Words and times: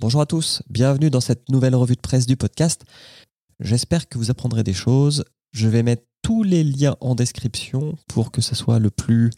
Bonjour 0.00 0.20
à 0.20 0.26
tous, 0.26 0.62
bienvenue 0.68 1.10
dans 1.10 1.20
cette 1.20 1.48
nouvelle 1.48 1.74
revue 1.74 1.96
de 1.96 2.00
presse 2.00 2.26
du 2.26 2.36
podcast. 2.36 2.84
J'espère 3.60 4.08
que 4.08 4.18
vous 4.18 4.30
apprendrez 4.30 4.62
des 4.62 4.72
choses. 4.72 5.24
Je 5.52 5.68
vais 5.68 5.82
mettre 5.82 6.04
tous 6.22 6.42
les 6.42 6.64
liens 6.64 6.96
en 7.00 7.14
description 7.14 7.96
pour 8.08 8.30
que 8.30 8.40
ce 8.40 8.54
soit 8.54 8.78
le 8.78 8.90
plus, 8.90 9.30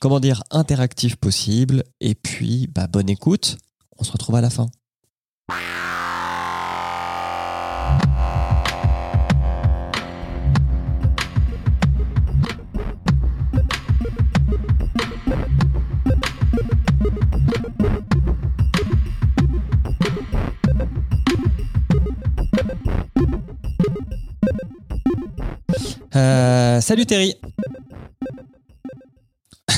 comment 0.00 0.20
dire, 0.20 0.42
interactif 0.50 1.16
possible. 1.16 1.84
Et 2.00 2.14
puis, 2.14 2.68
bah, 2.68 2.86
bonne 2.86 3.08
écoute. 3.08 3.56
On 3.98 4.04
se 4.04 4.12
retrouve 4.12 4.36
à 4.36 4.40
la 4.40 4.50
fin. 4.50 4.68
Euh, 26.16 26.80
salut 26.80 27.06
Terry. 27.06 27.36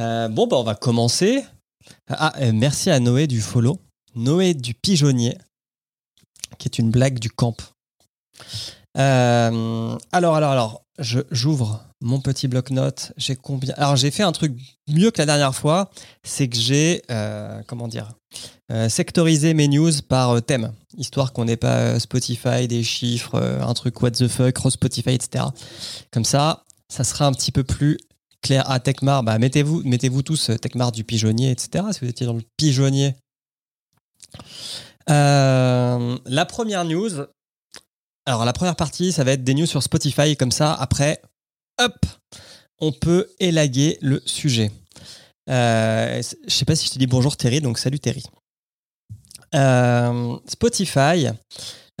Euh, 0.00 0.28
bon, 0.28 0.46
bah, 0.46 0.58
on 0.58 0.62
va 0.62 0.76
commencer. 0.76 1.44
Ah, 2.08 2.32
euh, 2.40 2.52
merci 2.54 2.88
à 2.88 3.00
Noé 3.00 3.26
du 3.26 3.40
follow. 3.40 3.80
Noé 4.14 4.54
du 4.54 4.72
pigeonnier, 4.72 5.36
qui 6.56 6.68
est 6.68 6.78
une 6.78 6.92
blague 6.92 7.18
du 7.18 7.30
camp. 7.30 7.56
alors, 8.94 9.98
alors, 10.12 10.52
alors, 10.52 10.84
je, 10.98 11.20
j'ouvre 11.30 11.84
mon 12.00 12.20
petit 12.20 12.48
bloc-notes. 12.48 13.12
J'ai 13.16 13.36
combien 13.36 13.74
Alors, 13.76 13.96
j'ai 13.96 14.10
fait 14.10 14.22
un 14.22 14.32
truc 14.32 14.52
mieux 14.88 15.10
que 15.10 15.18
la 15.18 15.26
dernière 15.26 15.54
fois. 15.54 15.90
C'est 16.22 16.48
que 16.48 16.56
j'ai, 16.56 17.02
comment 17.66 17.88
dire, 17.88 18.12
sectorisé 18.88 19.54
mes 19.54 19.68
news 19.68 19.92
par 20.08 20.42
thème 20.42 20.72
histoire 20.98 21.32
qu'on 21.32 21.44
n'ait 21.44 21.56
pas 21.56 21.78
euh, 21.78 21.98
Spotify, 21.98 22.68
des 22.68 22.82
chiffres, 22.82 23.36
euh, 23.36 23.62
un 23.62 23.74
truc 23.74 24.00
what 24.02 24.12
the 24.12 24.28
fuck, 24.28 24.52
cross 24.52 24.74
Spotify, 24.74 25.10
etc. 25.10 25.44
Comme 26.10 26.24
ça, 26.24 26.64
ça 26.88 27.04
sera 27.04 27.26
un 27.26 27.32
petit 27.32 27.52
peu 27.52 27.64
plus 27.64 27.98
clair. 28.42 28.64
Ah, 28.66 28.80
Techmar, 28.80 29.22
bah, 29.22 29.38
mettez-vous 29.38 29.82
mettez 29.84 30.10
-vous 30.10 30.22
tous 30.22 30.50
euh, 30.50 30.56
Techmar 30.56 30.92
du 30.92 31.04
pigeonnier, 31.04 31.50
etc. 31.50 31.84
Si 31.92 32.00
vous 32.00 32.10
étiez 32.10 32.26
dans 32.26 32.34
le 32.34 32.42
pigeonnier. 32.56 33.14
la 35.06 36.46
première 36.46 36.84
news, 36.84 37.10
alors 38.28 38.44
la 38.44 38.52
première 38.52 38.76
partie, 38.76 39.10
ça 39.10 39.24
va 39.24 39.32
être 39.32 39.42
des 39.42 39.54
news 39.54 39.64
sur 39.64 39.82
Spotify, 39.82 40.36
comme 40.36 40.52
ça, 40.52 40.74
après, 40.74 41.22
hop, 41.78 42.04
on 42.78 42.92
peut 42.92 43.26
élaguer 43.40 43.96
le 44.02 44.20
sujet. 44.26 44.70
Je 45.46 46.20
je 46.46 46.54
sais 46.54 46.66
pas 46.66 46.76
si 46.76 46.88
je 46.88 46.92
te 46.92 46.98
dis 46.98 47.06
bonjour 47.06 47.38
Terry, 47.38 47.62
donc 47.62 47.78
salut 47.78 47.98
Terry. 47.98 48.22
Euh, 49.54 50.36
Spotify, 50.46 51.28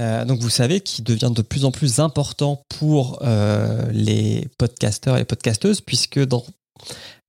euh, 0.02 0.26
donc 0.26 0.40
vous 0.40 0.50
savez, 0.50 0.82
qui 0.82 1.00
devient 1.00 1.32
de 1.34 1.40
plus 1.40 1.64
en 1.64 1.70
plus 1.70 1.98
important 1.98 2.62
pour 2.78 3.20
euh, 3.22 3.90
les 3.90 4.48
podcasteurs 4.58 5.16
et 5.16 5.20
les 5.20 5.24
podcasteuses, 5.24 5.80
puisque 5.80 6.22
dans 6.22 6.44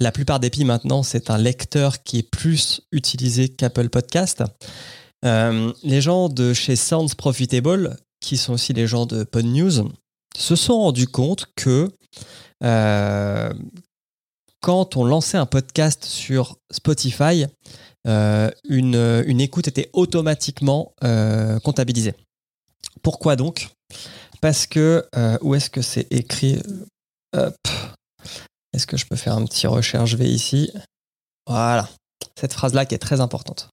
la 0.02 0.12
plupart 0.12 0.42
des 0.42 0.50
pays 0.50 0.66
maintenant, 0.66 1.04
c'est 1.04 1.30
un 1.30 1.38
lecteur 1.38 2.04
qui 2.04 2.18
est 2.20 2.30
plus 2.30 2.82
utilisé 2.92 3.48
qu'Apple 3.48 3.88
Podcast. 3.88 4.44
les 5.24 6.02
gens 6.02 6.28
de 6.28 6.54
chez 6.54 6.76
Sounds 6.76 7.16
Profitable, 7.16 7.96
qui 8.20 8.38
sont 8.38 8.54
aussi 8.54 8.74
les 8.74 8.88
gens 8.88 9.06
de 9.06 9.24
Pod 9.24 9.46
News, 9.46 9.90
se 10.38 10.56
sont 10.56 10.78
rendus 10.78 11.08
compte 11.08 11.46
que 11.56 11.90
quand 14.62 14.98
on 14.98 15.04
lançait 15.04 15.38
un 15.38 15.46
podcast 15.46 16.04
sur 16.06 16.58
Spotify, 16.72 17.46
euh, 18.08 18.50
une, 18.68 19.24
une, 19.26 19.42
écoute 19.42 19.68
était 19.68 19.90
automatiquement 19.94 20.94
euh, 21.04 21.60
comptabilisée. 21.60 22.14
Pourquoi 23.02 23.36
donc? 23.36 23.70
Parce 24.42 24.68
que, 24.68 25.06
euh, 25.16 25.38
où 25.42 25.56
est-ce 25.56 25.70
que 25.70 25.82
c'est 25.82 26.08
écrit? 26.12 26.62
Est-ce 28.74 28.88
que 28.88 28.98
je 28.98 29.06
peux 29.06 29.16
faire 29.16 29.36
un 29.36 29.46
petit 29.46 29.68
recherche 29.68 30.16
V 30.16 30.26
ici? 30.26 30.72
Voilà. 31.48 31.90
Cette 32.40 32.54
phrase-là 32.54 32.86
qui 32.86 32.96
est 32.96 33.00
très 33.00 33.22
importante. 33.22 33.70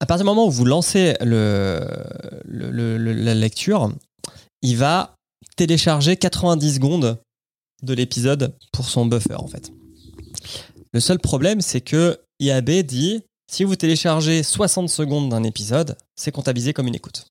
À 0.00 0.06
partir 0.06 0.24
du 0.24 0.28
moment 0.28 0.46
où 0.46 0.50
vous 0.50 0.64
lancez 0.64 1.14
la 1.20 1.84
lecture, 3.34 3.92
il 4.62 4.76
va 4.76 5.14
télécharger 5.56 6.16
90 6.16 6.74
secondes 6.74 7.18
de 7.82 7.94
l'épisode 7.94 8.56
pour 8.72 8.88
son 8.88 9.06
buffer 9.06 9.34
en 9.34 9.46
fait. 9.46 9.72
Le 10.92 11.00
seul 11.00 11.18
problème, 11.18 11.60
c'est 11.60 11.80
que 11.80 12.18
IAB 12.40 12.70
dit 12.82 13.22
si 13.50 13.64
vous 13.64 13.76
téléchargez 13.76 14.42
60 14.42 14.88
secondes 14.88 15.28
d'un 15.28 15.44
épisode, 15.44 15.96
c'est 16.16 16.32
comptabilisé 16.32 16.72
comme 16.72 16.88
une 16.88 16.94
écoute. 16.94 17.26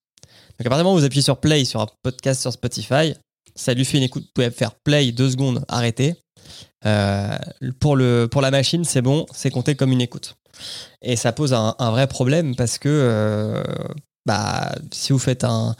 Donc 0.57 0.67
à 0.67 0.69
partir 0.69 0.77
du 0.77 0.83
moment 0.83 0.95
où 0.95 0.99
vous 0.99 1.05
appuyez 1.05 1.23
sur 1.23 1.37
play 1.37 1.65
sur 1.65 1.81
un 1.81 1.87
podcast 2.03 2.41
sur 2.41 2.53
Spotify, 2.53 3.13
ça 3.55 3.73
lui 3.73 3.85
fait 3.85 3.97
une 3.97 4.03
écoute. 4.03 4.23
Vous 4.23 4.31
pouvez 4.33 4.51
faire 4.51 4.75
play 4.75 5.11
deux 5.11 5.31
secondes, 5.31 5.65
arrêter. 5.67 6.15
Euh, 6.85 7.37
pour, 7.79 7.95
le, 7.95 8.27
pour 8.29 8.41
la 8.41 8.51
machine, 8.51 8.83
c'est 8.83 9.01
bon, 9.01 9.25
c'est 9.33 9.49
compté 9.49 9.75
comme 9.75 9.91
une 9.91 10.01
écoute. 10.01 10.35
Et 11.01 11.15
ça 11.15 11.31
pose 11.31 11.53
un, 11.53 11.73
vrai 11.91 12.07
problème 12.07 12.55
parce 12.55 12.77
que 12.77 12.89
euh, 12.89 13.63
bah, 14.25 14.73
si 14.91 15.13
vous 15.13 15.19
faites 15.19 15.43
un. 15.43 15.75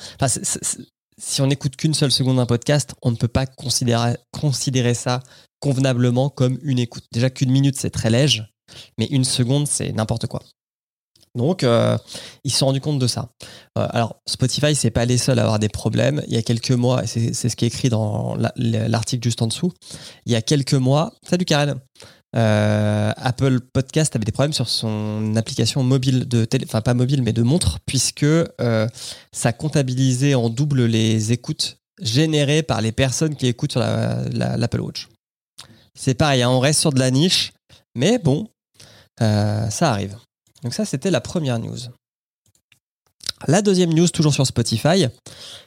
si 1.18 1.42
on 1.42 1.48
n'écoute 1.48 1.76
qu'une 1.76 1.94
seule 1.94 2.12
seconde 2.12 2.38
d'un 2.38 2.46
podcast, 2.46 2.94
on 3.02 3.12
ne 3.12 3.16
peut 3.16 3.28
pas 3.28 3.46
considérer, 3.46 4.18
considérer 4.32 4.94
ça 4.94 5.22
convenablement 5.60 6.30
comme 6.30 6.60
une 6.64 6.80
écoute. 6.80 7.06
Déjà 7.14 7.30
qu'une 7.30 7.52
minute, 7.52 7.78
c'est 7.78 7.90
très 7.90 8.10
léger, 8.10 8.44
mais 8.98 9.06
une 9.06 9.24
seconde, 9.24 9.66
c'est 9.68 9.94
n'importe 9.94 10.28
quoi. 10.28 10.42
Donc, 11.36 11.64
euh, 11.64 11.98
ils 12.44 12.52
se 12.52 12.60
sont 12.60 12.68
rendus 12.68 12.82
compte 12.82 13.00
de 13.00 13.08
ça. 13.08 13.30
Euh, 13.78 13.88
alors, 13.90 14.22
Spotify, 14.28 14.76
c'est 14.76 14.92
pas 14.92 15.06
les 15.06 15.18
seuls 15.18 15.40
à 15.40 15.44
avoir 15.44 15.60
des 15.60 15.70
problèmes. 15.70 16.22
Il 16.28 16.34
y 16.34 16.38
a 16.38 16.44
quelques 16.44 16.72
mois, 16.72 17.08
c'est 17.08 17.34
ce 17.34 17.56
qui 17.56 17.66
est 17.66 17.70
écrit 17.70 17.90
dans 17.90 18.36
l'article 18.56 19.24
juste 19.24 19.42
en 19.42 19.48
dessous, 19.48 19.72
il 20.26 20.32
y 20.32 20.36
a 20.36 20.42
quelques 20.42 20.74
mois, 20.74 21.14
salut 21.28 21.46
Karen, 21.46 21.80
euh, 22.36 23.12
Apple 23.16 23.60
Podcast 23.60 24.16
avait 24.16 24.26
des 24.26 24.32
problèmes 24.32 24.54
sur 24.54 24.70
son 24.70 25.36
application 25.36 25.84
mobile 25.84 26.28
de 26.28 26.46
télé, 26.46 26.66
enfin 26.68 26.82
pas 26.82 26.94
mobile 26.94 27.22
mais 27.22 27.34
de 27.34 27.44
montre, 27.44 27.80
puisque 27.86 28.26
ça 29.32 29.54
comptabilisait 29.54 30.34
en 30.34 30.50
double 30.50 30.86
les 30.86 31.32
écoutes 31.32 31.78
générées 32.02 32.64
par 32.64 32.82
les 32.82 32.92
personnes 32.92 33.36
qui 33.36 33.48
écoutent 33.48 33.74
sur 33.74 33.82
l'Apple 33.82 34.82
Watch. 34.82 35.08
C'est 35.96 36.16
pareil, 36.16 36.42
hein, 36.42 36.50
on 36.50 36.60
reste 36.60 36.80
sur 36.80 36.92
de 36.92 37.00
la 37.00 37.12
niche, 37.12 37.54
mais 37.96 38.18
bon, 38.18 38.50
euh, 39.22 39.70
ça 39.70 39.92
arrive. 39.92 40.18
Donc 40.64 40.74
ça, 40.74 40.86
c'était 40.86 41.12
la 41.12 41.22
première 41.22 41.60
news. 41.60 41.78
La 43.48 43.62
deuxième 43.62 43.94
news, 43.94 44.08
toujours 44.08 44.34
sur 44.34 44.48
Spotify, 44.48 45.08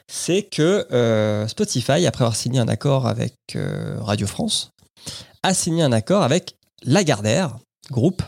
c'est 0.07 0.43
que 0.43 0.87
euh, 0.91 1.47
Spotify, 1.47 2.05
après 2.07 2.23
avoir 2.23 2.35
signé 2.35 2.59
un 2.59 2.67
accord 2.67 3.05
avec 3.07 3.35
euh, 3.55 3.97
Radio 4.01 4.25
France, 4.25 4.71
a 5.43 5.53
signé 5.53 5.83
un 5.83 5.91
accord 5.91 6.23
avec 6.23 6.55
Lagardère 6.83 7.57
Groupe. 7.91 8.23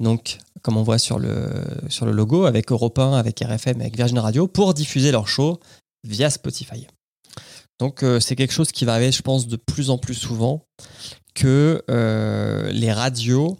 Donc, 0.00 0.38
comme 0.62 0.76
on 0.76 0.82
voit 0.82 0.98
sur 0.98 1.18
le, 1.18 1.48
sur 1.88 2.06
le 2.06 2.12
logo, 2.12 2.44
avec 2.44 2.70
Europe 2.72 2.98
1, 2.98 3.12
avec 3.12 3.40
RFM, 3.40 3.80
avec 3.80 3.96
Virgin 3.96 4.18
Radio, 4.18 4.46
pour 4.46 4.74
diffuser 4.74 5.12
leur 5.12 5.28
show 5.28 5.60
via 6.04 6.30
Spotify. 6.30 6.86
Donc, 7.78 8.04
c'est 8.20 8.36
quelque 8.36 8.52
chose 8.52 8.72
qui 8.72 8.84
va 8.84 8.94
arriver, 8.94 9.12
je 9.12 9.22
pense, 9.22 9.46
de 9.48 9.56
plus 9.56 9.90
en 9.90 9.98
plus 9.98 10.14
souvent 10.14 10.62
que 11.36 11.82
euh, 11.90 12.70
les 12.72 12.92
radios 12.92 13.58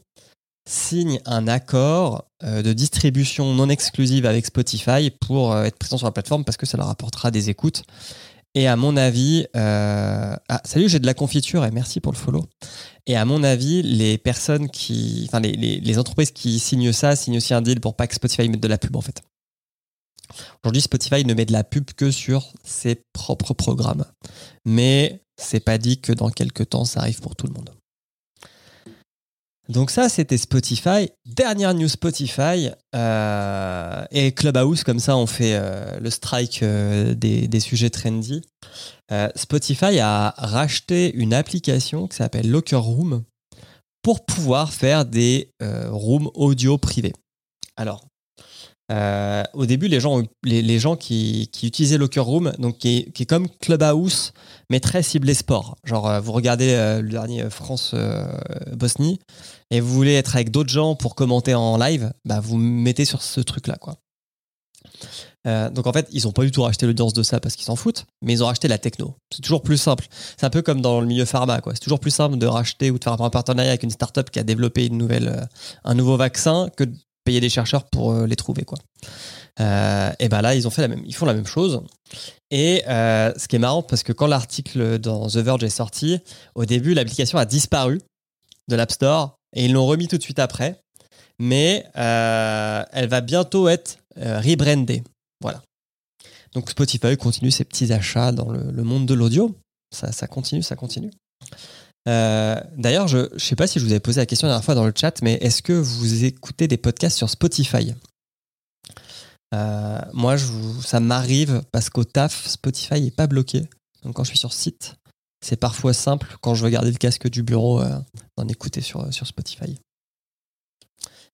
signent 0.69 1.21
un 1.27 1.47
accord 1.47 2.25
euh, 2.43 2.63
de 2.63 2.73
distribution 2.73 3.55
non 3.55 3.69
exclusive 3.69 4.27
avec 4.27 4.47
Spotify 4.47 5.11
pour 5.11 5.53
euh, 5.53 5.65
être 5.65 5.79
présent 5.79 5.97
sur 5.97 6.07
la 6.07 6.13
plateforme 6.13 6.45
parce 6.45 6.57
que 6.57 6.67
ça 6.67 6.77
leur 6.77 6.89
apportera 6.89 7.31
des 7.31 7.51
écoutes. 7.51 7.85
Et 8.57 8.67
à 8.67 8.75
mon 8.75 8.97
avis, 8.97 9.47
ah, 9.53 10.41
salut, 10.65 10.89
j'ai 10.89 10.99
de 10.99 11.05
la 11.05 11.13
confiture 11.13 11.65
et 11.67 11.71
merci 11.71 12.01
pour 12.01 12.11
le 12.11 12.17
follow. 12.17 12.47
Et 13.07 13.15
à 13.15 13.27
mon 13.27 13.43
avis, 13.43 13.83
les 13.83 14.17
personnes 14.17 14.71
qui, 14.71 15.25
enfin 15.29 15.41
les, 15.41 15.53
les, 15.53 15.99
entreprises 15.99 16.31
qui 16.31 16.59
signent 16.59 16.91
ça 16.91 17.17
signent 17.17 17.37
aussi 17.37 17.53
un 17.53 17.61
deal 17.61 17.81
pour 17.81 17.95
pas 17.95 18.07
que 18.07 18.15
Spotify 18.15 18.49
mette 18.49 18.63
de 18.63 18.69
la 18.69 18.79
pub 18.79 18.97
en 18.97 19.03
fait. 19.03 19.23
Aujourd'hui, 20.65 20.81
Spotify 20.81 21.23
ne 21.27 21.35
met 21.35 21.45
de 21.45 21.53
la 21.53 21.65
pub 21.65 21.85
que 21.93 22.11
sur 22.11 22.55
ses 22.65 23.03
propres 23.13 23.53
programmes. 23.53 24.07
Mais 24.65 25.21
c'est 25.37 25.61
pas 25.61 25.77
dit 25.77 26.01
que 26.01 26.15
dans 26.15 26.31
quelques 26.31 26.71
temps, 26.71 26.87
ça 26.87 27.01
arrive 27.01 27.21
pour 27.21 27.37
tout 27.37 27.47
le 27.47 27.53
monde. 27.53 27.71
Donc 29.69 29.91
ça, 29.91 30.09
c'était 30.09 30.39
Spotify. 30.39 31.11
Dernière 31.25 31.75
news 31.75 31.89
Spotify 31.89 32.71
euh, 32.95 34.05
et 34.13 34.33
Clubhouse, 34.33 34.85
comme 34.85 35.01
ça 35.01 35.17
on 35.17 35.27
fait 35.27 35.55
euh, 35.55 35.99
le 35.99 36.11
strike 36.11 36.63
euh, 36.63 37.15
des, 37.15 37.61
sujets 37.61 37.91
trendy. 37.91 38.43
Spotify 39.35 40.01
a 40.01 40.35
racheté 40.37 41.15
une 41.15 41.33
application 41.33 42.09
qui 42.09 42.17
s'appelle 42.17 42.51
Locker 42.51 42.77
Room 42.77 43.23
pour 44.03 44.27
pouvoir 44.27 44.73
faire 44.73 45.05
des 45.05 45.53
rooms 45.61 46.29
audio 46.35 46.77
privés. 46.77 47.13
Alors, 47.77 48.05
Euh, 48.93 49.43
au 49.53 49.67
début, 49.67 49.89
les 49.89 49.99
gens, 49.99 50.23
les, 50.45 50.79
gens 50.79 50.97
qui, 50.97 51.51
utilisaient 51.63 51.99
Locker 51.99 52.21
Room, 52.21 52.53
donc 52.59 52.79
qui 52.79 52.99
est, 52.99 53.13
qui 53.13 53.25
est, 53.25 53.27
comme 53.27 53.49
Clubhouse, 53.61 54.33
mais 54.71 54.81
très 54.81 55.03
ciblé 55.03 55.35
sport. 55.35 55.77
Genre, 55.85 56.09
euh, 56.09 56.21
vous 56.21 56.33
regardez 56.33 56.71
euh, 56.71 57.03
le 57.03 57.09
dernier 57.09 57.51
France-Bosnie 57.51 59.19
et 59.71 59.81
vous 59.81 59.93
voulez 59.93 60.15
être 60.15 60.37
avec 60.37 60.51
d'autres 60.51 60.71
gens 60.71 60.95
pour 60.95 61.15
commenter 61.17 61.55
en 61.55 61.77
live, 61.77 62.13
bah, 62.25 62.41
vous 62.41 62.57
mettez 62.57 63.05
sur 63.05 63.23
ce 63.23 63.41
truc-là. 63.41 63.77
quoi. 63.77 63.97
donc 65.71 65.87
en 65.87 65.93
fait, 65.93 66.07
ils 66.13 66.25
n'ont 66.25 66.33
pas 66.33 66.45
du 66.45 66.53
tout 66.53 66.63
racheté 66.63 66.87
l'audience 66.87 67.13
de 67.13 67.25
ça 67.25 67.41
parce 67.41 67.57
qu'ils 67.57 67.65
s'en 67.65 67.75
foutent, 67.75 68.07
mais 68.23 68.35
ils 68.35 68.45
ont 68.45 68.47
racheté 68.47 68.69
la 68.69 68.79
techno. 68.79 69.17
C'est 69.35 69.43
toujours 69.43 69.63
plus 69.63 69.79
simple. 69.79 70.07
C'est 70.37 70.47
un 70.47 70.51
peu 70.51 70.63
comme 70.63 70.81
dans 70.81 71.01
le 71.01 71.09
milieu 71.09 71.25
pharma. 71.25 71.61
C'est 71.73 71.81
toujours 71.81 71.99
plus 71.99 72.13
simple 72.13 72.39
de 72.39 72.47
racheter 72.47 72.93
ou 72.93 72.99
de 73.01 73.05
faire 73.05 73.21
un 73.21 73.31
partenariat 73.31 73.71
avec 73.71 73.83
une 73.83 73.91
startup 73.91 74.31
qui 74.31 74.39
a 74.39 74.45
développé 74.45 74.87
une 74.87 74.97
nouvelle, 74.97 75.49
un 75.83 75.95
nouveau 75.95 76.17
vaccin 76.17 76.69
que 76.77 76.85
payer 77.27 77.41
des 77.41 77.51
chercheurs 77.51 77.85
pour 77.85 78.13
euh, 78.13 78.27
les 78.27 78.37
trouver 78.37 78.65
quoi. 78.65 78.79
Euh, 79.61 80.13
et 80.19 80.29
ben 80.29 80.41
là 80.41 80.55
ils 80.55 80.67
ont 80.67 80.71
fait 80.71 80.83
la 80.83 80.89
même, 80.89 81.03
ils 81.05 81.15
font 81.15 81.27
la 81.27 81.35
même 81.35 81.47
chose. 81.47 81.83
Et 82.51 82.83
euh, 82.89 83.33
ce 83.37 83.49
qui 83.49 83.57
est 83.57 83.59
marrant 83.59 83.83
parce 83.83 84.03
que 84.03 84.13
quand 84.13 84.27
l'article 84.27 84.99
dans 84.99 85.27
The 85.27 85.37
Verge 85.39 85.65
est 85.65 85.69
sorti, 85.69 86.21
au 86.55 86.65
début 86.65 86.95
l'application 86.95 87.37
a 87.37 87.45
disparu 87.45 88.01
de 88.69 88.77
l'App 88.77 88.93
Store 88.93 89.37
et 89.55 89.67
ils 89.67 89.73
l'ont 89.73 89.87
remis 89.87 90.09
tout 90.09 90.17
de 90.17 90.23
suite 90.23 90.39
après. 90.39 90.81
Mais 91.39 91.85
elle 91.95 93.09
va 93.09 93.21
bientôt 93.21 93.69
être 93.69 93.99
rebrandée. 94.17 95.03
Voilà. 95.43 95.63
Donc 96.55 96.71
Spotify 96.71 97.19
continue 97.19 97.51
ses 97.51 97.65
petits 97.65 97.93
achats 97.93 98.33
dans 98.33 98.49
le, 98.49 98.83
monde 98.83 99.05
de 99.05 99.13
l'audio. 99.13 99.55
Ça, 99.95 100.13
ça 100.13 100.27
continue, 100.27 100.63
ça 100.63 100.77
continue. 100.77 101.11
Euh, 102.09 102.61
d'ailleurs, 102.77 103.09
je 103.09 103.33
ne 103.33 103.39
sais 103.39 103.57
pas 103.57 103.67
si 103.67 103.79
je 103.79 103.85
vous 103.85 103.91
avais 103.91 104.01
posé 104.01 104.21
la 104.21 104.27
question 104.27 104.47
la 104.47 104.53
dernière 104.55 104.65
fois 104.65 104.75
dans 104.75 104.87
le 104.87 104.93
chat, 104.95 105.21
mais 105.23 105.35
est-ce 105.35 105.63
que 105.63 105.73
vous 105.73 106.25
écoutez 106.25 106.69
des 106.69 106.77
podcasts 106.77 107.17
sur 107.17 107.31
Spotify? 107.31 107.95
Euh, 109.55 110.01
Moi, 110.13 110.37
ça 110.85 111.01
m'arrive 111.01 111.63
parce 111.73 111.91
qu'au 111.91 112.05
taf, 112.05 112.47
Spotify 112.47 113.01
n'est 113.01 113.11
pas 113.11 113.27
bloqué. 113.27 113.69
Donc 114.03 114.15
quand 114.15 114.25
je 114.25 114.29
suis 114.29 114.39
sur 114.39 114.53
site, 114.53 114.95
c'est 115.45 115.57
parfois 115.57 115.93
simple, 115.93 116.37
quand 116.41 116.55
je 116.55 116.65
veux 116.65 116.71
garder 116.71 116.91
le 116.91 116.97
casque 116.97 117.29
du 117.29 117.43
bureau, 117.43 117.81
euh, 117.81 117.99
d'en 118.37 118.47
écouter 118.49 118.81
sur, 118.81 119.13
sur 119.13 119.27
Spotify. 119.27 119.79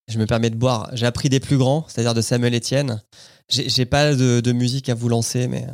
Je 0.09 0.19
me 0.19 0.27
permets 0.27 0.51
de 0.51 0.57
boire. 0.57 0.91
J'ai 0.95 1.07
appris 1.07 1.29
des 1.29 1.41
plus 1.41 1.59
grands, 1.59 1.87
c'est-à-dire 1.89 2.15
de 2.15 2.21
Samuel 2.21 2.55
Etienne. 2.55 3.03
J'ai 3.49 3.87
pas 3.87 4.15
de, 4.15 4.41
de, 4.41 4.53
musique 4.53 4.89
à 4.89 4.95
vous 4.95 5.09
lancer, 5.09 5.47
mais 5.47 5.67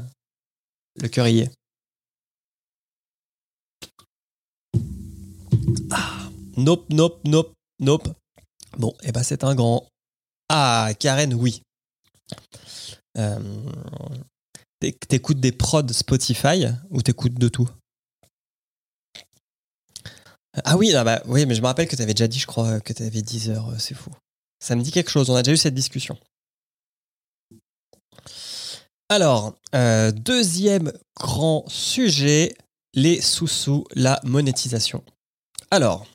le 1.00 1.08
cœur 1.08 1.28
y 1.28 1.40
est. 1.40 1.50
Ah, 5.90 6.30
nope, 6.56 6.86
nope, 6.90 7.20
nope, 7.24 7.52
nope. 7.80 8.08
Bon, 8.76 8.90
et 9.02 9.08
eh 9.08 9.12
ben 9.12 9.22
c'est 9.22 9.44
un 9.44 9.54
grand. 9.54 9.88
Ah, 10.48 10.90
Karen, 10.98 11.34
oui. 11.34 11.62
Euh, 13.16 13.38
t'écoutes 14.80 15.40
des 15.40 15.52
prods 15.52 15.88
Spotify 15.92 16.66
ou 16.90 17.02
t'écoutes 17.02 17.38
de 17.38 17.48
tout? 17.48 17.68
Ah 20.64 20.76
oui, 20.76 20.94
ah 20.94 21.04
bah, 21.04 21.22
oui, 21.26 21.46
mais 21.46 21.54
je 21.54 21.60
me 21.60 21.66
rappelle 21.66 21.88
que 21.88 21.96
t'avais 21.96 22.14
déjà 22.14 22.28
dit, 22.28 22.38
je 22.38 22.46
crois, 22.46 22.80
que 22.80 22.92
t'avais 22.92 23.22
10 23.22 23.50
heures, 23.50 23.72
c'est 23.78 23.94
fou. 23.94 24.10
Ça 24.60 24.74
me 24.76 24.82
dit 24.82 24.90
quelque 24.90 25.10
chose, 25.10 25.30
on 25.30 25.36
a 25.36 25.42
déjà 25.42 25.54
eu 25.54 25.56
cette 25.56 25.74
discussion. 25.74 26.18
Alors, 29.08 29.54
euh, 29.74 30.12
deuxième 30.12 30.92
grand 31.18 31.64
sujet, 31.68 32.54
les 32.94 33.20
sous-sous, 33.20 33.84
la 33.94 34.20
monétisation. 34.24 35.02
Alors, 35.70 36.06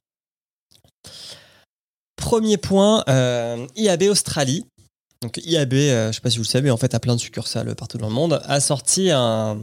premier 2.16 2.58
point, 2.58 3.04
euh, 3.08 3.68
IAB 3.76 4.04
Australie. 4.04 4.66
Donc 5.22 5.38
IAB, 5.46 5.74
euh, 5.74 6.04
je 6.06 6.08
ne 6.08 6.12
sais 6.14 6.22
pas 6.22 6.30
si 6.32 6.38
vous 6.38 6.44
le 6.44 6.48
savez, 6.48 6.72
en 6.72 6.78
fait, 6.78 6.96
a 6.96 7.00
plein 7.00 7.16
de 7.16 7.22
succursales 7.22 7.76
partout 7.76 7.98
dans 7.98 8.08
le 8.08 8.14
monde, 8.14 8.42
a 8.46 8.60
sorti 8.60 9.12
un... 9.12 9.62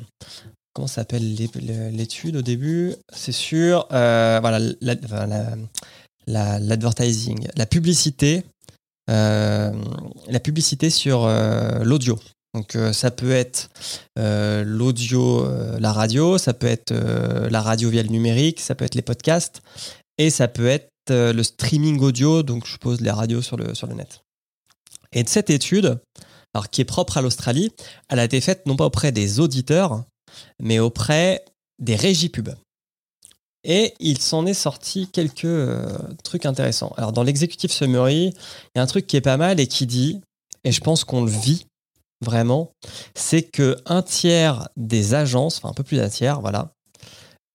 Comment 0.72 0.87
s'appelle 0.87 1.34
l'étude 1.34 2.37
au 2.37 2.42
début? 2.42 2.94
C'est 3.12 3.32
sur 3.32 3.88
euh, 3.90 4.40
l'advertising, 6.28 7.48
la, 7.56 7.66
publicité, 7.66 8.44
la 9.08 9.72
publicité 10.40 10.90
sur 10.90 11.26
l'audio. 11.82 12.20
Donc 12.55 12.76
ça 12.93 13.11
peut 13.11 13.31
être 13.31 13.70
l'audio, 14.17 15.47
la 15.79 15.93
radio, 15.93 16.37
ça 16.37 16.52
peut 16.52 16.67
être 16.67 16.93
la 16.93 17.62
radio 17.62 17.91
via 17.91 18.02
le 18.02 18.08
numérique, 18.08 18.61
ça 18.61 18.75
peut 18.75 18.85
être 18.85 18.97
les 18.97 19.02
podcasts, 19.02 19.62
et 20.19 20.31
ça 20.31 20.49
peut 20.49 20.67
être 20.67 20.88
le 21.08 21.43
streaming 21.43 22.00
audio, 22.00 22.43
donc 22.43 22.67
je 22.67 22.73
suppose 22.73 23.00
les 23.00 23.11
radios 23.11 23.43
sur 23.43 23.56
le, 23.56 23.75
sur 23.75 23.87
le 23.87 23.94
net. 23.94 24.23
Et 25.12 25.23
de 25.23 25.29
cette 25.29 25.50
étude, 25.50 26.00
alors 26.55 26.70
qui 26.70 26.81
est 26.81 26.85
propre 26.85 27.19
à 27.19 27.23
l'Australie, 27.23 27.70
elle 28.08 28.19
a 28.19 28.25
été 28.25 28.41
faite 28.41 28.67
non 28.67 28.76
pas 28.76 28.87
auprès 28.87 29.12
des 29.12 29.38
auditeurs, 29.38 30.05
mais 30.61 30.79
auprès 30.79 31.44
des 31.79 31.97
régies 31.97 32.29
pub. 32.29 32.50
Et 33.62 33.94
il 34.00 34.19
s'en 34.19 34.47
est 34.47 34.55
sorti 34.55 35.08
quelques 35.08 35.69
trucs 36.25 36.47
intéressants. 36.47 36.93
Alors 36.97 37.12
dans 37.12 37.23
l'executive 37.23 37.70
summary, 37.70 38.32
il 38.35 38.79
y 38.79 38.79
a 38.79 38.82
un 38.82 38.87
truc 38.87 39.06
qui 39.06 39.17
est 39.17 39.20
pas 39.20 39.37
mal 39.37 39.61
et 39.61 39.67
qui 39.67 39.87
dit, 39.87 40.20
et 40.64 40.73
je 40.73 40.81
pense 40.81 41.05
qu'on 41.05 41.25
le 41.25 41.31
vit 41.31 41.67
vraiment, 42.25 42.72
c'est 43.14 43.43
que 43.43 43.76
un 43.87 44.02
tiers 44.02 44.69
des 44.76 45.14
agences, 45.14 45.58
enfin 45.58 45.70
un 45.70 45.75
peu 45.75 45.82
plus 45.82 45.96
d'un 45.96 46.08
tiers, 46.08 46.40
voilà, 46.40 46.75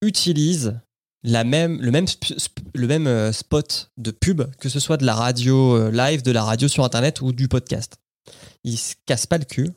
utilisent 0.02 0.80
la 1.26 1.44
même, 1.44 1.82
le, 1.82 1.90
même, 1.92 3.08
euh, 3.08 3.32
spot 3.32 3.90
de 3.98 4.12
pub, 4.12 4.44
que 4.58 4.70
ce 4.70 4.80
soit 4.80 4.98
de 4.98 5.06
la 5.06 5.16
radio 5.16 5.76
euh, 5.76 5.92
live, 5.92 6.22
de 6.22 6.32
la 6.32 6.44
radio 6.44 6.68
sur 6.68 6.84
Internet 6.84 7.22
ou 7.22 7.32
du 7.32 7.48
podcast. 7.48 7.96
Ils 8.64 8.78
se 8.78 8.94
cassent 9.08 9.26
pas 9.26 9.40
le 9.40 9.46
cul 9.46 9.72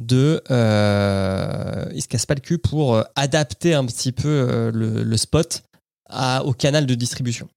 de, 0.00 0.42
euh, 0.50 1.86
ils 1.94 2.02
se 2.02 2.08
cassent 2.08 2.26
pas 2.26 2.34
le 2.34 2.40
cul 2.40 2.58
pour 2.58 3.02
adapter 3.14 3.74
un 3.74 3.86
petit 3.86 4.12
peu 4.12 4.70
le, 4.74 5.16
spot 5.16 5.62
au 6.44 6.52
canal 6.52 6.86
de 6.86 6.94
distribution. 6.94 7.48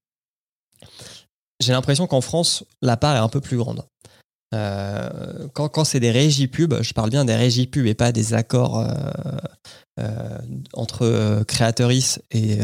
J'ai 1.60 1.74
l'impression 1.74 2.06
qu'en 2.08 2.22
France, 2.22 2.64
la 2.82 2.98
part 2.98 3.16
est 3.16 3.20
un 3.20 3.30
peu 3.30 3.42
plus 3.42 3.58
grande. 3.58 3.84
Euh, 4.54 5.48
quand, 5.54 5.84
c'est 5.84 6.00
des 6.00 6.12
régies 6.12 6.48
pub, 6.48 6.74
je 6.82 6.94
parle 6.94 7.10
bien 7.10 7.26
des 7.26 7.36
régies 7.36 7.68
pub 7.68 7.86
et 7.86 7.94
pas 7.94 8.12
des 8.12 8.34
accords 8.34 8.80
euh, 8.80 8.88
euh, 10.00 10.38
entre 10.74 11.44
créatrices 11.48 12.22
et, 12.32 12.60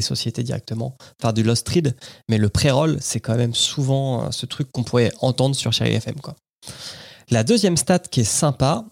sociétés 0.00 0.42
directement, 0.42 0.96
enfin 1.20 1.32
du 1.32 1.42
lost 1.42 1.68
read, 1.68 1.94
mais 2.28 2.38
le 2.38 2.48
pré-roll, 2.48 2.96
c'est 3.00 3.20
quand 3.20 3.36
même 3.36 3.54
souvent 3.54 4.32
ce 4.32 4.46
truc 4.46 4.72
qu'on 4.72 4.84
pourrait 4.84 5.12
entendre 5.20 5.54
sur 5.54 5.72
Chérie 5.72 5.94
FM. 5.94 6.16
La 7.30 7.44
deuxième 7.44 7.76
stat 7.76 8.00
qui 8.00 8.20
est 8.20 8.24
sympa, 8.24 8.86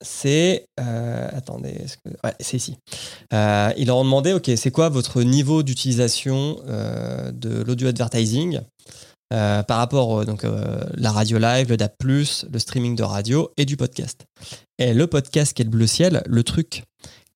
c'est. 0.00 0.66
attendez, 0.78 1.84
c'est 2.40 2.56
ici. 2.56 2.76
ils 3.32 3.86
leur 3.86 3.96
ont 3.96 4.04
demandé 4.04 4.32
ok, 4.32 4.50
c'est 4.56 4.70
quoi 4.70 4.88
votre 4.88 5.22
niveau 5.22 5.62
d'utilisation 5.62 6.58
de 6.64 7.62
l'audio 7.62 7.88
advertising? 7.88 8.60
Euh, 9.32 9.62
par 9.62 9.78
rapport 9.78 10.20
à 10.20 10.24
donc 10.26 10.44
euh, 10.44 10.84
la 10.94 11.10
radio 11.10 11.38
live, 11.38 11.70
le 11.70 11.76
DAP+, 11.76 11.94
le 12.04 12.58
streaming 12.58 12.94
de 12.94 13.02
radio 13.02 13.50
et 13.56 13.64
du 13.64 13.76
podcast. 13.76 14.26
Et 14.78 14.92
le 14.92 15.06
podcast 15.06 15.54
qui 15.54 15.62
est 15.62 15.64
le 15.64 15.70
bleu 15.70 15.86
ciel, 15.86 16.22
le 16.26 16.42
truc 16.42 16.84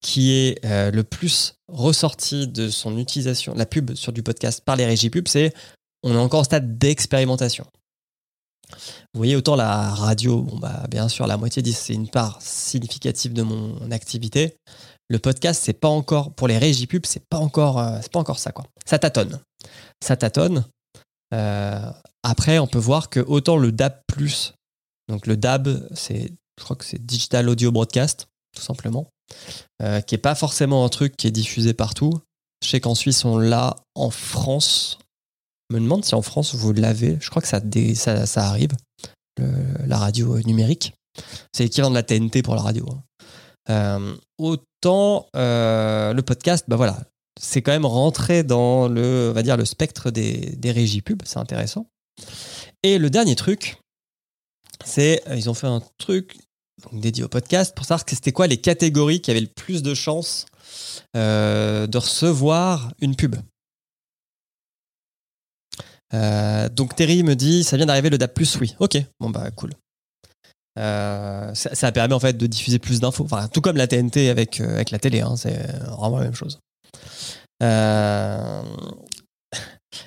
qui 0.01 0.33
est 0.33 0.65
euh, 0.65 0.91
le 0.91 1.03
plus 1.03 1.55
ressorti 1.67 2.47
de 2.47 2.69
son 2.69 2.99
utilisation, 2.99 3.55
la 3.55 3.67
pub 3.67 3.95
sur 3.95 4.13
du 4.13 4.23
podcast 4.23 4.63
par 4.65 4.77
les 4.77 4.85
régies 4.85 5.11
pub, 5.11 5.27
c'est 5.29 5.53
on 6.03 6.13
est 6.13 6.19
encore 6.19 6.41
au 6.43 6.45
stade 6.45 6.79
d'expérimentation. 6.79 7.67
Vous 8.71 9.19
voyez, 9.19 9.35
autant 9.35 9.57
la 9.57 9.89
radio, 9.89 10.43
bon 10.43 10.59
bah 10.59 10.85
bien 10.91 11.09
sûr, 11.09 11.27
la 11.27 11.39
moitié 11.39 11.63
dit 11.63 11.73
c'est 11.73 11.95
une 11.95 12.11
part 12.11 12.39
significative 12.43 13.33
de 13.33 13.43
mon 13.43 13.91
activité. 13.91 14.55
Le 15.09 15.19
podcast, 15.19 15.63
c'est 15.65 15.73
pas 15.73 15.89
encore 15.89 16.35
pour 16.35 16.49
les 16.49 16.59
régies 16.59 16.87
pub, 16.87 17.07
c'est 17.07 17.27
pas 17.31 17.39
encore, 17.39 17.83
c'est 18.03 18.13
pas 18.13 18.21
encore 18.21 18.39
ça 18.39 18.53
quoi. 18.53 18.67
Ça 18.85 18.99
tâtonne, 18.99 19.41
ça 20.05 20.17
tâtonne. 20.17 20.65
Euh, 21.35 21.91
après, 22.23 22.59
on 22.59 22.67
peut 22.67 22.79
voir 22.79 23.11
que 23.11 23.21
autant 23.21 23.57
le 23.57 23.73
DAB+, 23.73 24.01
donc 25.09 25.27
le 25.27 25.37
DAB, 25.37 25.89
je 26.09 26.65
crois 26.65 26.77
que 26.77 26.85
c'est 26.85 27.05
Digital 27.05 27.49
Audio 27.49 27.71
Broadcast, 27.71 28.29
tout 28.55 28.63
simplement, 28.63 29.09
euh, 29.83 30.01
qui 30.01 30.15
est 30.15 30.19
pas 30.19 30.35
forcément 30.35 30.85
un 30.85 30.89
truc 30.89 31.17
qui 31.17 31.27
est 31.27 31.33
diffusé 31.33 31.75
partout. 31.75 32.13
Je 32.63 32.69
sais 32.69 32.81
qu'en 32.81 32.95
Suisse, 32.95 33.25
on 33.25 33.39
l'a 33.39 33.77
en 33.95 34.11
France. 34.11 34.99
Je 35.71 35.77
me 35.77 35.81
demande 35.81 36.05
si 36.05 36.15
en 36.15 36.23
France, 36.23 36.55
vous 36.55 36.73
l'avez. 36.73 37.19
Je 37.21 37.31
crois 37.31 37.43
que 37.43 37.49
ça, 37.49 37.61
ça, 38.27 38.47
arrive, 38.47 38.73
la 39.39 39.99
radio 39.99 40.39
numérique. 40.41 40.95
C'est 41.53 41.65
l'équivalent 41.65 41.91
de 41.91 41.95
la 41.95 42.03
TNT 42.03 42.43
pour 42.43 42.55
la 42.55 42.63
radio. 42.63 42.87
Hein. 42.91 43.03
Euh, 43.71 44.17
autant 44.39 45.29
le 45.35 46.21
podcast, 46.23 46.65
bah 46.69 46.77
voilà, 46.77 46.99
c'est 47.39 47.63
quand 47.63 47.73
même 47.73 47.87
rentré 47.87 48.43
dans 48.43 48.89
le, 48.89 49.31
va 49.31 49.43
dire, 49.43 49.57
le 49.57 49.65
spectre 49.65 50.11
des, 50.11 50.57
des 50.57 50.71
régies 50.71 51.03
pub. 51.03 51.23
C'est 51.25 51.39
intéressant. 51.39 51.89
Et 52.83 52.99
le 52.99 53.11
dernier 53.11 53.37
truc, 53.37 53.79
c'est 54.85 55.23
euh, 55.29 55.37
ils 55.37 55.49
ont 55.51 55.55
fait 55.55 55.67
un 55.67 55.83
truc 55.99 56.37
dédié 56.93 57.25
au 57.25 57.29
podcast 57.29 57.75
pour 57.75 57.85
savoir 57.85 58.05
que 58.05 58.15
c'était 58.15 58.33
quoi 58.33 58.47
les 58.47 58.57
catégories 58.57 59.21
qui 59.21 59.31
avaient 59.31 59.41
le 59.41 59.47
plus 59.47 59.83
de 59.83 59.95
chances 59.95 60.47
euh, 61.17 61.87
de 61.87 61.99
recevoir 61.99 62.93
une 63.01 63.17
pub. 63.17 63.37
Euh, 66.15 66.69
donc 66.69 66.95
Terry 66.95 67.23
me 67.23 67.35
dit 67.35 67.65
ça 67.65 67.77
vient 67.77 67.87
d'arriver 67.87 68.11
le 68.11 68.19
DAP+, 68.19 68.39
oui. 68.61 68.75
Ok, 68.79 68.97
bon 69.21 69.31
bah 69.31 69.51
cool. 69.53 69.73
Ça, 70.77 71.53
ça, 71.55 71.91
permet 71.91 72.15
en 72.15 72.21
fait 72.21 72.37
de 72.37 72.47
diffuser 72.47 72.79
plus 72.79 73.01
d'infos. 73.01 73.27
Tout 73.53 73.61
comme 73.61 73.77
la 73.77 73.89
TNT 73.89 74.29
avec, 74.29 74.61
avec 74.61 74.93
la 74.93 75.01
télé, 75.01 75.23
hein, 75.23 75.35
c'est 75.37 75.57
vraiment 75.89 76.19
la 76.19 76.27
même 76.27 76.37
chose. 76.37 76.61
Euh, 77.63 78.63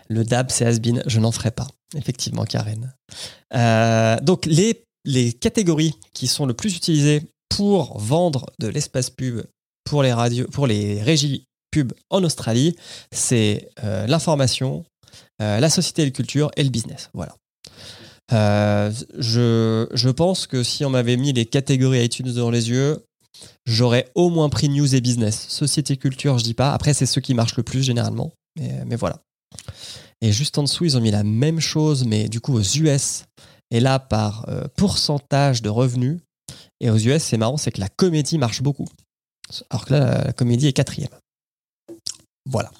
le 0.09 0.23
DAB, 0.23 0.51
c'est 0.51 0.65
Asbin, 0.65 1.01
je 1.05 1.19
n'en 1.19 1.31
ferai 1.31 1.51
pas, 1.51 1.67
effectivement, 1.95 2.45
Karen. 2.45 2.93
donc, 4.23 4.45
les, 4.45 4.83
les 5.05 5.33
catégories 5.33 5.95
qui 6.13 6.27
sont 6.27 6.45
le 6.45 6.53
plus 6.53 6.75
utilisées 6.75 7.23
pour 7.49 7.97
vendre 7.99 8.45
de 8.59 8.67
l'espace 8.67 9.09
pub 9.09 9.43
pour 9.83 10.03
les, 10.03 10.13
radios, 10.13 10.47
pour 10.47 10.67
les 10.67 11.01
régies 11.01 11.45
pub 11.71 11.93
en 12.09 12.23
Australie, 12.23 12.75
c'est 13.11 13.69
l'information, 14.07 14.85
la 15.39 15.69
société 15.69 16.03
et 16.03 16.05
la 16.05 16.11
culture 16.11 16.51
et 16.55 16.63
le 16.63 16.69
business. 16.69 17.09
Voilà. 17.13 17.35
Euh, 18.33 18.91
je, 19.17 19.87
je, 19.93 20.09
pense 20.09 20.47
que 20.47 20.63
si 20.63 20.85
on 20.85 20.89
m'avait 20.89 21.17
mis 21.17 21.33
les 21.33 21.45
catégories 21.45 22.05
iTunes 22.05 22.31
devant 22.31 22.49
les 22.49 22.69
yeux, 22.69 23.03
j'aurais 23.65 24.11
au 24.15 24.29
moins 24.29 24.49
pris 24.49 24.69
news 24.69 24.95
et 24.95 25.01
business. 25.01 25.47
Société 25.49 25.97
culture, 25.97 26.37
je 26.37 26.43
dis 26.43 26.53
pas. 26.53 26.73
Après, 26.73 26.93
c'est 26.93 27.05
ceux 27.05 27.21
qui 27.21 27.33
marchent 27.33 27.57
le 27.57 27.63
plus 27.63 27.83
généralement. 27.83 28.31
Mais, 28.57 28.83
mais, 28.85 28.95
voilà. 28.95 29.17
Et 30.21 30.31
juste 30.31 30.57
en 30.57 30.63
dessous, 30.63 30.85
ils 30.85 30.97
ont 30.97 31.01
mis 31.01 31.11
la 31.11 31.23
même 31.23 31.59
chose, 31.59 32.05
mais 32.05 32.29
du 32.29 32.41
coup 32.41 32.53
aux 32.53 32.61
US. 32.61 33.23
Et 33.71 33.79
là, 33.79 33.99
par 33.99 34.47
euh, 34.49 34.67
pourcentage 34.75 35.61
de 35.61 35.69
revenus. 35.69 36.19
Et 36.79 36.89
aux 36.89 36.97
US, 36.97 37.23
c'est 37.23 37.37
marrant, 37.37 37.57
c'est 37.57 37.71
que 37.71 37.79
la 37.79 37.89
comédie 37.89 38.37
marche 38.37 38.61
beaucoup. 38.61 38.87
Alors 39.69 39.85
que 39.85 39.93
là, 39.93 40.25
la 40.25 40.33
comédie 40.33 40.67
est 40.67 40.73
quatrième. 40.73 41.09
Voilà. 42.49 42.71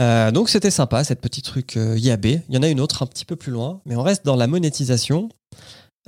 Euh, 0.00 0.30
donc 0.30 0.48
c'était 0.48 0.70
sympa, 0.70 1.04
cette 1.04 1.20
petite 1.20 1.44
truc 1.44 1.76
euh. 1.76 1.96
Il 1.98 2.04
y 2.04 2.58
en 2.58 2.62
a 2.62 2.68
une 2.68 2.80
autre 2.80 3.02
un 3.02 3.06
petit 3.06 3.24
peu 3.24 3.36
plus 3.36 3.52
loin, 3.52 3.80
mais 3.84 3.96
on 3.96 4.02
reste 4.02 4.24
dans 4.24 4.36
la 4.36 4.46
monétisation. 4.46 5.28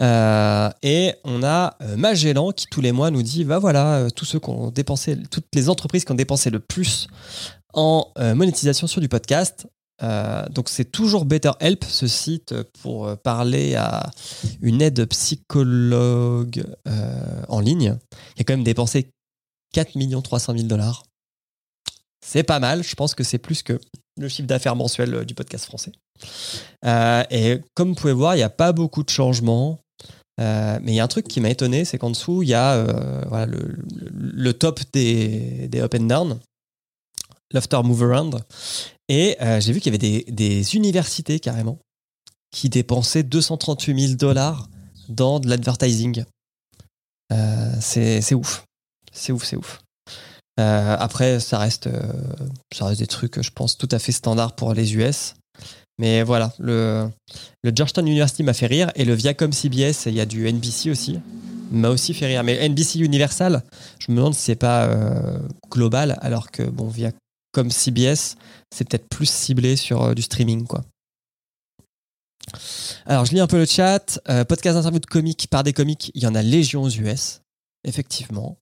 Euh, 0.00 0.70
et 0.82 1.14
on 1.24 1.42
a 1.42 1.76
Magellan 1.96 2.52
qui 2.52 2.66
tous 2.70 2.80
les 2.80 2.92
mois 2.92 3.10
nous 3.10 3.22
dit, 3.22 3.44
bah 3.44 3.58
voilà, 3.58 4.08
tous 4.14 4.24
ceux 4.24 4.40
qui 4.40 4.50
ont 4.50 4.70
dépensé, 4.70 5.18
toutes 5.30 5.48
les 5.54 5.68
entreprises 5.68 6.04
qui 6.04 6.12
ont 6.12 6.16
dépensé 6.16 6.50
le 6.50 6.60
plus 6.60 7.06
en 7.74 8.12
monétisation 8.18 8.86
sur 8.86 9.00
du 9.00 9.08
podcast. 9.08 9.66
donc 10.50 10.68
c'est 10.68 10.90
toujours 10.90 11.24
BetterHelp, 11.24 11.84
ce 11.84 12.06
site 12.06 12.54
pour 12.82 13.16
parler 13.18 13.76
à 13.76 14.10
une 14.60 14.82
aide 14.82 15.06
psychologue 15.06 16.64
en 17.48 17.60
ligne, 17.60 17.96
qui 18.34 18.42
a 18.42 18.44
quand 18.44 18.54
même 18.54 18.64
dépensé 18.64 19.10
4 19.74 20.22
300 20.22 20.54
000 20.54 20.66
dollars 20.66 21.04
c'est 22.20 22.42
pas 22.42 22.60
mal. 22.60 22.82
Je 22.82 22.94
pense 22.94 23.14
que 23.14 23.24
c'est 23.24 23.38
plus 23.38 23.62
que 23.62 23.80
le 24.16 24.28
chiffre 24.28 24.46
d'affaires 24.46 24.76
mensuel 24.76 25.14
euh, 25.14 25.24
du 25.24 25.34
podcast 25.34 25.64
français. 25.64 25.92
Euh, 26.84 27.24
et 27.30 27.60
comme 27.74 27.90
vous 27.90 27.94
pouvez 27.94 28.12
voir, 28.12 28.34
il 28.34 28.38
n'y 28.38 28.44
a 28.44 28.50
pas 28.50 28.72
beaucoup 28.72 29.02
de 29.02 29.10
changements. 29.10 29.80
Euh, 30.40 30.78
mais 30.82 30.92
il 30.92 30.94
y 30.94 31.00
a 31.00 31.04
un 31.04 31.08
truc 31.08 31.28
qui 31.28 31.40
m'a 31.40 31.50
étonné, 31.50 31.84
c'est 31.84 31.98
qu'en 31.98 32.10
dessous, 32.10 32.42
il 32.42 32.48
y 32.48 32.54
a 32.54 32.82
voilà, 33.28 33.46
le, 33.46 34.52
top 34.52 34.80
des, 34.92 35.68
up 35.76 35.94
and 35.94 36.04
down, 36.04 36.40
l'after 37.52 37.80
move 37.84 38.02
around. 38.02 38.40
Et 39.08 39.36
j'ai 39.60 39.72
vu 39.72 39.80
qu'il 39.80 39.92
y 39.92 39.96
avait 39.96 40.24
des, 40.30 40.76
universités 40.76 41.40
carrément 41.40 41.78
qui 42.50 42.68
dépensaient 42.68 43.22
238 43.22 44.00
000 44.00 44.14
dollars 44.14 44.68
dans 45.08 45.40
de 45.40 45.48
l'advertising. 45.48 46.24
c'est 47.80 48.34
ouf. 48.34 48.64
C'est 49.12 49.32
ouf, 49.32 49.44
c'est 49.44 49.56
ouf. 49.56 49.82
Euh, 50.60 50.96
après, 50.98 51.40
ça 51.40 51.58
reste, 51.58 51.86
euh, 51.86 52.12
ça 52.72 52.86
reste 52.86 53.00
des 53.00 53.06
trucs, 53.06 53.40
je 53.40 53.50
pense, 53.50 53.78
tout 53.78 53.88
à 53.90 53.98
fait 53.98 54.12
standard 54.12 54.54
pour 54.54 54.74
les 54.74 54.94
US. 54.94 55.34
Mais 56.00 56.22
voilà, 56.22 56.50
le, 56.58 57.10
le 57.62 57.72
Georgetown 57.74 58.08
University 58.08 58.42
m'a 58.42 58.54
fait 58.54 58.66
rire 58.66 58.90
et 58.94 59.04
le 59.04 59.12
Viacom 59.12 59.52
CBS, 59.52 60.06
il 60.06 60.14
y 60.14 60.20
a 60.20 60.24
du 60.24 60.50
NBC 60.50 60.90
aussi, 60.90 61.18
m'a 61.70 61.90
aussi 61.90 62.14
fait 62.14 62.24
rire. 62.24 62.42
Mais 62.42 62.66
NBC 62.66 63.00
Universal, 63.00 63.62
je 63.98 64.10
me 64.10 64.16
demande 64.16 64.32
si 64.32 64.40
c'est 64.40 64.56
pas 64.56 64.86
euh, 64.86 65.38
global, 65.70 66.18
alors 66.22 66.50
que 66.50 66.62
bon, 66.62 66.88
Viacom 66.88 67.70
CBS, 67.70 68.36
c'est 68.74 68.88
peut-être 68.88 69.10
plus 69.10 69.28
ciblé 69.28 69.76
sur 69.76 70.14
du 70.14 70.22
streaming, 70.22 70.66
quoi. 70.66 70.80
Alors, 73.04 73.26
je 73.26 73.34
lis 73.34 73.40
un 73.40 73.46
peu 73.46 73.58
le 73.58 73.66
chat. 73.66 74.22
podcast 74.48 74.76
d'interview 74.76 75.00
de 75.00 75.06
comiques 75.06 75.48
par 75.50 75.64
des 75.64 75.74
comiques, 75.74 76.12
il 76.14 76.22
y 76.22 76.26
en 76.26 76.34
a 76.34 76.40
légion 76.40 76.82
aux 76.82 76.88
US, 76.88 77.42
effectivement. 77.84 78.56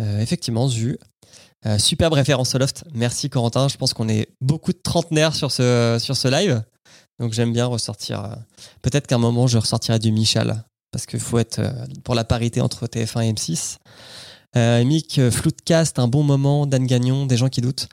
effectivement, 0.00 0.68
Zu. 0.68 0.98
Euh, 1.64 1.78
superbe 1.78 2.12
référence 2.12 2.54
au 2.54 2.58
loft. 2.58 2.84
Merci 2.92 3.30
Corentin. 3.30 3.68
Je 3.68 3.76
pense 3.76 3.94
qu'on 3.94 4.08
est 4.08 4.28
beaucoup 4.40 4.72
de 4.72 4.78
trentenaires 4.78 5.34
sur 5.34 5.50
ce, 5.50 5.98
sur 6.00 6.16
ce 6.16 6.28
live. 6.28 6.62
Donc 7.18 7.32
j'aime 7.32 7.52
bien 7.52 7.66
ressortir. 7.66 8.24
Euh, 8.24 8.34
peut-être 8.82 9.06
qu'à 9.06 9.16
un 9.16 9.18
moment, 9.18 9.46
je 9.46 9.58
ressortirai 9.58 9.98
du 9.98 10.12
Michel. 10.12 10.64
Parce 10.92 11.06
qu'il 11.06 11.20
faut 11.20 11.38
être 11.38 11.58
euh, 11.58 11.72
pour 12.04 12.14
la 12.14 12.24
parité 12.24 12.60
entre 12.60 12.86
TF1 12.86 13.22
et 13.22 13.32
M6. 13.32 13.76
Euh, 14.56 14.84
Mick, 14.84 15.20
Floutcast, 15.30 15.98
un 15.98 16.08
bon 16.08 16.22
moment. 16.22 16.66
Dan 16.66 16.86
Gagnon, 16.86 17.26
des 17.26 17.36
gens 17.36 17.48
qui 17.48 17.60
doutent. 17.60 17.88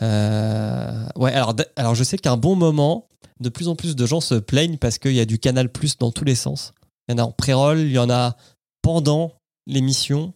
ouais, 0.00 1.32
alors, 1.32 1.54
alors 1.76 1.94
je 1.94 2.04
sais 2.04 2.18
qu'un 2.18 2.36
bon 2.36 2.56
moment, 2.56 3.08
de 3.40 3.48
plus 3.48 3.68
en 3.68 3.76
plus 3.76 3.96
de 3.96 4.06
gens 4.06 4.20
se 4.20 4.34
plaignent 4.34 4.78
parce 4.78 4.98
qu'il 4.98 5.12
y 5.12 5.20
a 5.20 5.24
du 5.24 5.38
Canal 5.38 5.70
Plus 5.70 5.98
dans 5.98 6.10
tous 6.10 6.24
les 6.24 6.34
sens. 6.34 6.72
Il 7.08 7.12
y 7.12 7.14
en 7.14 7.18
a 7.18 7.26
en 7.26 7.32
pré-roll, 7.32 7.80
il 7.80 7.92
y 7.92 7.98
en 7.98 8.10
a 8.10 8.36
pendant 8.82 9.32
l'émission. 9.66 10.32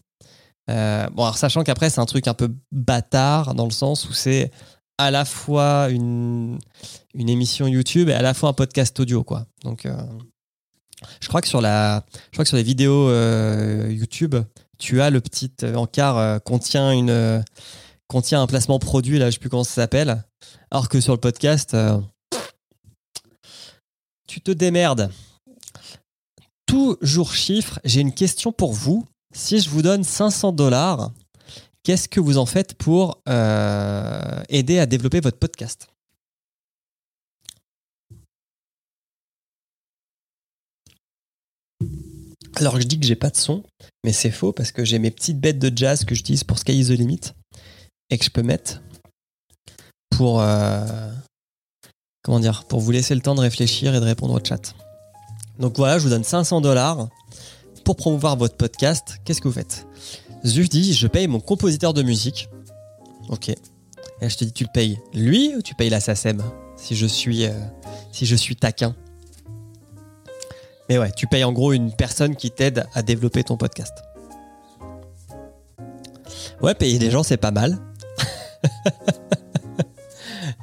Euh, 0.70 1.06
bon, 1.10 1.24
alors 1.24 1.38
sachant 1.38 1.62
qu'après, 1.62 1.90
c'est 1.90 2.00
un 2.00 2.06
truc 2.06 2.28
un 2.28 2.34
peu 2.34 2.50
bâtard 2.72 3.54
dans 3.54 3.64
le 3.64 3.70
sens 3.70 4.08
où 4.08 4.12
c'est 4.12 4.50
à 4.98 5.10
la 5.10 5.24
fois 5.24 5.88
une, 5.90 6.58
une 7.14 7.28
émission 7.28 7.66
YouTube 7.66 8.08
et 8.08 8.14
à 8.14 8.22
la 8.22 8.34
fois 8.34 8.48
un 8.50 8.52
podcast 8.52 8.98
audio, 9.00 9.24
quoi. 9.24 9.46
Donc, 9.62 9.86
euh, 9.86 9.96
je 11.20 11.28
crois 11.28 11.40
que 11.40 11.48
sur 11.48 11.60
la, 11.60 12.04
je 12.12 12.30
crois 12.32 12.44
que 12.44 12.48
sur 12.48 12.56
les 12.56 12.62
vidéos 12.62 13.08
euh, 13.08 13.88
YouTube, 13.90 14.36
tu 14.78 15.00
as 15.02 15.10
le 15.10 15.20
petit 15.20 15.52
encart 15.74 16.42
contient 16.42 16.92
une, 16.92 17.44
contient 18.08 18.42
un 18.42 18.46
placement 18.46 18.78
produit 18.78 19.18
là, 19.18 19.26
je 19.26 19.32
sais 19.32 19.40
plus 19.40 19.50
comment 19.50 19.64
ça 19.64 19.74
s'appelle. 19.74 20.24
Alors 20.70 20.88
que 20.88 21.00
sur 21.00 21.12
le 21.12 21.20
podcast, 21.20 21.76
tu 24.26 24.40
te 24.40 24.50
démerdes. 24.50 25.10
Toujours 26.66 27.32
chiffre. 27.34 27.78
J'ai 27.84 28.00
une 28.00 28.14
question 28.14 28.52
pour 28.52 28.72
vous. 28.72 29.06
Si 29.34 29.58
je 29.58 29.68
vous 29.68 29.82
donne 29.82 30.04
500 30.04 30.52
dollars, 30.52 31.10
qu'est-ce 31.82 32.08
que 32.08 32.20
vous 32.20 32.38
en 32.38 32.46
faites 32.46 32.74
pour 32.74 33.20
euh, 33.28 34.42
aider 34.48 34.78
à 34.78 34.86
développer 34.86 35.18
votre 35.20 35.38
podcast? 35.38 35.88
Alors 42.56 42.80
je 42.80 42.86
dis 42.86 43.00
que 43.00 43.04
j'ai 43.04 43.16
pas 43.16 43.30
de 43.30 43.36
son, 43.36 43.64
mais 44.04 44.12
c'est 44.12 44.30
faux 44.30 44.52
parce 44.52 44.70
que 44.70 44.84
j'ai 44.84 45.00
mes 45.00 45.10
petites 45.10 45.40
bêtes 45.40 45.58
de 45.58 45.76
jazz 45.76 46.04
que 46.04 46.14
j'utilise 46.14 46.44
pour 46.44 46.58
Sky 46.58 46.78
is 46.78 46.86
the 46.86 46.90
Limit 46.90 47.32
et 48.10 48.18
que 48.18 48.24
je 48.24 48.30
peux 48.30 48.44
mettre 48.44 48.80
pour 50.10 50.40
euh, 50.40 51.10
pour 52.22 52.80
vous 52.80 52.90
laisser 52.92 53.16
le 53.16 53.20
temps 53.20 53.34
de 53.34 53.40
réfléchir 53.40 53.96
et 53.96 53.98
de 53.98 54.04
répondre 54.04 54.34
au 54.34 54.44
chat. 54.44 54.76
Donc 55.58 55.76
voilà, 55.76 55.98
je 55.98 56.04
vous 56.04 56.10
donne 56.10 56.22
500 56.22 56.60
dollars 56.60 57.08
pour 57.84 57.96
promouvoir 57.96 58.36
votre 58.36 58.56
podcast, 58.56 59.18
qu'est-ce 59.24 59.40
que 59.40 59.48
vous 59.48 59.54
faites 59.54 59.86
Zuf 60.44 60.68
dit 60.68 60.94
je 60.94 61.06
paye 61.06 61.28
mon 61.28 61.40
compositeur 61.40 61.94
de 61.94 62.02
musique. 62.02 62.48
Ok. 63.28 63.48
Et 63.48 64.28
je 64.28 64.36
te 64.36 64.44
dis 64.44 64.52
tu 64.52 64.64
le 64.64 64.70
payes 64.72 64.98
lui 65.12 65.54
ou 65.56 65.62
tu 65.62 65.74
payes 65.74 65.90
la 65.90 66.00
SACEM 66.00 66.42
si 66.76 66.96
je 66.96 67.06
suis 67.06 67.46
euh, 67.46 67.52
si 68.12 68.26
je 68.26 68.34
suis 68.34 68.56
taquin. 68.56 68.94
Mais 70.88 70.98
ouais, 70.98 71.12
tu 71.12 71.26
payes 71.26 71.44
en 71.44 71.52
gros 71.52 71.72
une 71.72 71.92
personne 71.92 72.36
qui 72.36 72.50
t'aide 72.50 72.86
à 72.94 73.02
développer 73.02 73.44
ton 73.44 73.56
podcast. 73.56 73.94
Ouais, 76.60 76.74
payer 76.74 76.98
des 76.98 77.10
gens, 77.10 77.22
c'est 77.22 77.38
pas 77.38 77.50
mal. 77.50 77.78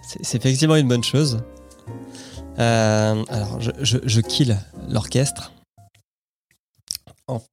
c'est 0.21 0.37
effectivement 0.37 0.75
une 0.75 0.87
bonne 0.87 1.03
chose. 1.03 1.39
Euh, 2.59 3.23
alors, 3.29 3.59
je 3.59 4.21
kill 4.21 4.57
l'orchestre 4.89 5.51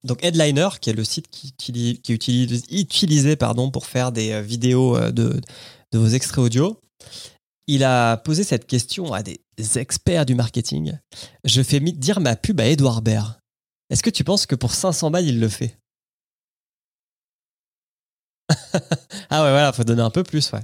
donc 0.03 0.23
Headliner, 0.23 0.69
qui 0.81 0.89
est 0.89 0.93
le 0.93 1.03
site 1.03 1.27
qui, 1.29 1.53
est 1.69 2.09
utilisé, 2.09 3.35
pardon, 3.35 3.71
pour 3.71 3.85
faire 3.85 4.11
des 4.11 4.31
euh, 4.31 4.41
vidéos 4.41 4.97
euh, 4.97 5.11
de, 5.11 5.41
vos 5.93 6.07
extraits 6.07 6.43
audio, 6.43 6.79
il 7.67 7.83
a 7.83 8.17
posé 8.17 8.43
cette 8.43 8.67
question 8.67 9.13
à 9.13 9.23
des 9.23 9.39
experts 9.75 10.25
du 10.25 10.35
marketing. 10.35 10.97
Je 11.43 11.61
fais 11.61 11.79
dire 11.79 12.19
ma 12.19 12.35
pub 12.35 12.59
à 12.59 12.65
Edouard 12.65 13.01
Baird. 13.01 13.39
Est-ce 13.89 14.03
que 14.03 14.09
tu 14.09 14.23
penses 14.23 14.45
que 14.45 14.55
pour 14.55 14.73
500 14.73 15.11
balles, 15.11 15.25
il 15.25 15.39
le 15.39 15.49
fait? 15.49 15.77
Ah 19.31 19.43
ouais, 19.43 19.51
voilà, 19.51 19.71
faut 19.71 19.83
donner 19.83 20.01
un 20.01 20.09
peu 20.09 20.23
plus, 20.23 20.51
ouais. 20.53 20.63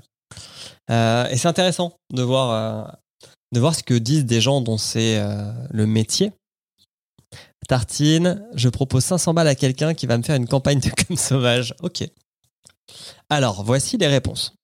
Euh, 0.90 1.28
et 1.30 1.38
c'est 1.38 1.48
intéressant 1.48 1.94
de 2.12 2.24
voir, 2.24 2.98
de 3.52 3.60
voir 3.60 3.76
ce 3.76 3.84
que 3.84 3.94
disent 3.94 4.26
des 4.26 4.42
gens 4.42 4.60
dont 4.60 4.80
c'est 4.80 5.24
le 5.70 5.86
métier. 5.86 6.32
Tartine, 7.68 8.44
je 8.54 8.70
propose 8.70 9.04
500 9.06 9.34
balles 9.34 9.48
à 9.48 9.56
quelqu'un 9.56 9.94
qui 9.94 10.06
va 10.06 10.18
me 10.18 10.24
faire 10.24 10.36
une 10.36 10.48
campagne 10.48 10.80
de 10.80 10.90
com 10.90 11.18
sauvage. 11.18 11.74
Ok. 11.82 12.04
Alors, 13.30 13.64
voici 13.64 13.98
les 13.98 14.08
réponses. 14.08 14.56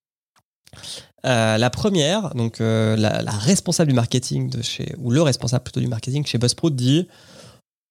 Euh, 1.25 1.57
la 1.57 1.69
première, 1.69 2.33
donc 2.33 2.61
euh, 2.61 2.95
la, 2.95 3.19
responsable 3.31 3.89
du 3.89 3.95
marketing 3.95 4.49
de 4.49 4.61
chez, 4.61 4.95
ou 4.97 5.11
le 5.11 5.21
responsable 5.21 5.63
plutôt 5.63 5.79
du 5.79 5.87
marketing 5.87 6.25
chez 6.25 6.37
Buzzsprout 6.37 6.73
dit 6.73 7.07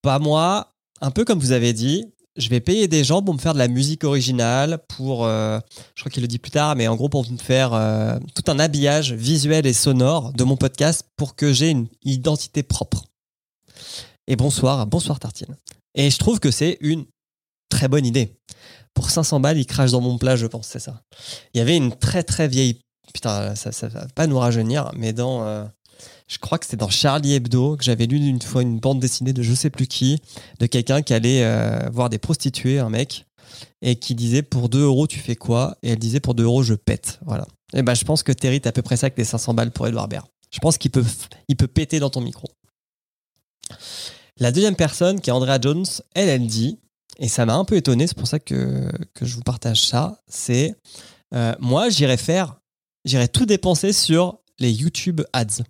Pas 0.02 0.18
moi, 0.18 0.72
un 1.00 1.10
peu 1.10 1.24
comme 1.24 1.38
vous 1.38 1.52
avez 1.52 1.72
dit, 1.72 2.06
je 2.36 2.48
vais 2.48 2.60
payer 2.60 2.88
des 2.88 3.04
gens 3.04 3.22
pour 3.22 3.34
me 3.34 3.38
faire 3.38 3.54
de 3.54 3.58
la 3.58 3.68
musique 3.68 4.02
originale, 4.02 4.80
pour, 4.88 5.26
euh, 5.26 5.60
je 5.94 6.02
crois 6.02 6.10
qu'il 6.10 6.22
le 6.22 6.28
dit 6.28 6.38
plus 6.38 6.50
tard, 6.50 6.74
mais 6.74 6.88
en 6.88 6.96
gros 6.96 7.08
pour 7.08 7.30
me 7.30 7.36
faire 7.36 7.70
tout 8.34 8.50
un 8.50 8.58
habillage 8.58 9.12
visuel 9.12 9.66
et 9.66 9.72
sonore 9.72 10.32
de 10.32 10.42
mon 10.42 10.56
podcast 10.56 11.04
pour 11.16 11.36
que 11.36 11.52
j'ai 11.52 11.70
une 11.70 11.86
identité 12.02 12.62
propre. 12.62 13.09
Et 14.26 14.36
bonsoir, 14.36 14.86
bonsoir 14.86 15.18
Tartine. 15.18 15.56
Et 15.94 16.10
je 16.10 16.18
trouve 16.18 16.40
que 16.40 16.50
c'est 16.50 16.78
une 16.80 17.04
très 17.68 17.88
bonne 17.88 18.06
idée. 18.06 18.36
Pour 18.94 19.10
500 19.10 19.40
balles, 19.40 19.58
il 19.58 19.66
crache 19.66 19.92
dans 19.92 20.00
mon 20.00 20.18
plat, 20.18 20.36
je 20.36 20.46
pense, 20.46 20.66
c'est 20.66 20.78
ça. 20.78 21.02
Il 21.54 21.58
y 21.58 21.60
avait 21.60 21.76
une 21.76 21.96
très 21.96 22.22
très 22.22 22.48
vieille... 22.48 22.80
Putain, 23.12 23.56
ça, 23.56 23.72
ça 23.72 23.88
va 23.88 24.06
pas 24.14 24.26
nous 24.26 24.38
rajeunir, 24.38 24.90
mais 24.94 25.12
dans... 25.12 25.44
Euh, 25.44 25.64
je 26.28 26.38
crois 26.38 26.58
que 26.58 26.64
c'était 26.64 26.76
dans 26.76 26.90
Charlie 26.90 27.34
Hebdo 27.34 27.76
que 27.76 27.84
j'avais 27.84 28.06
lu 28.06 28.16
une 28.16 28.40
fois 28.40 28.62
une 28.62 28.78
bande 28.78 29.00
dessinée 29.00 29.32
de 29.32 29.42
je 29.42 29.52
sais 29.52 29.70
plus 29.70 29.86
qui, 29.86 30.22
de 30.60 30.66
quelqu'un 30.66 31.02
qui 31.02 31.12
allait 31.12 31.42
euh, 31.44 31.88
voir 31.92 32.08
des 32.08 32.18
prostituées, 32.18 32.78
un 32.78 32.88
mec, 32.88 33.26
et 33.82 33.96
qui 33.96 34.14
disait 34.14 34.42
pour 34.42 34.68
2 34.68 34.80
euros 34.80 35.06
tu 35.06 35.18
fais 35.18 35.36
quoi? 35.36 35.76
Et 35.82 35.90
elle 35.90 35.98
disait 35.98 36.20
pour 36.20 36.34
2 36.34 36.44
euros 36.44 36.62
je 36.62 36.74
pète. 36.74 37.18
Voilà. 37.26 37.46
Et 37.74 37.82
ben 37.82 37.94
je 37.94 38.04
pense 38.04 38.22
que 38.22 38.32
Terry 38.32 38.60
à 38.64 38.72
peu 38.72 38.82
près 38.82 38.96
ça 38.96 39.06
avec 39.06 39.18
les 39.18 39.24
500 39.24 39.54
balles 39.54 39.72
pour 39.72 39.86
Edouard 39.88 40.08
Baird. 40.08 40.26
Je 40.52 40.58
pense 40.58 40.78
qu'il 40.78 40.90
peut, 40.90 41.04
il 41.48 41.56
peut 41.56 41.68
péter 41.68 41.98
dans 41.98 42.10
ton 42.10 42.20
micro. 42.20 42.48
La 44.38 44.52
deuxième 44.52 44.76
personne, 44.76 45.20
qui 45.20 45.30
est 45.30 45.32
Andrea 45.32 45.58
Jones, 45.60 45.86
elle, 46.14 46.28
elle 46.28 46.46
dit, 46.46 46.78
et 47.18 47.28
ça 47.28 47.44
m'a 47.44 47.54
un 47.54 47.64
peu 47.64 47.76
étonné, 47.76 48.06
c'est 48.06 48.16
pour 48.16 48.26
ça 48.26 48.38
que, 48.38 48.90
que 49.14 49.26
je 49.26 49.34
vous 49.34 49.42
partage 49.42 49.86
ça, 49.86 50.22
c'est 50.26 50.74
euh, 51.34 51.54
moi 51.60 51.88
j'irais 51.90 52.16
faire, 52.16 52.56
j'irais 53.04 53.28
tout 53.28 53.46
dépenser 53.46 53.92
sur 53.92 54.38
les 54.58 54.72
YouTube 54.72 55.22
ads. 55.32 55.62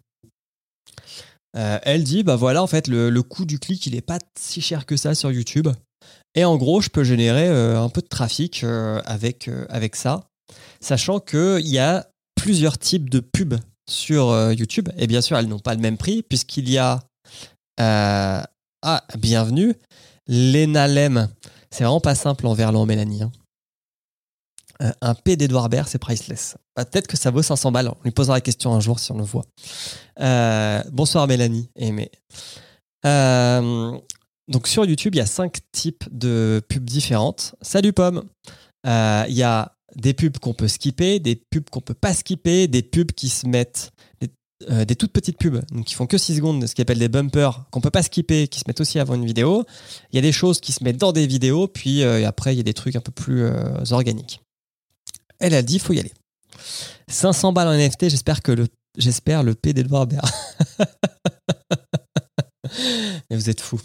Euh, 1.57 1.79
elle 1.83 2.05
dit 2.05 2.23
bah 2.23 2.37
voilà 2.37 2.63
en 2.63 2.69
fait 2.69 2.87
le, 2.87 3.23
coût 3.23 3.45
du 3.45 3.59
clic 3.59 3.85
il 3.87 3.97
est 3.97 4.01
pas 4.01 4.19
si 4.39 4.61
cher 4.61 4.87
que 4.87 4.97
ça 4.97 5.17
sur 5.17 5.33
YouTube 5.33 5.67
et 6.37 6.45
en 6.45 6.57
gros 6.57 6.81
je 6.81 6.91
peux 6.91 7.03
générer 7.03 7.49
euh, 7.49 7.83
un 7.83 7.89
peu 7.89 8.03
de 8.03 8.07
trafic 8.07 8.63
avec, 9.05 9.51
avec 9.69 9.97
ça 9.97 10.29
sachant 10.81 11.19
qu'il 11.19 11.67
y 11.67 11.81
a 11.81 12.09
plusieurs 12.37 12.79
types 12.79 13.11
de 13.11 13.19
pubs 13.19 13.59
sur 13.89 14.53
YouTube 14.53 14.91
et 14.97 15.09
bien 15.09 15.21
sûr 15.21 15.37
elles 15.39 15.49
n'ont 15.49 15.59
pas 15.59 15.75
le 15.75 15.81
même 15.81 15.99
prix 15.99 16.23
puisqu'il 16.23 16.71
y 16.71 16.79
a 16.79 17.01
ah 17.79 18.47
bienvenue 19.19 19.75
Lena 20.27 20.87
c'est 21.71 21.85
vraiment 21.85 22.01
pas 22.01 22.15
simple 22.15 22.47
en 22.47 22.55
verlan 22.55 22.87
Mélanie 22.87 23.23
hein. 23.23 23.33
Euh, 24.83 24.93
un 25.03 25.15
P 25.15 25.37
d'Edouard 25.37 25.69
Baird, 25.69 25.89
c'est 25.89 25.99
priceless. 25.99 26.57
Bah, 26.75 26.85
peut-être 26.85 27.07
que 27.07 27.17
ça 27.17 27.31
vaut 27.31 27.43
500 27.43 27.73
balles. 27.73 27.89
On 27.89 27.97
lui 28.05 28.11
posera 28.13 28.37
la 28.37 28.41
question 28.41 28.73
un 28.73 28.81
jour 28.81 28.99
si 28.99 29.13
on 29.13 29.19
le 29.19 29.25
voit. 29.25 29.45
Euh, 30.21 30.83
bonsoir 30.91 31.27
Mélanie 31.27 31.69
Aimé. 31.77 32.11
Euh, 33.05 33.99
donc 34.49 34.69
sur 34.69 34.85
YouTube, 34.85 35.15
il 35.15 35.19
y 35.19 35.23
a 35.23 35.27
cinq 35.27 35.59
types 35.73 36.05
de 36.11 36.63
pubs 36.69 36.85
différentes. 36.85 37.55
Salut 37.61 37.93
Pomme. 37.93 38.25
Il 38.85 39.35
y 39.35 39.43
a 39.43 39.73
des 39.97 40.15
pubs 40.15 40.39
qu'on 40.39 40.55
peut 40.55 40.69
skipper, 40.69 41.21
des 41.21 41.37
pubs 41.37 41.69
qu'on 41.69 41.81
peut 41.81 41.95
pas 41.95 42.15
skipper, 42.15 42.69
des 42.69 42.83
pubs 42.83 43.13
qui 43.13 43.29
se 43.29 43.47
mettent 43.47 43.91
toutes 44.99 45.13
petites 45.13 45.39
pubs, 45.39 45.63
donc 45.73 45.87
qui 45.87 45.95
font 45.95 46.07
que 46.07 46.19
6 46.19 46.37
secondes, 46.37 46.67
ce 46.67 46.75
qu'on 46.75 46.83
appelle 46.83 46.99
des 46.99 47.09
bumpers, 47.09 47.65
qu'on 47.71 47.81
peut 47.81 47.91
pas 47.91 48.03
skipper, 48.03 48.49
qui 48.49 48.61
se 48.61 48.65
mettent 48.67 48.81
aussi 48.81 48.99
avant 48.99 49.15
une 49.15 49.27
vidéo. 49.27 49.65
Il 50.13 50.17
y 50.17 50.19
a 50.19 50.23
des 50.23 50.33
choses 50.33 50.61
qui 50.61 50.73
se 50.73 50.85
mettent 50.85 50.99
dans 50.99 51.13
des 51.13 51.27
vidéos, 51.27 51.69
puis 51.69 52.05
après 52.05 52.55
il 52.55 52.59
y 52.59 52.61
a 52.61 52.65
des 52.65 52.75
trucs 52.75 52.97
un 52.97 53.01
peu 53.01 53.13
plus 53.13 53.47
organiques. 53.91 54.43
Elle 55.39 55.55
a 55.55 55.63
dit, 55.63 55.79
faut 55.79 55.95
y 55.95 56.01
aller. 56.01 56.13
500 57.09 57.53
balles 57.53 57.69
en 57.69 57.75
NFT, 57.75 58.11
j'espère 58.11 58.43
que 58.43 58.53
le, 58.53 58.69
j'espère 58.97 59.43
le 59.43 59.55
P 59.55 59.73
d'Edouard. 59.73 60.09
Mais 63.31 63.37
vous 63.37 63.51
êtes 63.51 63.61
fous. 63.61 63.81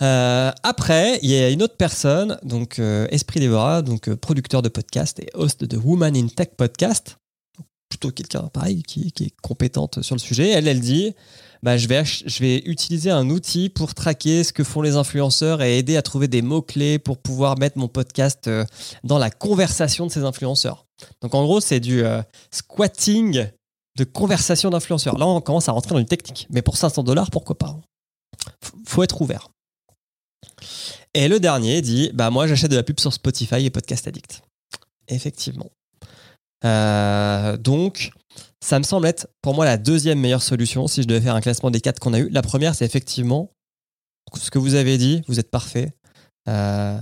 Euh, 0.00 0.52
après, 0.62 1.18
il 1.22 1.30
y 1.30 1.36
a 1.36 1.50
une 1.50 1.62
autre 1.62 1.76
personne, 1.76 2.38
donc 2.44 2.78
euh, 2.78 3.08
Esprit 3.10 3.40
Dévora, 3.40 3.82
donc 3.82 4.08
euh, 4.08 4.16
producteur 4.16 4.62
de 4.62 4.68
podcast 4.68 5.18
et 5.18 5.28
host 5.34 5.64
de 5.64 5.76
Woman 5.76 6.16
in 6.16 6.28
Tech 6.28 6.50
Podcast. 6.56 7.18
Plutôt 7.98 8.12
quelqu'un 8.12 8.42
pareil 8.52 8.82
qui, 8.84 9.12
est 9.20 9.34
compétente 9.42 10.02
sur 10.02 10.14
le 10.14 10.20
sujet. 10.20 10.50
Elle, 10.50 10.68
elle 10.68 10.80
dit 10.80 11.14
bah, 11.64 11.76
je, 11.76 11.88
vais 11.88 12.62
utiliser 12.64 13.10
un 13.10 13.28
outil 13.28 13.68
pour 13.70 13.92
traquer 13.94 14.44
ce 14.44 14.52
que 14.52 14.62
font 14.62 14.82
les 14.82 14.94
influenceurs 14.94 15.62
et 15.62 15.78
aider 15.78 15.96
à 15.96 16.02
trouver 16.02 16.28
des 16.28 16.40
mots-clés 16.40 17.00
pour 17.00 17.18
pouvoir 17.18 17.58
mettre 17.58 17.76
mon 17.78 17.88
podcast 17.88 18.46
euh, 18.46 18.64
dans 19.02 19.18
la 19.18 19.30
conversation 19.30 20.06
de 20.06 20.12
ces 20.12 20.22
influenceurs. 20.22 20.86
Donc 21.22 21.34
en 21.34 21.42
gros, 21.42 21.60
c'est 21.60 21.80
du 21.80 22.04
euh, 22.04 22.22
squatting 22.52 23.46
de 23.96 24.04
conversation 24.04 24.70
d'influenceurs. 24.70 25.18
Là, 25.18 25.26
on 25.26 25.40
commence 25.40 25.68
à 25.68 25.72
rentrer 25.72 25.90
dans 25.90 25.98
une 25.98 26.06
technique. 26.06 26.46
Mais 26.50 26.62
pour 26.62 26.76
500 26.76 27.02
dollars, 27.02 27.32
pourquoi 27.32 27.58
pas 27.58 27.76
Faut 28.86 29.02
être 29.02 29.20
ouvert. 29.20 29.48
Et 31.14 31.26
le 31.26 31.40
dernier 31.40 31.82
dit 31.82 32.12
bah 32.14 32.30
moi 32.30 32.46
j'achète 32.46 32.70
de 32.70 32.76
la 32.76 32.84
pub 32.84 33.00
sur 33.00 33.12
Spotify 33.12 33.64
et 33.64 33.70
Podcast 33.70 34.06
Addict. 34.06 34.42
Effectivement. 35.08 35.70
Euh, 36.64 37.56
donc 37.56 38.10
ça 38.60 38.78
me 38.78 38.84
semble 38.84 39.06
être 39.06 39.28
pour 39.42 39.54
moi 39.54 39.64
la 39.64 39.76
deuxième 39.76 40.18
meilleure 40.18 40.42
solution 40.42 40.88
si 40.88 41.02
je 41.02 41.06
devais 41.06 41.20
faire 41.20 41.34
un 41.34 41.40
classement 41.40 41.70
des 41.70 41.80
quatre 41.80 42.00
qu'on 42.00 42.14
a 42.14 42.18
eu. 42.18 42.28
La 42.30 42.42
première, 42.42 42.74
c'est 42.74 42.84
effectivement 42.84 43.50
ce 44.36 44.50
que 44.50 44.58
vous 44.58 44.74
avez 44.74 44.98
dit, 44.98 45.22
vous 45.28 45.40
êtes 45.40 45.50
parfait. 45.50 45.92
Euh, 46.48 46.98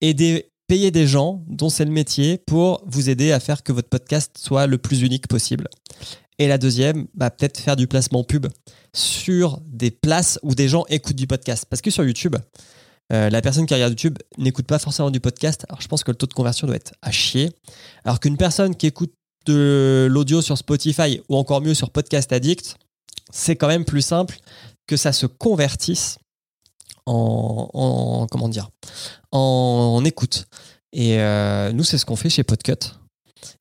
aider, 0.00 0.50
payer 0.66 0.90
des 0.90 1.06
gens 1.06 1.42
dont 1.48 1.68
c'est 1.68 1.84
le 1.84 1.90
métier 1.90 2.38
pour 2.38 2.82
vous 2.86 3.10
aider 3.10 3.32
à 3.32 3.40
faire 3.40 3.62
que 3.62 3.72
votre 3.72 3.88
podcast 3.88 4.38
soit 4.38 4.66
le 4.66 4.78
plus 4.78 5.02
unique 5.02 5.28
possible. 5.28 5.68
Et 6.38 6.48
la 6.48 6.56
deuxième, 6.56 7.06
bah, 7.12 7.30
peut-être 7.30 7.58
faire 7.58 7.76
du 7.76 7.86
placement 7.86 8.24
pub 8.24 8.46
sur 8.94 9.60
des 9.66 9.90
places 9.90 10.38
où 10.42 10.54
des 10.54 10.68
gens 10.68 10.86
écoutent 10.88 11.16
du 11.16 11.26
podcast. 11.26 11.66
Parce 11.68 11.82
que 11.82 11.90
sur 11.90 12.04
YouTube, 12.04 12.36
euh, 13.12 13.30
la 13.30 13.42
personne 13.42 13.66
qui 13.66 13.74
regarde 13.74 13.92
YouTube 13.92 14.18
n'écoute 14.38 14.66
pas 14.66 14.78
forcément 14.78 15.10
du 15.10 15.20
podcast. 15.20 15.66
Alors 15.68 15.80
je 15.80 15.88
pense 15.88 16.04
que 16.04 16.10
le 16.10 16.16
taux 16.16 16.26
de 16.26 16.34
conversion 16.34 16.66
doit 16.66 16.76
être 16.76 16.92
à 17.02 17.10
chier. 17.10 17.50
Alors 18.04 18.20
qu'une 18.20 18.36
personne 18.36 18.76
qui 18.76 18.86
écoute 18.86 19.12
de 19.46 20.06
l'audio 20.10 20.42
sur 20.42 20.56
Spotify 20.58 21.20
ou 21.28 21.36
encore 21.36 21.60
mieux 21.60 21.74
sur 21.74 21.90
Podcast 21.90 22.32
Addict, 22.32 22.76
c'est 23.32 23.56
quand 23.56 23.68
même 23.68 23.84
plus 23.84 24.02
simple 24.02 24.38
que 24.86 24.96
ça 24.96 25.12
se 25.12 25.26
convertisse 25.26 26.18
en, 27.06 28.26
comment 28.30 28.48
dire 28.48 28.68
en, 29.32 30.02
écoute. 30.04 30.46
Et 30.92 31.20
euh, 31.20 31.72
nous, 31.72 31.84
c'est 31.84 31.98
ce 31.98 32.04
qu'on 32.04 32.16
fait 32.16 32.30
chez 32.30 32.44
Podcut. 32.44 32.94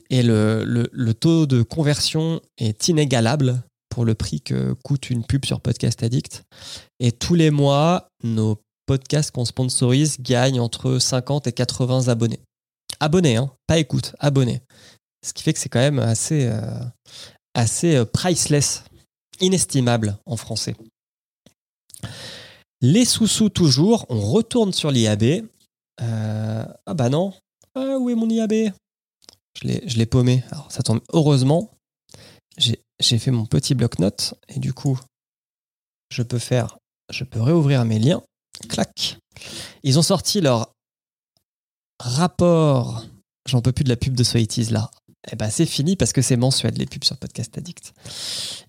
Et 0.10 0.24
le, 0.24 0.64
le, 0.64 1.14
taux 1.14 1.46
de 1.46 1.62
conversion 1.62 2.42
est 2.58 2.88
inégalable 2.88 3.62
pour 3.90 4.06
le 4.06 4.16
prix 4.16 4.42
que 4.42 4.74
coûte 4.84 5.12
une 5.12 5.24
pub 5.24 5.46
sur 5.46 5.62
Podcast 5.62 6.02
Addict. 6.02 6.44
Et 7.00 7.12
tous 7.12 7.36
les 7.36 7.52
mois, 7.52 8.08
nos 8.24 8.58
podcasts 8.90 9.30
qu'on 9.30 9.46
sponsorise 9.46 10.18
gagnent 10.20 10.60
entre 10.60 10.98
50 10.98 11.46
et 11.46 11.52
80 11.52 12.08
abonnés. 12.08 12.40
Abonnés, 13.00 13.36
hein, 13.36 13.52
pas 13.68 13.78
écoute, 13.78 14.16
abonnés. 14.18 14.64
Ce 15.24 15.32
qui 15.32 15.44
fait 15.44 15.54
que 15.54 15.60
c'est 15.60 15.70
quand 15.70 15.78
même 15.78 16.00
assez, 16.00 16.48
euh, 16.48 16.84
assez 17.54 17.98
euh, 17.98 18.06
priceless, 18.06 18.84
inestimable 19.42 20.18
en 20.26 20.38
français. 20.38 20.76
Les 22.82 23.06
sous-sous 23.06 23.50
toujours, 23.50 24.08
on 24.10 24.20
retourne 24.22 24.74
sur 24.74 24.90
l'IAB. 24.90 25.46
Euh, 26.02 26.66
ah 26.88 26.94
bah 26.96 27.10
non, 27.10 27.36
ah, 27.76 28.00
où 28.00 28.10
est 28.10 28.16
mon 28.16 28.28
IAB 28.28 28.74
Je 29.62 29.98
l'ai 29.98 30.06
paumé. 30.08 30.44
Alors 30.50 30.72
ça 30.72 30.82
tombe 30.82 31.02
heureusement. 31.14 31.70
J'ai 32.58 33.20
fait 33.20 33.30
mon 33.30 33.46
petit 33.46 33.76
bloc-notes 33.76 34.34
et 34.48 34.60
du 34.60 34.74
coup, 34.74 35.00
je 36.12 36.24
peux 36.24 36.40
faire, 36.40 36.80
je 37.12 37.24
peux 37.24 37.40
réouvrir 37.40 37.86
mes 37.86 38.00
liens. 38.00 38.24
Clac. 38.68 39.18
Ils 39.84 39.98
ont 40.00 40.04
sorti 40.04 40.42
leur 40.42 40.74
rapport. 42.00 43.06
J'en 43.48 43.62
peux 43.62 43.72
plus 43.72 43.84
de 43.84 43.90
la 43.90 43.96
pub 43.96 44.16
de 44.16 44.24
Soitis 44.24 44.66
là 44.66 44.92
eh 45.32 45.36
ben, 45.36 45.50
c'est 45.50 45.66
fini 45.66 45.96
parce 45.96 46.14
que 46.14 46.22
c'est 46.22 46.38
mensuel 46.38 46.74
les 46.76 46.86
pubs 46.86 47.04
sur 47.04 47.18
Podcast 47.18 47.58
Addict. 47.58 47.94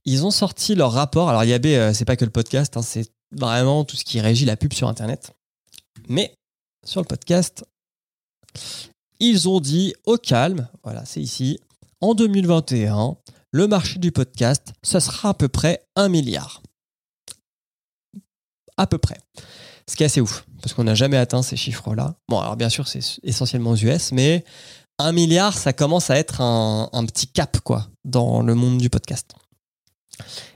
Ils 0.04 0.24
ont 0.26 0.30
sorti 0.30 0.74
leur 0.74 0.92
rapport. 0.92 1.28
Alors 1.28 1.44
IAB, 1.44 1.66
euh, 1.66 1.94
c'est 1.94 2.04
pas 2.04 2.16
que 2.16 2.24
le 2.24 2.30
podcast, 2.30 2.76
hein, 2.76 2.82
c'est 2.82 3.10
vraiment 3.30 3.84
tout 3.84 3.96
ce 3.96 4.04
qui 4.04 4.20
régit 4.20 4.44
la 4.44 4.56
pub 4.56 4.72
sur 4.72 4.88
Internet. 4.88 5.32
Mais 6.08 6.34
sur 6.84 7.00
le 7.00 7.06
podcast, 7.06 7.64
ils 9.20 9.48
ont 9.48 9.60
dit 9.60 9.94
au 10.06 10.16
calme, 10.16 10.68
voilà, 10.82 11.04
c'est 11.04 11.20
ici, 11.20 11.60
en 12.00 12.14
2021, 12.14 13.16
le 13.52 13.66
marché 13.68 13.98
du 13.98 14.10
podcast, 14.12 14.72
ce 14.82 14.98
sera 14.98 15.30
à 15.30 15.34
peu 15.34 15.48
près 15.48 15.84
un 15.94 16.08
milliard. 16.08 16.62
À 18.76 18.86
peu 18.86 18.98
près. 18.98 19.18
Ce 19.90 19.96
qui 19.96 20.04
est 20.04 20.06
assez 20.06 20.20
ouf, 20.20 20.46
parce 20.62 20.72
qu'on 20.72 20.84
n'a 20.84 20.94
jamais 20.94 21.16
atteint 21.16 21.42
ces 21.42 21.56
chiffres-là. 21.56 22.14
Bon, 22.28 22.38
alors 22.38 22.54
bien 22.54 22.68
sûr, 22.68 22.86
c'est 22.86 23.00
essentiellement 23.24 23.70
aux 23.70 23.76
US, 23.76 24.12
mais 24.12 24.44
un 25.00 25.10
milliard, 25.10 25.58
ça 25.58 25.72
commence 25.72 26.10
à 26.10 26.16
être 26.16 26.40
un, 26.42 27.04
petit 27.06 27.26
cap 27.26 27.58
quoi 27.64 27.88
dans 28.04 28.40
le 28.40 28.54
monde 28.54 28.78
du 28.78 28.88
podcast. 28.88 29.34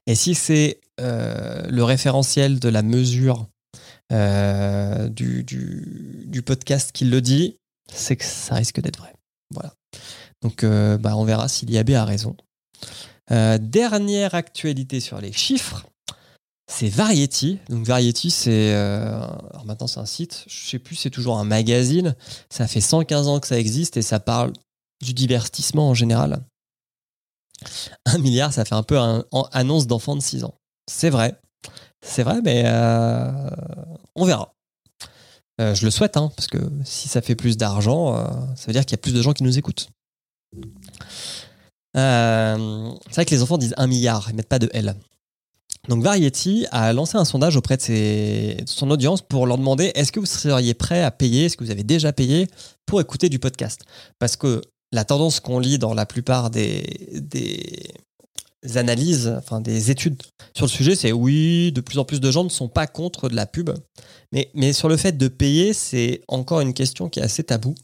Et 0.07 0.15
si 0.15 0.37
c'est 0.37 0.81
euh, 1.01 1.67
le 1.69 1.83
référentiel 1.83 2.61
de 2.61 2.69
la 2.69 2.83
mesure 2.83 3.49
euh, 4.13 5.09
du, 5.09 6.43
podcast 6.47 6.93
qui 6.93 7.05
le 7.05 7.21
dit, 7.21 7.57
c'est 7.93 8.15
que 8.15 8.25
ça 8.25 8.55
risque 8.55 8.81
d'être 8.81 9.01
vrai. 9.01 9.15
Voilà. 9.51 9.75
Donc 10.43 10.63
euh, 10.63 10.97
bah, 10.97 11.17
on 11.17 11.25
verra 11.25 11.49
si 11.49 11.67
l'IAB 11.67 11.91
a 11.91 12.05
raison. 12.05 12.37
dernière 13.31 14.37
actualité 14.37 15.01
sur 15.01 15.21
les 15.21 15.33
chiffres. 15.33 15.87
C'est 16.67 16.89
Variety. 16.89 17.59
Donc 17.69 17.87
Variety, 17.87 18.31
c'est 18.31 18.73
alors 18.75 19.65
maintenant 19.67 19.87
c'est 19.87 20.01
un 20.01 20.07
site. 20.07 20.45
Je 20.49 20.69
sais 20.69 20.79
plus, 20.79 20.97
c'est 20.97 21.11
toujours 21.11 21.39
un 21.39 21.45
magazine. 21.45 22.15
Ça 22.51 22.67
fait 22.67 22.81
115 22.81 23.29
ans 23.29 23.41
que 23.41 23.47
ça 23.47 23.59
existe 23.59 23.97
et 23.97 24.03
ça 24.03 24.21
parle 24.21 24.53
du 25.03 25.15
divertissement 25.15 25.91
en 25.91 25.95
général. 25.95 26.43
Un 28.07 28.19
milliard, 28.19 28.53
ça 28.53 28.65
fait 28.65 28.75
un 28.75 28.83
peu 28.83 28.99
un, 28.99 29.25
annonce 29.53 29.87
d'enfant 29.87 30.17
de 30.17 30.23
6 30.23 30.45
ans. 30.45 30.55
C'est 30.91 31.11
vrai. 31.11 31.39
C'est 32.05 32.23
vrai, 32.23 32.41
mais 32.43 32.65
euh, 32.67 33.51
on 34.15 34.25
verra. 34.25 34.55
Euh, 35.61 35.75
je 35.75 35.85
le 35.85 35.91
souhaite, 35.91 36.17
hein, 36.17 36.31
parce 36.37 36.49
que 36.49 36.59
si 36.85 37.09
ça 37.09 37.23
fait 37.23 37.37
plus 37.37 37.57
d'argent, 37.57 38.17
euh, 38.17 38.27
ça 38.57 38.67
veut 38.67 38.73
dire 38.73 38.85
qu'il 38.85 38.93
y 38.93 39.01
a 39.01 39.03
plus 39.03 39.15
de 39.15 39.23
gens 39.23 39.33
qui 39.33 39.45
nous 39.45 39.57
écoutent. 39.57 39.89
c'est 41.95 42.01
vrai 43.15 43.25
que 43.25 43.31
les 43.31 43.43
enfants 43.43 43.57
disent 43.57 43.75
un 43.77 43.87
milliard, 43.87 44.29
ils 44.29 44.37
mettent 44.37 44.49
pas 44.49 44.59
de 44.59 44.69
L. 44.73 44.95
Donc 45.89 46.03
Variety 46.03 46.67
a 46.71 46.93
lancé 46.93 47.17
un 47.17 47.25
sondage 47.25 47.57
auprès 47.57 47.77
de, 47.77 48.57
son 48.67 48.91
audience 48.91 49.21
pour 49.23 49.47
leur 49.47 49.59
demander 49.59 49.93
est-ce 49.95 50.13
que 50.13 50.21
vous 50.21 50.27
seriez 50.27 50.75
prêt 50.75 51.03
à 51.03 51.11
payer, 51.11 51.47
est-ce 51.47 51.57
que 51.57 51.65
vous 51.65 51.71
avez 51.71 51.83
déjà 51.83 52.13
payé 52.13 52.47
pour 52.87 53.01
écouter 53.01 53.29
du 53.29 53.39
podcast? 53.39 53.83
Parce 54.19 54.37
que 54.37 54.63
la 54.93 55.05
tendance 55.05 55.41
qu'on 55.41 55.59
lit 55.59 55.79
dans 55.79 55.93
la 55.93 56.07
plupart 56.07 56.51
des, 56.51 56.85
analyses, 58.77 59.35
enfin 59.37 59.61
des 59.61 59.91
études 59.91 60.23
sur 60.55 60.67
le 60.67 60.71
sujet, 60.71 60.95
c'est 60.95 61.13
oui, 61.13 61.73
de 61.73 61.81
plus 61.81 61.99
en 61.99 62.05
plus 62.05 62.21
de 62.21 62.31
gens 62.31 62.45
ne 62.45 62.49
sont 62.49 62.69
pas 62.69 62.87
contre 62.87 63.29
de 63.29 63.37
la 63.37 63.47
pub. 63.47 63.71
Mais 64.33 64.73
sur 64.73 64.89
le 64.89 64.97
fait 64.97 65.17
de 65.17 65.29
payer, 65.29 65.75
c'est 65.75 66.23
encore 66.29 66.61
une 66.61 66.75
question 66.75 67.09
qui 67.09 67.21
est 67.21 67.23
assez 67.23 67.45
taboue. 67.45 67.75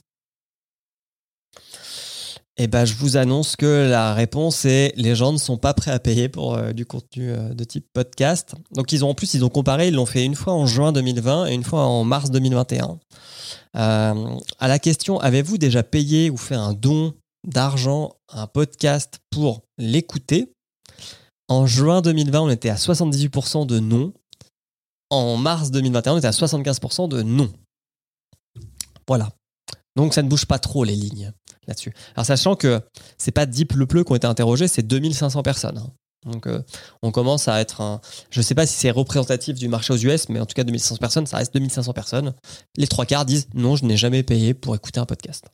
Eh 2.56 2.66
ben, 2.66 2.84
je 2.84 2.94
vous 2.94 3.16
annonce 3.16 3.56
que 3.56 3.88
la 3.88 4.12
réponse 4.12 4.64
est 4.64 4.92
les 4.96 5.14
gens 5.14 5.32
ne 5.32 5.38
sont 5.38 5.56
pas 5.56 5.72
prêts 5.72 5.92
à 5.92 5.98
payer 5.98 6.28
pour 6.28 6.54
euh, 6.54 6.72
du 6.72 6.84
contenu 6.84 7.30
euh, 7.30 7.54
de 7.54 7.64
type 7.64 7.86
podcast. 7.92 8.54
Donc 8.72 8.92
ils 8.92 9.04
ont 9.04 9.10
en 9.10 9.14
plus 9.14 9.34
ils 9.34 9.44
ont 9.44 9.48
comparé, 9.48 9.88
ils 9.88 9.94
l'ont 9.94 10.06
fait 10.06 10.24
une 10.24 10.34
fois 10.34 10.52
en 10.52 10.66
juin 10.66 10.92
2020 10.92 11.46
et 11.46 11.54
une 11.54 11.64
fois 11.64 11.86
en 11.86 12.04
mars 12.04 12.30
2021. 12.30 12.98
Euh, 13.76 14.38
à 14.58 14.68
la 14.68 14.78
question 14.78 15.20
avez-vous 15.20 15.58
déjà 15.58 15.82
payé 15.82 16.28
ou 16.28 16.36
fait 16.36 16.56
un 16.56 16.72
don 16.72 17.14
d'argent 17.46 18.16
à 18.28 18.42
un 18.42 18.46
podcast 18.46 19.20
pour 19.30 19.62
l'écouter? 19.78 20.52
En 21.48 21.66
juin 21.66 22.00
2020, 22.00 22.42
on 22.42 22.50
était 22.50 22.68
à 22.68 22.76
78% 22.76 23.66
de 23.66 23.80
non. 23.80 24.12
En 25.08 25.36
mars 25.36 25.70
2021, 25.70 26.14
on 26.14 26.18
était 26.18 26.28
à 26.28 26.32
75% 26.32 27.08
de 27.08 27.22
non. 27.22 27.50
Voilà. 29.08 29.30
Donc 29.96 30.14
ça 30.14 30.22
ne 30.22 30.28
bouge 30.28 30.46
pas 30.46 30.60
trop 30.60 30.84
les 30.84 30.94
lignes 30.94 31.32
là-dessus. 31.66 31.92
Alors 32.14 32.26
sachant 32.26 32.56
que 32.56 32.80
c'est 33.18 33.30
pas 33.30 33.46
Deep 33.46 33.72
Le 33.74 33.86
Pleu 33.86 34.04
qui 34.04 34.12
ont 34.12 34.16
été 34.16 34.26
interrogés, 34.26 34.68
c'est 34.68 34.82
2500 34.82 35.42
personnes. 35.42 35.78
Hein. 35.78 35.90
Donc 36.26 36.46
euh, 36.46 36.62
on 37.02 37.10
commence 37.10 37.48
à 37.48 37.60
être 37.60 37.80
un... 37.80 38.00
Je 38.30 38.42
sais 38.42 38.54
pas 38.54 38.66
si 38.66 38.74
c'est 38.74 38.90
représentatif 38.90 39.58
du 39.58 39.68
marché 39.68 39.92
aux 39.92 39.96
US, 39.96 40.28
mais 40.28 40.40
en 40.40 40.46
tout 40.46 40.54
cas 40.54 40.64
2500 40.64 40.96
personnes, 40.96 41.26
ça 41.26 41.38
reste 41.38 41.54
2500 41.54 41.92
personnes. 41.92 42.34
Les 42.76 42.86
trois 42.86 43.06
quarts 43.06 43.24
disent 43.24 43.48
non, 43.54 43.76
je 43.76 43.84
n'ai 43.84 43.96
jamais 43.96 44.22
payé 44.22 44.54
pour 44.54 44.74
écouter 44.74 45.00
un 45.00 45.06
podcast. 45.06 45.44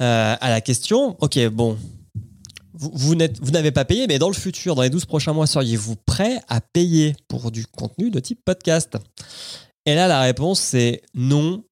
Euh, 0.00 0.36
à 0.38 0.50
la 0.50 0.60
question, 0.60 1.16
ok, 1.20 1.48
bon, 1.48 1.78
vous, 2.74 3.14
vous 3.40 3.50
n'avez 3.50 3.70
pas 3.70 3.86
payé, 3.86 4.06
mais 4.06 4.18
dans 4.18 4.28
le 4.28 4.34
futur, 4.34 4.74
dans 4.74 4.82
les 4.82 4.90
12 4.90 5.06
prochains 5.06 5.32
mois, 5.32 5.46
seriez-vous 5.46 5.96
prêt 6.04 6.40
à 6.48 6.60
payer 6.60 7.16
pour 7.28 7.50
du 7.50 7.66
contenu 7.66 8.10
de 8.10 8.20
type 8.20 8.40
podcast? 8.44 8.98
Et 9.86 9.94
là, 9.94 10.08
la 10.08 10.20
réponse, 10.20 10.60
c'est 10.60 11.00
non 11.14 11.64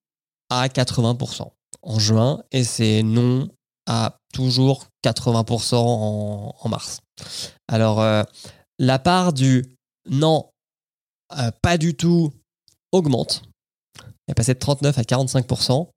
à 0.48 0.68
80% 0.68 1.50
en 1.82 1.98
juin 1.98 2.42
et 2.52 2.64
c'est 2.64 3.02
non 3.02 3.48
à 3.86 4.18
toujours 4.32 4.86
80% 5.04 5.74
en, 5.76 6.68
mars. 6.68 7.00
Alors, 7.68 8.00
euh, 8.00 8.22
la 8.78 8.98
part 8.98 9.32
du 9.32 9.64
non, 10.10 10.50
euh, 11.38 11.50
pas 11.62 11.78
du 11.78 11.94
tout, 11.94 12.32
augmente. 12.92 13.42
Elle 14.26 14.32
est 14.32 14.34
passée 14.34 14.54
de 14.54 14.58
39 14.58 14.98
à 14.98 15.02
45%. 15.02 15.88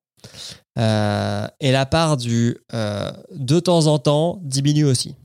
Euh, 0.77 1.47
et 1.59 1.71
la 1.71 1.85
part 1.85 2.17
du 2.17 2.57
de 2.71 3.59
temps 3.59 3.87
en 3.87 3.99
temps 3.99 4.39
diminue 4.43 4.85
aussi. 4.85 5.15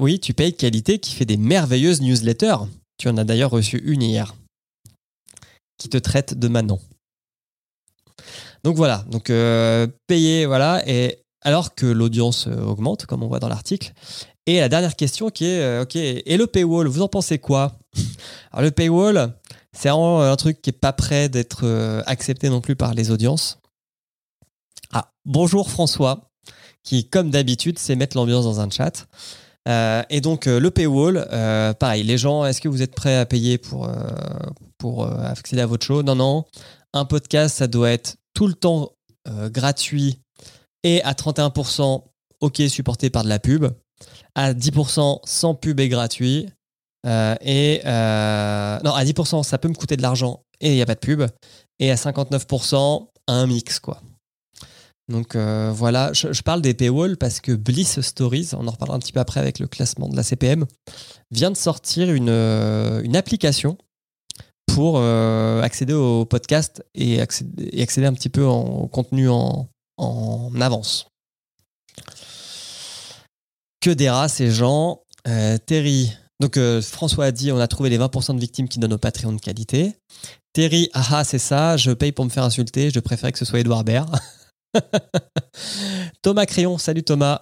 oui, 0.00 0.18
tu 0.20 0.34
payes 0.34 0.54
Qualité 0.54 0.98
qui 0.98 1.14
fait 1.14 1.24
des 1.24 1.36
merveilleuses 1.36 2.00
newsletters. 2.00 2.66
Tu 2.98 3.08
en 3.08 3.16
as 3.16 3.24
d'ailleurs 3.24 3.50
reçu 3.50 3.78
une 3.78 4.02
hier 4.02 4.34
qui 5.78 5.88
te 5.88 5.98
traite 5.98 6.34
de 6.34 6.48
Manon. 6.48 6.80
Donc 8.66 8.74
voilà, 8.74 9.04
donc 9.08 9.30
euh, 9.30 9.86
payer, 10.08 10.44
voilà, 10.44 10.82
et 10.88 11.22
alors 11.42 11.76
que 11.76 11.86
l'audience 11.86 12.48
euh, 12.48 12.64
augmente, 12.64 13.06
comme 13.06 13.22
on 13.22 13.28
voit 13.28 13.38
dans 13.38 13.48
l'article. 13.48 13.92
Et 14.46 14.58
la 14.58 14.68
dernière 14.68 14.96
question 14.96 15.30
qui 15.30 15.44
est, 15.44 15.60
euh, 15.60 15.82
ok, 15.82 15.94
et 15.94 16.36
le 16.36 16.48
paywall, 16.48 16.88
vous 16.88 17.00
en 17.00 17.06
pensez 17.06 17.38
quoi? 17.38 17.78
Alors 18.50 18.64
le 18.64 18.72
paywall, 18.72 19.36
c'est 19.72 19.88
un 19.88 20.34
truc 20.34 20.60
qui 20.62 20.70
est 20.70 20.80
pas 20.80 20.92
prêt 20.92 21.28
d'être 21.28 21.64
accepté 22.06 22.48
non 22.48 22.60
plus 22.60 22.74
par 22.74 22.92
les 22.92 23.12
audiences. 23.12 23.60
Ah, 24.92 25.12
bonjour 25.24 25.70
François, 25.70 26.32
qui 26.82 27.08
comme 27.08 27.30
d'habitude 27.30 27.78
sait 27.78 27.94
mettre 27.94 28.16
l'ambiance 28.16 28.46
dans 28.46 28.58
un 28.58 28.68
chat. 28.68 29.06
et 30.10 30.20
donc 30.20 30.46
le 30.46 30.70
paywall, 30.72 31.24
pareil, 31.78 32.02
les 32.02 32.18
gens, 32.18 32.44
est-ce 32.44 32.60
que 32.60 32.68
vous 32.68 32.82
êtes 32.82 32.96
prêts 32.96 33.16
à 33.16 33.26
payer 33.26 33.58
pour, 33.58 33.88
pour 34.76 35.06
accéder 35.06 35.62
à 35.62 35.66
votre 35.66 35.86
show? 35.86 36.02
Non, 36.02 36.16
non. 36.16 36.46
Un 36.92 37.04
podcast, 37.04 37.58
ça 37.58 37.68
doit 37.68 37.90
être 37.90 38.16
tout 38.36 38.46
le 38.46 38.54
temps 38.54 38.92
euh, 39.28 39.48
gratuit 39.48 40.20
et 40.84 41.02
à 41.02 41.14
31%, 41.14 42.04
ok, 42.40 42.62
supporté 42.68 43.10
par 43.10 43.24
de 43.24 43.28
la 43.28 43.40
pub. 43.40 43.66
À 44.34 44.52
10%, 44.52 45.20
sans 45.24 45.54
pub 45.54 45.80
et 45.80 45.88
gratuit. 45.88 46.46
Euh, 47.06 47.34
et 47.40 47.80
euh, 47.86 48.78
non, 48.84 48.92
à 48.92 49.04
10%, 49.04 49.42
ça 49.42 49.56
peut 49.56 49.68
me 49.68 49.74
coûter 49.74 49.96
de 49.96 50.02
l'argent 50.02 50.44
et 50.60 50.68
il 50.68 50.74
n'y 50.74 50.82
a 50.82 50.86
pas 50.86 50.94
de 50.94 51.00
pub. 51.00 51.24
Et 51.80 51.90
à 51.90 51.94
59%, 51.94 53.08
un 53.26 53.46
mix, 53.46 53.80
quoi. 53.80 54.00
Donc 55.08 55.36
voilà, 55.36 56.12
je, 56.12 56.42
parle 56.42 56.62
des 56.62 56.74
paywalls 56.74 57.16
parce 57.16 57.38
que 57.40 57.52
Bliss 57.52 58.00
Stories, 58.00 58.50
on 58.54 58.66
en 58.66 58.72
reparlera 58.72 58.96
un 58.96 58.98
petit 58.98 59.12
peu 59.12 59.20
après 59.20 59.38
avec 59.38 59.60
le 59.60 59.68
classement 59.68 60.08
de 60.08 60.16
la 60.16 60.24
CPM, 60.24 60.66
vient 61.30 61.52
de 61.52 61.56
sortir 61.56 62.12
une, 62.12 62.28
une 62.28 63.14
application 63.14 63.78
pour 64.66 64.98
euh, 64.98 65.62
accéder 65.62 65.94
au 65.94 66.24
podcast 66.24 66.84
et 66.94 67.20
accéder, 67.20 68.06
un 68.06 68.12
petit 68.12 68.28
peu 68.28 68.42
au 68.42 68.88
contenu 68.88 69.28
en, 69.28 69.68
avance. 70.60 71.08
Que 73.80 73.90
dira 73.90 74.28
ces 74.28 74.50
gens? 74.50 75.00
Euh, 75.28 75.58
Terry, 75.58 76.12
donc 76.40 76.56
euh, 76.56 76.82
François 76.82 77.26
a 77.26 77.32
dit 77.32 77.50
on 77.50 77.58
a 77.58 77.66
trouvé 77.66 77.90
les 77.90 77.98
20% 77.98 78.34
de 78.34 78.40
victimes 78.40 78.68
qui 78.68 78.78
donnent 78.78 78.92
au 78.92 78.98
Patreon 78.98 79.32
de 79.32 79.40
qualité. 79.40 79.94
Terry, 80.52 80.90
ah, 80.92 81.06
ah 81.10 81.24
c'est 81.24 81.38
ça, 81.38 81.76
je 81.76 81.92
paye 81.92 82.12
pour 82.12 82.24
me 82.24 82.30
faire 82.30 82.44
insulter, 82.44 82.90
je 82.90 83.00
préfère 83.00 83.32
que 83.32 83.38
ce 83.38 83.44
soit 83.44 83.60
Edouard 83.60 83.84
Baird. 83.84 84.14
Thomas 86.22 86.46
Crayon, 86.46 86.76
salut 86.78 87.02
Thomas. 87.02 87.40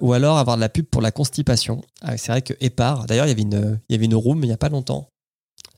ou 0.00 0.12
alors 0.12 0.38
avoir 0.38 0.56
de 0.56 0.60
la 0.60 0.68
pub 0.68 0.86
pour 0.86 1.00
la 1.00 1.12
constipation. 1.12 1.80
Ah, 2.00 2.16
c'est 2.16 2.32
vrai 2.32 2.42
que 2.42 2.54
Épar, 2.60 3.06
d'ailleurs 3.06 3.26
il 3.26 3.30
y 3.30 3.32
avait 3.32 3.42
une, 3.42 3.80
il 3.88 3.92
y 3.92 3.96
avait 3.96 4.06
une 4.06 4.16
room 4.16 4.42
il 4.42 4.48
n'y 4.48 4.52
a 4.52 4.58
pas 4.58 4.68
longtemps 4.68 5.11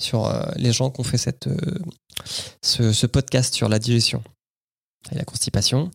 sur 0.05 0.27
euh, 0.27 0.43
les 0.57 0.73
gens 0.73 0.91
qui 0.91 1.01
ont 1.01 1.05
fait 1.05 1.19
cette, 1.19 1.49
euh, 1.49 1.79
ce, 2.63 3.07
podcast 3.07 3.55
sur 3.55 3.69
la 3.69 3.79
digestion 3.79 4.23
et 5.11 5.17
la 5.17 5.25
constipation. 5.25 5.91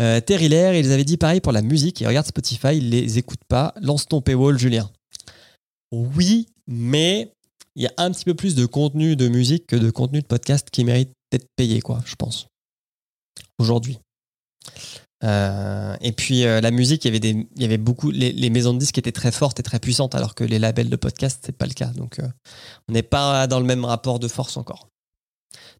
Euh, 0.00 0.20
Terry 0.20 0.48
Lair, 0.48 0.74
ils 0.74 0.92
avaient 0.92 1.04
dit 1.04 1.16
pareil 1.16 1.40
pour 1.40 1.52
la 1.52 1.62
musique. 1.62 2.00
Ils 2.00 2.06
regardent 2.06 2.26
Spotify, 2.26 2.76
ils 2.76 2.90
les 2.90 3.18
écoutent 3.18 3.44
pas. 3.48 3.72
Lance 3.80 4.06
ton 4.06 4.20
paywall, 4.20 4.58
Julien. 4.58 4.90
Oui, 5.92 6.48
mais 6.66 7.32
il 7.76 7.84
y 7.84 7.86
a 7.86 7.92
un 7.96 8.10
petit 8.10 8.24
peu 8.24 8.34
plus 8.34 8.54
de 8.54 8.66
contenu 8.66 9.16
de 9.16 9.28
musique 9.28 9.66
que 9.66 9.76
de 9.76 9.90
contenu 9.90 10.20
de 10.20 10.26
podcast 10.26 10.68
qui 10.70 10.84
mérite 10.84 11.12
d'être 11.30 11.46
payé, 11.56 11.80
quoi, 11.80 12.02
je 12.04 12.16
pense. 12.16 12.48
Aujourd'hui. 13.58 13.98
Euh, 15.24 15.96
et 16.00 16.12
puis 16.12 16.44
euh, 16.44 16.60
la 16.60 16.70
musique, 16.70 17.04
il 17.04 17.46
y 17.56 17.64
avait, 17.64 17.78
beaucoup. 17.78 18.10
Les, 18.10 18.50
maisons 18.50 18.74
de 18.74 18.78
disques 18.78 18.98
étaient 18.98 19.12
très 19.12 19.32
fortes 19.32 19.58
et 19.60 19.62
très 19.62 19.78
puissantes, 19.78 20.14
alors 20.14 20.34
que 20.34 20.44
les 20.44 20.58
labels 20.58 20.90
de 20.90 20.96
podcast, 20.96 21.42
c'est 21.44 21.56
pas 21.56 21.66
le 21.66 21.72
cas. 21.72 21.86
Donc 21.88 22.18
euh, 22.18 22.28
on 22.88 22.92
n'est 22.92 23.02
pas 23.02 23.46
dans 23.46 23.58
le 23.58 23.66
même 23.66 23.84
rapport 23.84 24.18
de 24.18 24.28
force 24.28 24.56
encore. 24.56 24.88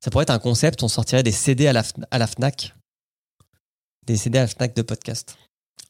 Ça 0.00 0.10
pourrait 0.10 0.22
être 0.22 0.30
un 0.30 0.38
concept, 0.38 0.82
on 0.82 0.88
sortirait 0.88 1.22
des 1.22 1.32
CD 1.32 1.66
à 1.66 1.72
la, 1.72 2.26
Fnac. 2.26 2.74
Des 4.06 4.16
CD 4.16 4.38
à 4.38 4.42
la 4.42 4.48
Fnac 4.48 4.74
de 4.74 4.82
podcast. 4.82 5.36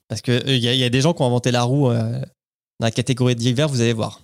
Parce 0.09 0.22
qu'il 0.22 0.48
il 0.48 0.59
y, 0.59 0.85
a 0.85 0.88
des 0.88 1.00
gens 1.00 1.14
qui 1.14 1.22
ont 1.22 1.26
inventé 1.26 1.50
la 1.50 1.64
roue 1.64 1.88
dans 1.88 2.22
la 2.80 2.92
catégorie 2.92 3.35
de 3.35 3.40
divers, 3.40 3.68
vous 3.68 3.80
allez 3.80 3.92
voir. 3.92 4.20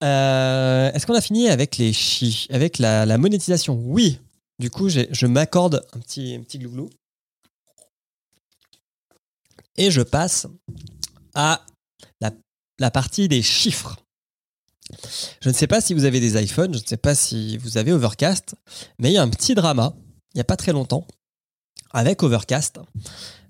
Est-ce 0.00 1.06
qu'on 1.06 1.14
a 1.14 1.20
fini 1.20 1.50
avec 1.50 1.76
les 1.76 1.92
chi, 1.92 2.46
avec 2.50 2.78
la 2.78 3.18
monétisation? 3.18 3.78
Oui, 3.84 4.18
du 4.60 4.68
coup, 4.68 4.90
je 4.90 5.26
m'accorde 5.26 5.82
un 5.94 6.00
petit, 6.00 6.34
un 6.34 6.58
glouglou. 6.58 6.90
Et 9.76 9.90
je 9.90 10.02
passe 10.02 10.46
à 11.34 11.64
la, 12.78 12.90
partie 12.90 13.26
des 13.26 13.42
chiffres. 13.42 13.96
Je 15.40 15.48
ne 15.48 15.54
sais 15.54 15.66
pas 15.66 15.80
si 15.80 15.94
vous 15.94 16.04
avez 16.04 16.20
des 16.20 16.40
iPhones, 16.42 16.74
je 16.74 16.80
ne 16.80 16.86
sais 16.86 16.98
pas 16.98 17.14
si 17.14 17.56
vous 17.56 17.78
avez 17.78 17.92
Overcast, 17.92 18.54
mais 18.98 19.10
il 19.10 19.14
y 19.14 19.18
a 19.18 19.22
un 19.22 19.28
petit 19.30 19.54
drama, 19.54 19.94
il 20.34 20.38
n'y 20.38 20.40
a 20.40 20.44
pas 20.44 20.56
très 20.56 20.72
longtemps, 20.72 21.06
avec 21.92 22.22
Overcast. 22.22 22.80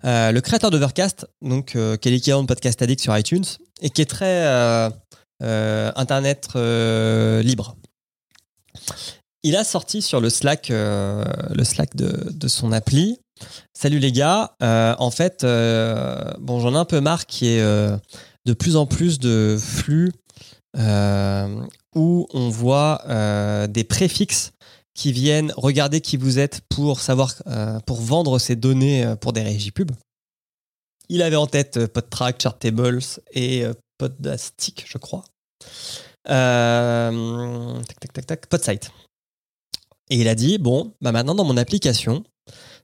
le 0.05 0.39
créateur 0.41 0.71
d'Overcast, 0.71 1.27
donc, 1.43 1.73
qui 1.73 1.77
est 1.77 2.11
l'équivalent 2.11 2.43
de 2.43 2.49
Podcast 2.49 2.83
Addict 2.83 3.01
sur 3.01 3.17
iTunes, 3.17 3.45
et 3.81 3.91
qui 3.91 4.03
est 4.03 4.11
très 4.11 4.93
Internet 5.41 6.55
libre. 6.55 7.77
Il 9.43 9.57
a 9.57 9.65
sorti 9.65 10.03
sur 10.03 10.21
le 10.21 10.29
Slack, 10.31 10.73
Slack 11.63 11.97
de, 11.97 12.49
son 12.49 12.73
appli. 12.73 13.19
Salut 13.73 13.99
les 13.99 14.13
gars. 14.13 14.55
en 14.61 15.11
fait, 15.11 15.43
bon, 15.43 16.61
j'en 16.61 16.75
ai 16.75 16.79
un 16.79 16.85
peu 16.85 17.01
marre 17.01 17.27
qui 17.27 17.47
est 17.49 17.61
de 18.47 18.53
plus 18.53 18.77
en 18.77 18.87
plus 18.87 19.19
de 19.19 19.57
flux 19.59 20.13
euh, 20.79 21.67
où 21.95 22.29
on 22.33 22.49
voit 22.49 23.03
euh, 23.09 23.67
des 23.67 23.85
préfixes 23.85 24.53
qui 24.95 25.13
viennent 25.13 25.53
regarder 25.57 26.01
qui 26.01 26.17
vous 26.17 26.39
êtes 26.39 26.61
pour 26.69 27.01
savoir, 27.01 27.35
euh, 27.47 27.81
pour 27.81 28.01
vendre 28.01 28.39
ces 28.39 28.55
données 28.57 29.15
pour 29.21 29.33
des 29.33 29.43
régies 29.43 29.73
pub. 29.73 29.91
Il 31.09 31.23
avait 31.23 31.37
en 31.37 31.47
tête 31.47 31.87
PodTrack, 31.87 32.41
Chartables 32.41 33.01
et 33.33 33.65
Podastic, 33.99 34.85
je 34.87 34.99
crois. 34.99 35.25
tac, 36.25 38.01
tac, 38.01 38.13
tac, 38.13 38.27
tac, 38.27 38.47
Podsite. 38.47 38.93
Et 40.11 40.17
il 40.17 40.29
a 40.29 40.35
dit, 40.35 40.59
bon, 40.59 40.93
bah 41.01 41.13
maintenant 41.13 41.35
dans 41.35 41.45
mon 41.45 41.57
application, 41.57 42.25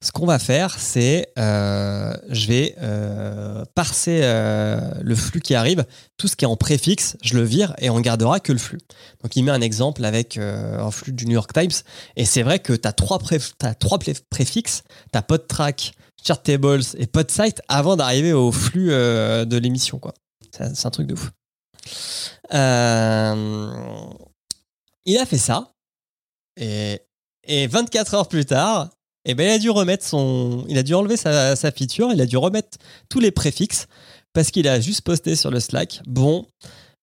ce 0.00 0.12
qu'on 0.12 0.26
va 0.26 0.38
faire, 0.38 0.78
c'est 0.78 1.32
euh, 1.38 2.14
je 2.28 2.46
vais 2.46 2.76
euh, 2.80 3.64
parser 3.74 4.20
euh, 4.22 4.78
le 5.00 5.14
flux 5.14 5.40
qui 5.40 5.54
arrive, 5.54 5.84
tout 6.16 6.28
ce 6.28 6.36
qui 6.36 6.44
est 6.44 6.48
en 6.48 6.56
préfixe, 6.56 7.16
je 7.22 7.36
le 7.36 7.42
vire 7.42 7.74
et 7.78 7.90
on 7.90 7.98
gardera 8.00 8.40
que 8.40 8.52
le 8.52 8.58
flux. 8.58 8.78
Donc 9.22 9.36
il 9.36 9.42
met 9.42 9.50
un 9.50 9.60
exemple 9.60 10.04
avec 10.04 10.36
un 10.38 10.90
flux 10.90 11.12
du 11.12 11.26
New 11.26 11.32
York 11.32 11.52
Times 11.52 11.70
et 12.16 12.24
c'est 12.24 12.42
vrai 12.42 12.58
que 12.58 12.72
tu 12.72 12.86
as 12.86 12.92
trois, 12.92 13.18
as 13.62 13.74
trois 13.74 13.98
préfixes, 14.30 14.82
tu 15.12 15.18
as 15.18 15.22
PodTrack, 15.22 15.92
Chartables 16.22 16.82
et 16.98 17.06
PodSite 17.06 17.62
avant 17.68 17.96
d'arriver 17.96 18.32
au 18.32 18.50
flux 18.50 18.88
de 18.88 19.56
l'émission. 19.56 20.00
C'est 20.50 20.86
un 20.86 20.90
truc 20.90 21.06
de 21.06 21.14
fou. 21.14 21.30
il 25.06 25.18
a 25.18 25.26
fait 25.26 25.38
ça 25.38 25.72
et, 26.56 27.00
et 27.46 27.66
24 27.66 28.14
heures 28.14 28.28
plus 28.28 28.44
tard, 28.44 28.90
eh 29.24 29.34
ben, 29.34 29.44
il 29.48 29.50
a 29.50 29.58
dû 29.58 29.70
remettre 29.70 30.04
son, 30.04 30.64
il 30.68 30.78
a 30.78 30.82
dû 30.82 30.94
enlever 30.94 31.16
sa, 31.16 31.56
feature, 31.72 32.12
il 32.12 32.20
a 32.20 32.26
dû 32.26 32.36
remettre 32.36 32.78
tous 33.08 33.18
les 33.18 33.32
préfixes 33.32 33.86
parce 34.32 34.50
qu'il 34.50 34.68
a 34.68 34.80
juste 34.80 35.00
posté 35.00 35.34
sur 35.34 35.50
le 35.50 35.58
Slack. 35.58 36.00
Bon, 36.06 36.46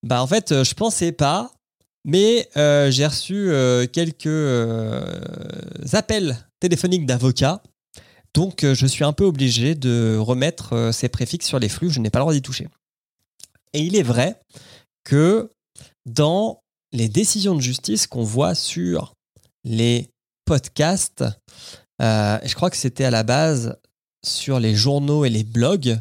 bah 0.03 0.21
en 0.21 0.27
fait, 0.27 0.51
euh, 0.51 0.63
je 0.63 0.73
pensais 0.73 1.11
pas, 1.11 1.51
mais 2.05 2.47
euh, 2.55 2.91
j'ai 2.91 3.05
reçu 3.05 3.49
euh, 3.49 3.87
quelques 3.87 4.27
appels 5.93 6.37
téléphoniques 6.59 7.05
d'avocats. 7.05 7.61
Donc, 8.33 8.65
je 8.65 8.87
suis 8.87 9.03
un 9.03 9.13
peu 9.13 9.25
obligé 9.25 9.75
de 9.75 10.17
remettre 10.17 10.89
ces 10.91 11.07
préfixes 11.07 11.45
sur 11.45 11.59
les 11.59 11.69
flux. 11.69 11.91
Je 11.91 11.99
n'ai 11.99 12.09
pas 12.09 12.17
le 12.17 12.23
droit 12.23 12.33
d'y 12.33 12.41
toucher. 12.41 12.67
Et 13.73 13.81
il 13.81 13.95
est 13.95 14.03
vrai 14.03 14.39
que 15.03 15.51
dans 16.07 16.59
les 16.93 17.09
décisions 17.09 17.53
de 17.53 17.61
justice 17.61 18.07
qu'on 18.07 18.23
voit 18.23 18.55
sur 18.55 19.13
les 19.63 20.09
podcasts, 20.45 21.23
euh, 22.01 22.37
je 22.43 22.55
crois 22.55 22.69
que 22.69 22.77
c'était 22.77 23.05
à 23.05 23.11
la 23.11 23.23
base 23.23 23.77
sur 24.25 24.59
les 24.59 24.75
journaux 24.75 25.25
et 25.25 25.29
les 25.29 25.43
blogs. 25.43 25.99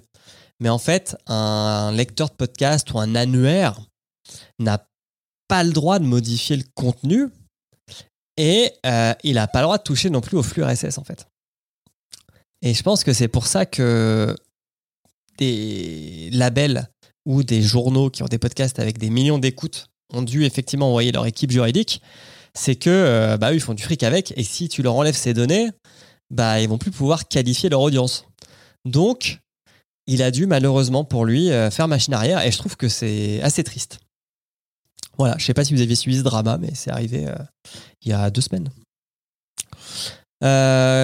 Mais 0.60 0.68
en 0.68 0.78
fait, 0.78 1.16
un 1.26 1.92
lecteur 1.92 2.28
de 2.28 2.34
podcast 2.34 2.92
ou 2.92 2.98
un 2.98 3.14
annuaire 3.14 3.80
n'a 4.58 4.86
pas 5.48 5.64
le 5.64 5.72
droit 5.72 5.98
de 5.98 6.04
modifier 6.04 6.56
le 6.56 6.64
contenu 6.74 7.28
et 8.36 8.72
euh, 8.86 9.12
il 9.24 9.34
n'a 9.34 9.48
pas 9.48 9.60
le 9.60 9.64
droit 9.64 9.78
de 9.78 9.82
toucher 9.82 10.08
non 10.08 10.20
plus 10.20 10.36
au 10.36 10.42
flux 10.42 10.62
RSS 10.64 10.98
en 10.98 11.04
fait. 11.04 11.26
Et 12.62 12.74
je 12.74 12.82
pense 12.82 13.04
que 13.04 13.12
c'est 13.12 13.28
pour 13.28 13.46
ça 13.46 13.66
que 13.66 14.36
des 15.38 16.30
labels 16.32 16.88
ou 17.26 17.42
des 17.42 17.60
journaux 17.60 18.08
qui 18.08 18.22
ont 18.22 18.28
des 18.28 18.38
podcasts 18.38 18.78
avec 18.78 18.98
des 18.98 19.10
millions 19.10 19.38
d'écoutes 19.38 19.88
ont 20.12 20.22
dû 20.22 20.44
effectivement 20.44 20.88
envoyer 20.88 21.12
leur 21.12 21.26
équipe 21.26 21.50
juridique 21.50 22.00
c'est 22.54 22.76
que 22.76 22.90
euh, 22.90 23.36
bah, 23.36 23.52
ils 23.52 23.60
font 23.60 23.74
du 23.74 23.82
fric 23.82 24.02
avec, 24.02 24.32
et 24.36 24.44
si 24.44 24.68
tu 24.68 24.82
leur 24.82 24.94
enlèves 24.94 25.16
ces 25.16 25.34
données, 25.34 25.70
bah, 26.30 26.60
ils 26.60 26.68
vont 26.68 26.78
plus 26.78 26.90
pouvoir 26.90 27.28
qualifier 27.28 27.68
leur 27.68 27.80
audience. 27.80 28.26
Donc, 28.84 29.38
il 30.06 30.22
a 30.22 30.30
dû 30.30 30.46
malheureusement 30.46 31.04
pour 31.04 31.24
lui 31.24 31.50
euh, 31.50 31.70
faire 31.70 31.88
machine 31.88 32.14
arrière, 32.14 32.44
et 32.44 32.50
je 32.50 32.58
trouve 32.58 32.76
que 32.76 32.88
c'est 32.88 33.40
assez 33.42 33.64
triste. 33.64 33.98
Voilà, 35.18 35.36
je 35.38 35.44
sais 35.44 35.54
pas 35.54 35.64
si 35.64 35.74
vous 35.74 35.82
aviez 35.82 35.94
suivi 35.94 36.18
ce 36.18 36.22
drama, 36.22 36.58
mais 36.58 36.70
c'est 36.74 36.90
arrivé 36.90 37.26
euh, 37.26 37.34
il 38.02 38.10
y 38.10 38.12
a 38.12 38.30
deux 38.30 38.40
semaines. 38.40 38.70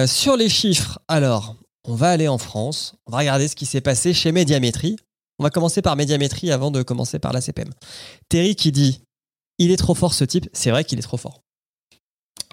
sur 0.07 0.35
les 0.35 0.49
chiffres, 0.49 0.99
alors, 1.07 1.55
on 1.87 1.95
va 1.95 2.09
aller 2.09 2.27
en 2.27 2.37
France, 2.37 2.95
on 3.05 3.11
va 3.11 3.19
regarder 3.19 3.47
ce 3.47 3.55
qui 3.55 3.65
s'est 3.65 3.81
passé 3.81 4.13
chez 4.13 4.31
Médiamétrie. 4.31 4.97
On 5.39 5.43
va 5.43 5.49
commencer 5.49 5.81
par 5.81 5.95
Médiamétrie 5.95 6.51
avant 6.51 6.69
de 6.69 6.83
commencer 6.83 7.17
par 7.17 7.31
la 7.31 7.39
CPM. 7.39 7.69
Terry 8.27 8.55
qui 8.55 8.73
dit 8.73 9.01
il 9.59 9.71
est 9.71 9.77
trop 9.77 9.93
fort 9.93 10.13
ce 10.13 10.23
type, 10.23 10.49
c'est 10.53 10.71
vrai 10.71 10.83
qu'il 10.83 10.97
est 10.97 11.03
trop 11.03 11.17
fort. 11.17 11.41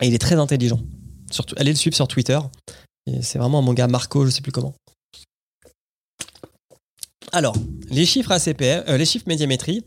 Et 0.03 0.09
il 0.09 0.15
est 0.15 0.19
très 0.19 0.35
intelligent. 0.35 0.81
Allez 1.57 1.71
le 1.71 1.77
suivre 1.77 1.97
sur 1.97 2.07
Twitter. 2.07 2.39
C'est 3.23 3.39
vraiment 3.39 3.63
mon 3.63 3.73
gars 3.73 3.87
Marco, 3.87 4.27
je 4.27 4.31
sais 4.31 4.43
plus 4.43 4.53
comment. 4.53 4.75
Alors, 7.33 7.57
les 7.91 8.07
chiffres 8.07 8.33
ACPM, 8.33 8.85
euh, 8.89 8.97
les 8.97 9.05
chiffres 9.05 9.27
médiamétrie, 9.27 9.85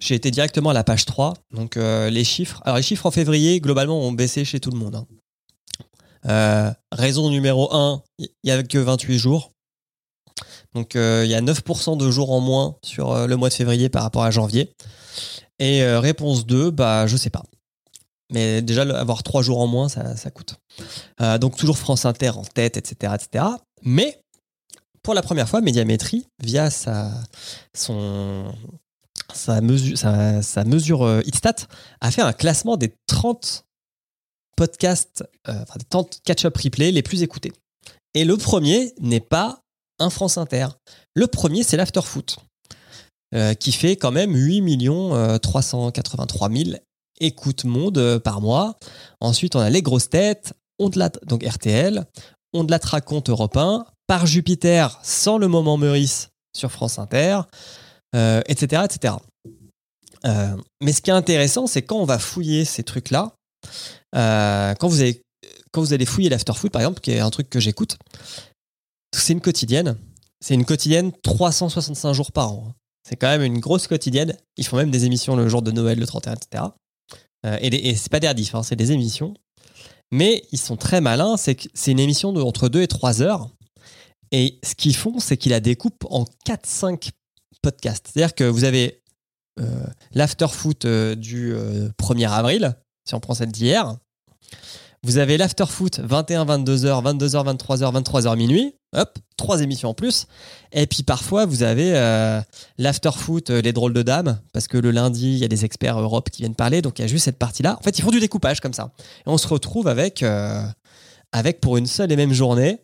j'ai 0.00 0.14
été 0.14 0.30
directement 0.30 0.70
à 0.70 0.72
la 0.72 0.84
page 0.84 1.04
3. 1.04 1.34
Donc, 1.52 1.76
euh, 1.76 2.10
les 2.10 2.24
chiffres. 2.24 2.62
Alors, 2.64 2.76
les 2.76 2.82
chiffres 2.82 3.06
en 3.06 3.10
février, 3.10 3.60
globalement, 3.60 4.00
ont 4.00 4.12
baissé 4.12 4.44
chez 4.44 4.60
tout 4.60 4.70
le 4.70 4.78
monde. 4.78 4.94
Hein. 4.94 5.06
Euh, 6.26 6.72
raison 6.92 7.28
numéro 7.30 7.72
1, 7.74 8.02
il 8.18 8.28
n'y 8.44 8.50
avait 8.50 8.64
que 8.64 8.78
28 8.78 9.18
jours. 9.18 9.50
Donc, 10.74 10.92
il 10.94 11.26
y 11.26 11.34
a 11.34 11.40
9% 11.40 11.96
de 11.96 12.10
jours 12.10 12.30
en 12.30 12.40
moins 12.40 12.76
sur 12.84 13.26
le 13.26 13.36
mois 13.36 13.48
de 13.48 13.54
février 13.54 13.88
par 13.88 14.02
rapport 14.02 14.24
à 14.24 14.30
janvier. 14.30 14.72
Et 15.58 15.82
euh, 15.82 16.00
réponse 16.00 16.46
2, 16.46 16.70
bah, 16.70 17.06
je 17.06 17.16
sais 17.16 17.30
pas. 17.30 17.42
Mais 18.32 18.60
déjà, 18.60 18.82
avoir 18.82 19.22
trois 19.22 19.42
jours 19.42 19.60
en 19.60 19.66
moins, 19.66 19.88
ça, 19.88 20.16
ça 20.16 20.30
coûte. 20.30 20.56
Euh, 21.20 21.38
donc, 21.38 21.56
toujours 21.56 21.78
France 21.78 22.04
Inter 22.04 22.30
en 22.30 22.42
tête, 22.42 22.76
etc., 22.76 23.14
etc. 23.14 23.44
Mais, 23.82 24.20
pour 25.02 25.14
la 25.14 25.22
première 25.22 25.48
fois, 25.48 25.60
Médiamétrie, 25.60 26.26
via 26.42 26.70
sa, 26.70 27.12
son, 27.74 28.52
sa 29.32 29.60
mesure, 29.60 29.96
sa, 29.96 30.42
sa 30.42 30.64
mesure 30.64 31.04
euh, 31.04 31.20
Hitstat, 31.24 31.68
a 32.00 32.10
fait 32.10 32.22
un 32.22 32.32
classement 32.32 32.76
des 32.76 32.92
30 33.06 33.64
podcasts, 34.56 35.22
des 35.46 35.84
30 35.90 36.20
catch-up 36.24 36.56
replay 36.56 36.90
les 36.90 37.02
plus 37.02 37.22
écoutés. 37.22 37.52
Et 38.14 38.24
le 38.24 38.38
premier 38.38 38.94
n'est 38.98 39.20
pas 39.20 39.60
un 39.98 40.10
France 40.10 40.38
Inter. 40.38 40.68
Le 41.14 41.26
premier, 41.26 41.62
c'est 41.62 41.76
l'Afterfoot. 41.76 42.38
Euh, 43.34 43.54
qui 43.54 43.72
fait 43.72 43.96
quand 43.96 44.12
même 44.12 44.36
8 44.36 44.62
383 45.42 46.48
000 46.48 46.70
écoutes 47.18 47.64
monde 47.64 47.98
euh, 47.98 48.20
par 48.20 48.40
mois. 48.40 48.76
Ensuite, 49.20 49.56
on 49.56 49.60
a 49.60 49.68
les 49.68 49.82
grosses 49.82 50.08
têtes, 50.08 50.52
on 50.78 50.90
de 50.90 50.96
donc 51.26 51.44
RTL, 51.44 52.04
on 52.52 52.62
de 52.62 52.70
la 52.70 52.78
raconte 52.78 53.28
Europe 53.28 53.56
1, 53.56 53.84
par 54.06 54.26
Jupiter 54.26 55.00
sans 55.02 55.38
le 55.38 55.48
moment 55.48 55.76
Meurice 55.76 56.28
sur 56.56 56.70
France 56.70 57.00
Inter, 57.00 57.40
etc. 58.14 58.82
Euh, 58.82 58.84
etc. 58.84 59.14
mais 60.80 60.92
ce 60.92 61.02
qui 61.02 61.10
est 61.10 61.14
intéressant, 61.14 61.66
c'est 61.66 61.82
quand 61.82 61.98
on 61.98 62.04
va 62.04 62.20
fouiller 62.20 62.64
ces 62.64 62.84
trucs-là, 62.84 63.32
quand, 64.12 64.88
vous 64.88 65.02
quand 65.72 65.80
vous 65.80 65.92
allez 65.92 66.06
fouiller 66.06 66.28
l'Afterfood, 66.28 66.70
par 66.70 66.82
exemple, 66.82 67.00
qui 67.00 67.10
est 67.10 67.18
un 67.18 67.30
truc 67.30 67.50
que 67.50 67.58
j'écoute, 67.58 67.98
c'est 69.12 69.32
une 69.32 69.40
quotidienne. 69.40 69.96
C'est 70.40 70.54
une 70.54 70.64
quotidienne 70.64 71.10
365 71.22 72.12
jours 72.12 72.30
par 72.30 72.52
an. 72.52 72.72
C'est 73.06 73.14
quand 73.14 73.28
même 73.28 73.42
une 73.42 73.60
grosse 73.60 73.86
quotidienne. 73.86 74.36
Ils 74.56 74.66
font 74.66 74.76
même 74.76 74.90
des 74.90 75.04
émissions 75.04 75.36
le 75.36 75.48
jour 75.48 75.62
de 75.62 75.70
Noël, 75.70 75.96
le 75.96 76.06
31, 76.06 76.34
etc. 76.34 76.64
Euh, 77.44 77.56
et, 77.60 77.94
c'est 77.94 78.10
pas 78.10 78.18
des 78.18 78.26
hein, 78.52 78.64
c'est 78.64 78.74
des 78.74 78.90
émissions. 78.90 79.34
Mais 80.10 80.42
ils 80.50 80.58
sont 80.58 80.76
très 80.76 81.00
malins. 81.00 81.36
C'est 81.36 81.56
c'est 81.72 81.92
une 81.92 82.00
émission 82.00 82.32
de 82.32 82.42
entre 82.42 82.68
2 82.68 82.82
et 82.82 82.88
3 82.88 83.22
heures. 83.22 83.48
Et 84.32 84.58
ce 84.64 84.74
qu'ils 84.74 84.96
font, 84.96 85.20
c'est 85.20 85.36
qu'ils 85.36 85.52
la 85.52 85.60
découpent 85.60 86.04
en 86.10 86.24
4-5 86.48 87.10
podcasts. 87.62 88.10
C'est-à-dire 88.12 88.34
que 88.34 88.42
vous 88.42 88.64
avez 88.64 89.00
euh, 89.60 89.86
l'afterfoot 90.12 90.84
euh, 90.84 91.14
du 91.14 91.54
1er 91.54 92.28
avril, 92.28 92.76
si 93.08 93.14
on 93.14 93.20
prend 93.20 93.34
celle 93.34 93.52
d'hier. 93.52 93.96
Vous 95.06 95.18
avez 95.18 95.36
l'afterfoot 95.36 96.00
21, 96.00 96.44
22h, 96.46 97.00
22h, 97.00 97.56
23h, 97.56 98.02
23h 98.02 98.36
minuit. 98.36 98.74
Hop, 98.92 99.16
trois 99.36 99.62
émissions 99.62 99.90
en 99.90 99.94
plus. 99.94 100.26
Et 100.72 100.88
puis 100.88 101.04
parfois, 101.04 101.46
vous 101.46 101.62
avez 101.62 101.94
euh, 101.94 102.40
l'afterfoot, 102.76 103.50
euh, 103.50 103.60
les 103.62 103.72
drôles 103.72 103.92
de 103.92 104.02
dames, 104.02 104.40
parce 104.52 104.66
que 104.66 104.76
le 104.76 104.90
lundi, 104.90 105.34
il 105.34 105.38
y 105.38 105.44
a 105.44 105.48
des 105.48 105.64
experts 105.64 106.00
Europe 106.00 106.30
qui 106.30 106.42
viennent 106.42 106.56
parler, 106.56 106.82
donc 106.82 106.98
il 106.98 107.02
y 107.02 107.04
a 107.04 107.08
juste 107.08 107.26
cette 107.26 107.38
partie-là. 107.38 107.76
En 107.78 107.82
fait, 107.84 107.96
ils 107.96 108.02
font 108.02 108.10
du 108.10 108.18
découpage 108.18 108.58
comme 108.58 108.72
ça. 108.72 108.90
Et 108.98 109.28
on 109.28 109.38
se 109.38 109.46
retrouve 109.46 109.86
avec, 109.86 110.24
euh, 110.24 110.60
avec 111.30 111.60
pour 111.60 111.76
une 111.76 111.86
seule 111.86 112.10
et 112.10 112.16
même 112.16 112.32
journée, 112.32 112.80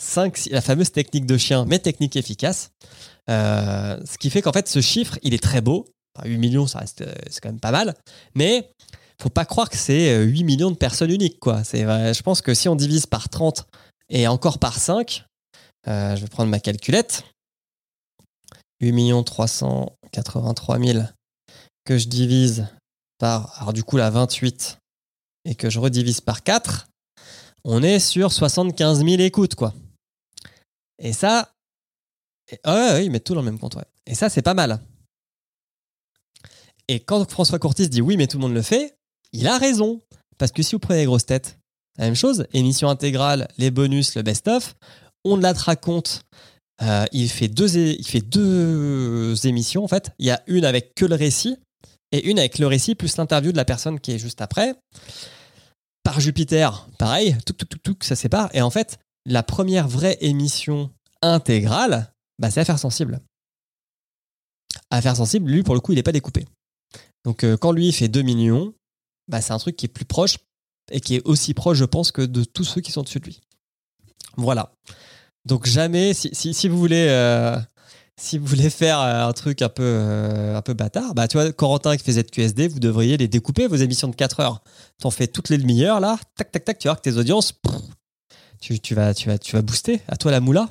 5, 0.00 0.46
la 0.50 0.60
fameuse 0.60 0.90
technique 0.90 1.24
de 1.24 1.38
chien, 1.38 1.66
mais 1.68 1.78
technique 1.78 2.16
efficace. 2.16 2.72
ce 3.28 4.18
qui 4.18 4.28
fait 4.28 4.42
qu'en 4.42 4.52
fait, 4.52 4.66
ce 4.66 4.80
chiffre, 4.80 5.20
il 5.22 5.34
est 5.34 5.42
très 5.42 5.60
beau. 5.60 5.84
8 6.24 6.36
millions, 6.36 6.66
ça 6.66 6.80
reste, 6.80 7.04
c'est 7.30 7.40
quand 7.40 7.50
même 7.50 7.60
pas 7.60 7.70
mal. 7.70 7.94
Mais 8.34 8.70
faut 9.24 9.30
pas 9.30 9.46
croire 9.46 9.70
que 9.70 9.78
c'est 9.78 10.22
8 10.22 10.44
millions 10.44 10.70
de 10.70 10.76
personnes 10.76 11.10
uniques. 11.10 11.40
Quoi. 11.40 11.62
Je 11.62 12.22
pense 12.22 12.42
que 12.42 12.52
si 12.52 12.68
on 12.68 12.76
divise 12.76 13.06
par 13.06 13.30
30 13.30 13.66
et 14.10 14.28
encore 14.28 14.58
par 14.58 14.78
5, 14.78 15.24
je 15.86 16.20
vais 16.20 16.28
prendre 16.28 16.50
ma 16.50 16.60
calculette. 16.60 17.24
8 18.82 19.24
383 19.24 20.78
000 20.78 21.04
que 21.86 21.96
je 21.96 22.06
divise 22.06 22.68
par, 23.18 23.58
alors 23.58 23.72
du 23.72 23.82
coup, 23.82 23.96
la 23.96 24.10
28 24.10 24.78
et 25.46 25.54
que 25.54 25.70
je 25.70 25.78
redivise 25.78 26.20
par 26.20 26.42
4, 26.42 26.86
on 27.64 27.82
est 27.82 28.00
sur 28.00 28.30
75 28.30 28.98
000 28.98 29.22
écoutes, 29.22 29.54
quoi. 29.54 29.72
Et 30.98 31.14
ça, 31.14 31.50
ouais, 32.66 33.06
ils 33.06 33.10
mettent 33.10 33.24
tout 33.24 33.32
dans 33.32 33.40
le 33.40 33.46
même 33.46 33.58
compte, 33.58 33.76
ouais. 33.76 33.86
Et 34.04 34.14
ça, 34.14 34.28
c'est 34.28 34.42
pas 34.42 34.52
mal. 34.52 34.80
Et 36.88 37.00
quand 37.00 37.30
François 37.30 37.58
Courtis 37.58 37.88
dit 37.88 38.02
oui, 38.02 38.18
mais 38.18 38.26
tout 38.26 38.36
le 38.36 38.42
monde 38.42 38.52
le 38.52 38.60
fait, 38.60 38.94
il 39.34 39.46
a 39.46 39.58
raison. 39.58 40.00
Parce 40.38 40.50
que 40.50 40.62
si 40.62 40.74
vous 40.74 40.78
prenez 40.78 41.00
les 41.00 41.06
grosses 41.06 41.26
têtes, 41.26 41.58
la 41.98 42.06
même 42.06 42.16
chose, 42.16 42.46
émission 42.52 42.88
intégrale, 42.88 43.48
les 43.58 43.70
bonus, 43.70 44.14
le 44.16 44.22
best-of, 44.22 44.74
on 45.24 45.36
la 45.36 45.52
raconte. 45.52 46.22
Euh, 46.82 47.04
il, 47.12 47.28
fait 47.28 47.46
deux, 47.46 47.76
il 47.76 49.46
émissions 49.46 49.84
en 49.84 49.88
fait. 49.88 50.10
Il 50.18 50.26
y 50.26 50.30
a 50.30 50.42
une 50.46 50.64
avec 50.64 50.94
que 50.96 51.04
le 51.04 51.14
récit 51.14 51.56
et 52.10 52.28
une 52.28 52.38
avec 52.38 52.58
le 52.58 52.66
récit 52.66 52.96
plus 52.96 53.16
l'interview 53.16 53.52
de 53.52 53.56
la 53.56 53.64
personne 53.64 54.00
qui 54.00 54.12
est 54.12 54.18
juste 54.18 54.40
après. 54.40 54.74
Par 56.02 56.20
Jupiter, 56.20 56.88
pareil, 56.98 57.36
tout, 57.46 57.52
tout, 57.52 57.64
tout, 57.64 57.78
tout, 57.78 57.96
ça 58.02 58.16
sépare. 58.16 58.50
Et 58.54 58.60
en 58.60 58.70
fait, 58.70 58.98
la 59.24 59.42
première 59.42 59.88
vraie 59.88 60.18
émission 60.20 60.90
intégrale, 61.22 62.12
bah, 62.38 62.50
c'est 62.50 62.60
Affaire 62.60 62.78
Sensible. 62.78 63.20
Affaire 64.90 65.16
Sensible, 65.16 65.50
lui, 65.50 65.62
pour 65.62 65.74
le 65.74 65.80
coup, 65.80 65.92
il 65.92 65.96
n'est 65.96 66.02
pas 66.02 66.12
découpé. 66.12 66.44
Donc, 67.24 67.44
euh, 67.44 67.56
quand 67.56 67.72
lui 67.72 67.90
fait 67.92 68.08
2 68.08 68.22
millions, 68.22 68.74
bah, 69.28 69.40
c'est 69.40 69.52
un 69.52 69.58
truc 69.58 69.76
qui 69.76 69.86
est 69.86 69.88
plus 69.88 70.04
proche 70.04 70.38
et 70.90 71.00
qui 71.00 71.16
est 71.16 71.22
aussi 71.26 71.54
proche, 71.54 71.78
je 71.78 71.84
pense, 71.84 72.12
que 72.12 72.22
de 72.22 72.44
tous 72.44 72.64
ceux 72.64 72.80
qui 72.80 72.92
sont 72.92 73.02
dessus 73.02 73.20
de 73.20 73.24
lui. 73.24 73.40
Voilà. 74.36 74.72
Donc, 75.44 75.66
jamais, 75.66 76.14
si, 76.14 76.32
si, 76.32 76.68
vous 76.68 76.78
voulez. 76.78 77.06
Euh, 77.08 77.58
si 78.16 78.38
vous 78.38 78.46
voulez 78.46 78.70
faire 78.70 79.00
euh, 79.00 79.26
un 79.26 79.32
truc 79.32 79.60
un 79.60 79.68
peu, 79.68 80.54
un 80.54 80.62
peu 80.62 80.72
bâtard, 80.72 81.14
bah 81.14 81.26
tu 81.26 81.36
vois, 81.36 81.52
Corentin 81.52 81.96
qui 81.96 82.04
fait 82.04 82.22
ZQSD, 82.22 82.68
vous 82.68 82.78
devriez 82.78 83.16
les 83.16 83.26
découper, 83.26 83.66
vos 83.66 83.76
émissions 83.76 84.08
de 84.08 84.14
4 84.14 84.40
heures. 84.40 84.62
T'en 84.98 85.10
fais 85.10 85.26
toutes 85.26 85.48
les 85.48 85.58
demi-heures, 85.58 86.00
là, 86.00 86.16
tac, 86.36 86.52
tac, 86.52 86.64
tac, 86.64 86.78
tu 86.78 86.88
vois 86.88 86.96
que 86.96 87.02
tes 87.02 87.16
audiences, 87.16 87.60
tu, 88.60 88.78
tu, 88.78 88.94
vas, 88.94 89.14
tu, 89.14 89.28
vas, 89.28 89.38
tu 89.38 89.56
vas 89.56 89.62
booster. 89.62 90.00
À 90.06 90.16
toi 90.16 90.30
la 90.30 90.40
moula. 90.40 90.68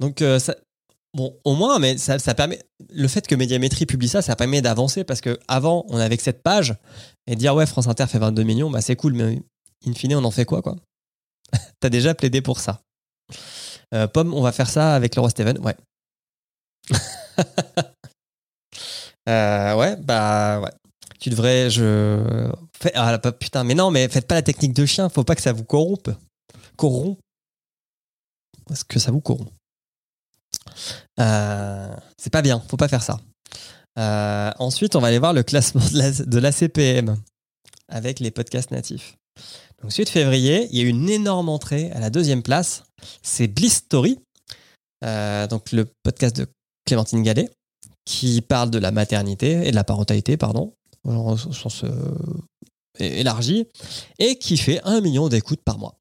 Donc, 0.00 0.24
ça, 0.40 0.56
Bon, 1.14 1.38
au 1.44 1.54
moins, 1.54 1.78
mais 1.78 1.96
ça, 1.96 2.18
permet. 2.34 2.58
Le 2.90 3.06
fait 3.06 3.26
que 3.26 3.36
Médiamétrie 3.36 3.86
publie 3.86 4.08
ça, 4.08 4.20
ça 4.20 4.34
permet 4.34 4.60
d'avancer 4.60 5.04
parce 5.04 5.20
que 5.20 5.38
avant, 5.46 5.84
on 5.88 5.98
avait 5.98 6.16
que 6.16 6.22
cette 6.22 6.42
page 6.42 6.74
et 7.28 7.36
dire 7.36 7.54
ouais, 7.54 7.66
France 7.66 7.86
Inter 7.86 8.06
fait 8.08 8.18
22 8.18 8.42
millions, 8.42 8.70
bah 8.70 8.80
c'est 8.80 8.96
cool, 8.96 9.14
mais 9.14 9.40
in 9.86 9.94
fine, 9.94 10.16
on 10.16 10.24
en 10.24 10.32
fait 10.32 10.44
quoi, 10.44 10.60
quoi? 10.60 10.74
T'as 11.80 11.88
déjà 11.88 12.14
plaidé 12.14 12.42
pour 12.42 12.58
ça. 12.58 12.82
Euh, 13.94 14.08
Pomme, 14.08 14.34
on 14.34 14.42
va 14.42 14.50
faire 14.50 14.68
ça 14.68 14.96
avec 14.96 15.14
roi 15.14 15.30
Steven, 15.30 15.58
ouais. 15.58 15.76
Euh, 19.26 19.74
ouais, 19.76 19.96
bah 19.96 20.60
ouais. 20.60 20.70
Tu 21.18 21.30
devrais. 21.30 21.70
Je. 21.70 22.52
Ah, 22.94 23.18
putain, 23.18 23.64
mais 23.64 23.74
non, 23.74 23.90
mais 23.90 24.06
faites 24.10 24.26
pas 24.26 24.34
la 24.34 24.42
technique 24.42 24.74
de 24.74 24.84
chien, 24.84 25.08
faut 25.08 25.24
pas 25.24 25.34
que 25.34 25.40
ça 25.40 25.54
vous 25.54 25.64
corrompe. 25.64 26.10
Corrompt. 26.76 27.18
Est-ce 28.70 28.84
que 28.84 28.98
ça 28.98 29.10
vous 29.10 29.22
corrompt 29.22 29.50
c'est 31.18 32.30
pas 32.30 32.42
bien, 32.42 32.62
faut 32.68 32.76
pas 32.76 32.88
faire 32.88 33.02
ça. 33.02 33.18
Euh, 33.98 34.50
ensuite, 34.58 34.96
on 34.96 35.00
va 35.00 35.08
aller 35.08 35.18
voir 35.18 35.32
le 35.32 35.42
classement 35.42 35.82
de 35.92 36.38
la, 36.38 36.52
CPM 36.52 37.16
avec 37.88 38.20
les 38.20 38.30
podcasts 38.30 38.70
natifs. 38.70 39.16
Donc, 39.82 39.92
suite 39.92 40.08
février, 40.08 40.68
il 40.70 40.78
y 40.78 40.84
a 40.84 40.88
une 40.88 41.08
énorme 41.08 41.48
entrée 41.48 41.90
à 41.92 42.00
la 42.00 42.10
deuxième 42.10 42.42
place. 42.42 42.84
C'est 43.22 43.46
Bliss 43.46 43.74
Story, 43.74 44.18
euh, 45.04 45.46
donc 45.46 45.72
le 45.72 45.86
podcast 46.02 46.36
de 46.36 46.46
Clémentine 46.86 47.22
Gallet, 47.22 47.50
qui 48.04 48.40
parle 48.40 48.70
de 48.70 48.78
la 48.78 48.90
maternité 48.90 49.66
et 49.66 49.70
de 49.70 49.76
la 49.76 49.84
parentalité, 49.84 50.36
pardon, 50.36 50.74
au 51.04 51.36
sens 51.36 51.84
élargi, 52.98 53.66
et 54.18 54.38
qui 54.38 54.56
fait 54.56 54.80
un 54.84 55.00
million 55.00 55.28
d'écoutes 55.28 55.62
par 55.64 55.78
mois. 55.78 55.96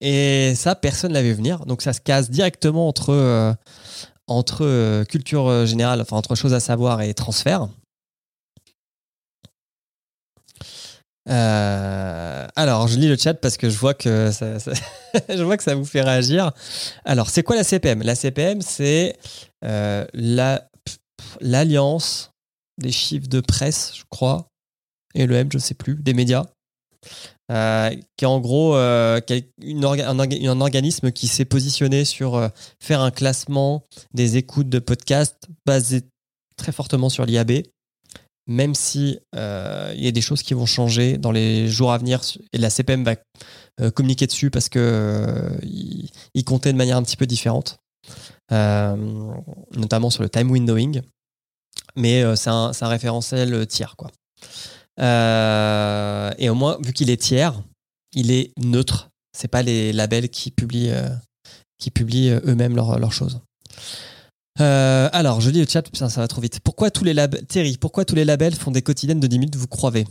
Et 0.00 0.54
ça, 0.54 0.74
personne 0.74 1.10
ne 1.10 1.14
l'avait 1.14 1.32
venir. 1.32 1.64
Donc 1.66 1.82
ça 1.82 1.92
se 1.92 2.00
casse 2.00 2.30
directement 2.30 2.88
entre, 2.88 3.10
euh, 3.10 3.54
entre 4.26 4.64
euh, 4.64 5.04
culture 5.04 5.48
euh, 5.48 5.66
générale, 5.66 6.00
enfin 6.00 6.16
entre 6.16 6.34
choses 6.34 6.54
à 6.54 6.60
savoir 6.60 7.02
et 7.02 7.14
transfert. 7.14 7.68
alors, 11.26 12.86
je 12.86 12.98
lis 12.98 13.08
le 13.08 13.16
chat 13.16 13.34
parce 13.34 13.56
que 13.56 13.70
je 13.70 13.78
vois 13.78 13.94
que 13.94 14.30
ça, 14.30 14.58
je 15.28 15.42
vois 15.42 15.56
que 15.56 15.62
ça 15.62 15.74
vous 15.74 15.84
fait 15.84 16.02
réagir. 16.02 16.52
Alors, 17.04 17.30
c'est 17.30 17.42
quoi 17.42 17.56
la 17.56 17.64
CPM 17.64 18.02
La 18.02 18.14
CPM, 18.14 18.60
c'est 18.60 19.16
l'alliance 21.40 22.30
des 22.78 22.92
chiffres 22.92 23.28
de 23.28 23.40
presse, 23.40 23.92
je 23.96 24.02
crois, 24.10 24.48
et 25.14 25.26
le 25.26 25.34
M, 25.36 25.48
je 25.50 25.58
ne 25.58 25.62
sais 25.62 25.74
plus, 25.74 25.94
des 25.94 26.14
médias, 26.14 26.44
euh, 27.52 27.90
qui 28.16 28.24
est 28.24 28.28
en 28.28 28.40
gros 28.40 28.74
euh, 28.74 29.20
une 29.60 29.84
un, 29.84 30.60
organisme 30.62 31.12
qui 31.12 31.28
s'est 31.28 31.44
positionné 31.44 32.06
sur 32.06 32.36
euh, 32.36 32.48
faire 32.80 33.02
un 33.02 33.10
classement 33.10 33.84
des 34.14 34.38
écoutes 34.38 34.70
de 34.70 34.78
podcasts 34.78 35.46
basé 35.66 36.04
très 36.56 36.72
fortement 36.72 37.10
sur 37.10 37.26
l'IAB, 37.26 37.64
même 38.46 38.74
si 38.74 39.18
il 39.34 40.02
y 40.02 40.08
a 40.08 40.10
des 40.10 40.20
choses 40.22 40.42
qui 40.42 40.54
vont 40.54 40.64
changer 40.64 41.18
dans 41.18 41.32
les 41.32 41.68
jours 41.68 41.92
à 41.92 41.98
venir 41.98 42.22
et 42.52 42.58
la 42.58 42.70
CPM 42.70 43.04
va 43.04 43.16
communiquer 43.90 44.26
dessus 44.26 44.50
parce 44.50 44.68
que 44.68 45.50
il, 45.62 46.44
comptait 46.44 46.72
de 46.72 46.78
manière 46.78 46.96
un 46.96 47.02
petit 47.02 47.16
peu 47.16 47.26
différente, 47.26 47.78
notamment 48.50 50.10
sur 50.10 50.22
le 50.22 50.30
time 50.30 50.50
windowing, 50.50 51.02
mais 51.96 52.22
c'est 52.36 52.50
un, 52.50 52.70
un, 52.78 52.88
référentiel 52.88 53.66
tiers 53.66 53.96
quoi. 53.96 54.10
Euh, 55.00 56.32
et 56.38 56.48
au 56.48 56.54
moins, 56.54 56.78
vu 56.80 56.92
qu'il 56.92 57.10
est 57.10 57.16
tiers, 57.16 57.60
il 58.14 58.30
est 58.30 58.52
neutre. 58.58 59.10
C'est 59.36 59.48
pas 59.48 59.62
les 59.62 59.92
labels 59.92 60.28
qui 60.28 60.50
publient, 60.50 60.90
euh, 60.90 61.08
publient 61.92 62.30
euh, 62.30 62.40
eux-mêmes 62.46 62.76
leurs 62.76 63.12
choses. 63.12 63.40
alors, 64.58 65.40
je 65.40 65.50
dis 65.50 65.62
au 65.62 65.66
chat, 65.66 65.82
putain, 65.82 66.08
ça 66.08 66.20
va 66.20 66.28
trop 66.28 66.40
vite. 66.40 66.60
Pourquoi 66.60 66.90
tous 66.90 67.04
les 67.04 67.14
labels, 67.14 67.44
pourquoi 67.80 68.04
tous 68.04 68.14
les 68.14 68.24
labels 68.24 68.54
font 68.54 68.70
des 68.70 68.82
quotidiennes 68.82 69.20
de 69.20 69.26
10 69.26 69.38
minutes, 69.38 69.56
vous 69.56 69.66
croyez 69.66 70.06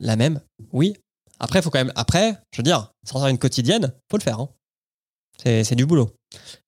La 0.00 0.16
même? 0.16 0.40
Oui. 0.72 0.94
Après, 1.38 1.60
faut 1.60 1.70
quand 1.70 1.78
même, 1.78 1.92
après, 1.96 2.38
je 2.52 2.58
veux 2.58 2.64
dire, 2.64 2.92
sortir 3.06 3.28
une 3.28 3.38
quotidienne, 3.38 3.92
faut 4.10 4.16
le 4.16 4.22
faire. 4.22 4.40
Hein. 4.40 4.48
C'est 5.44 5.74
du 5.74 5.84
boulot. 5.84 6.10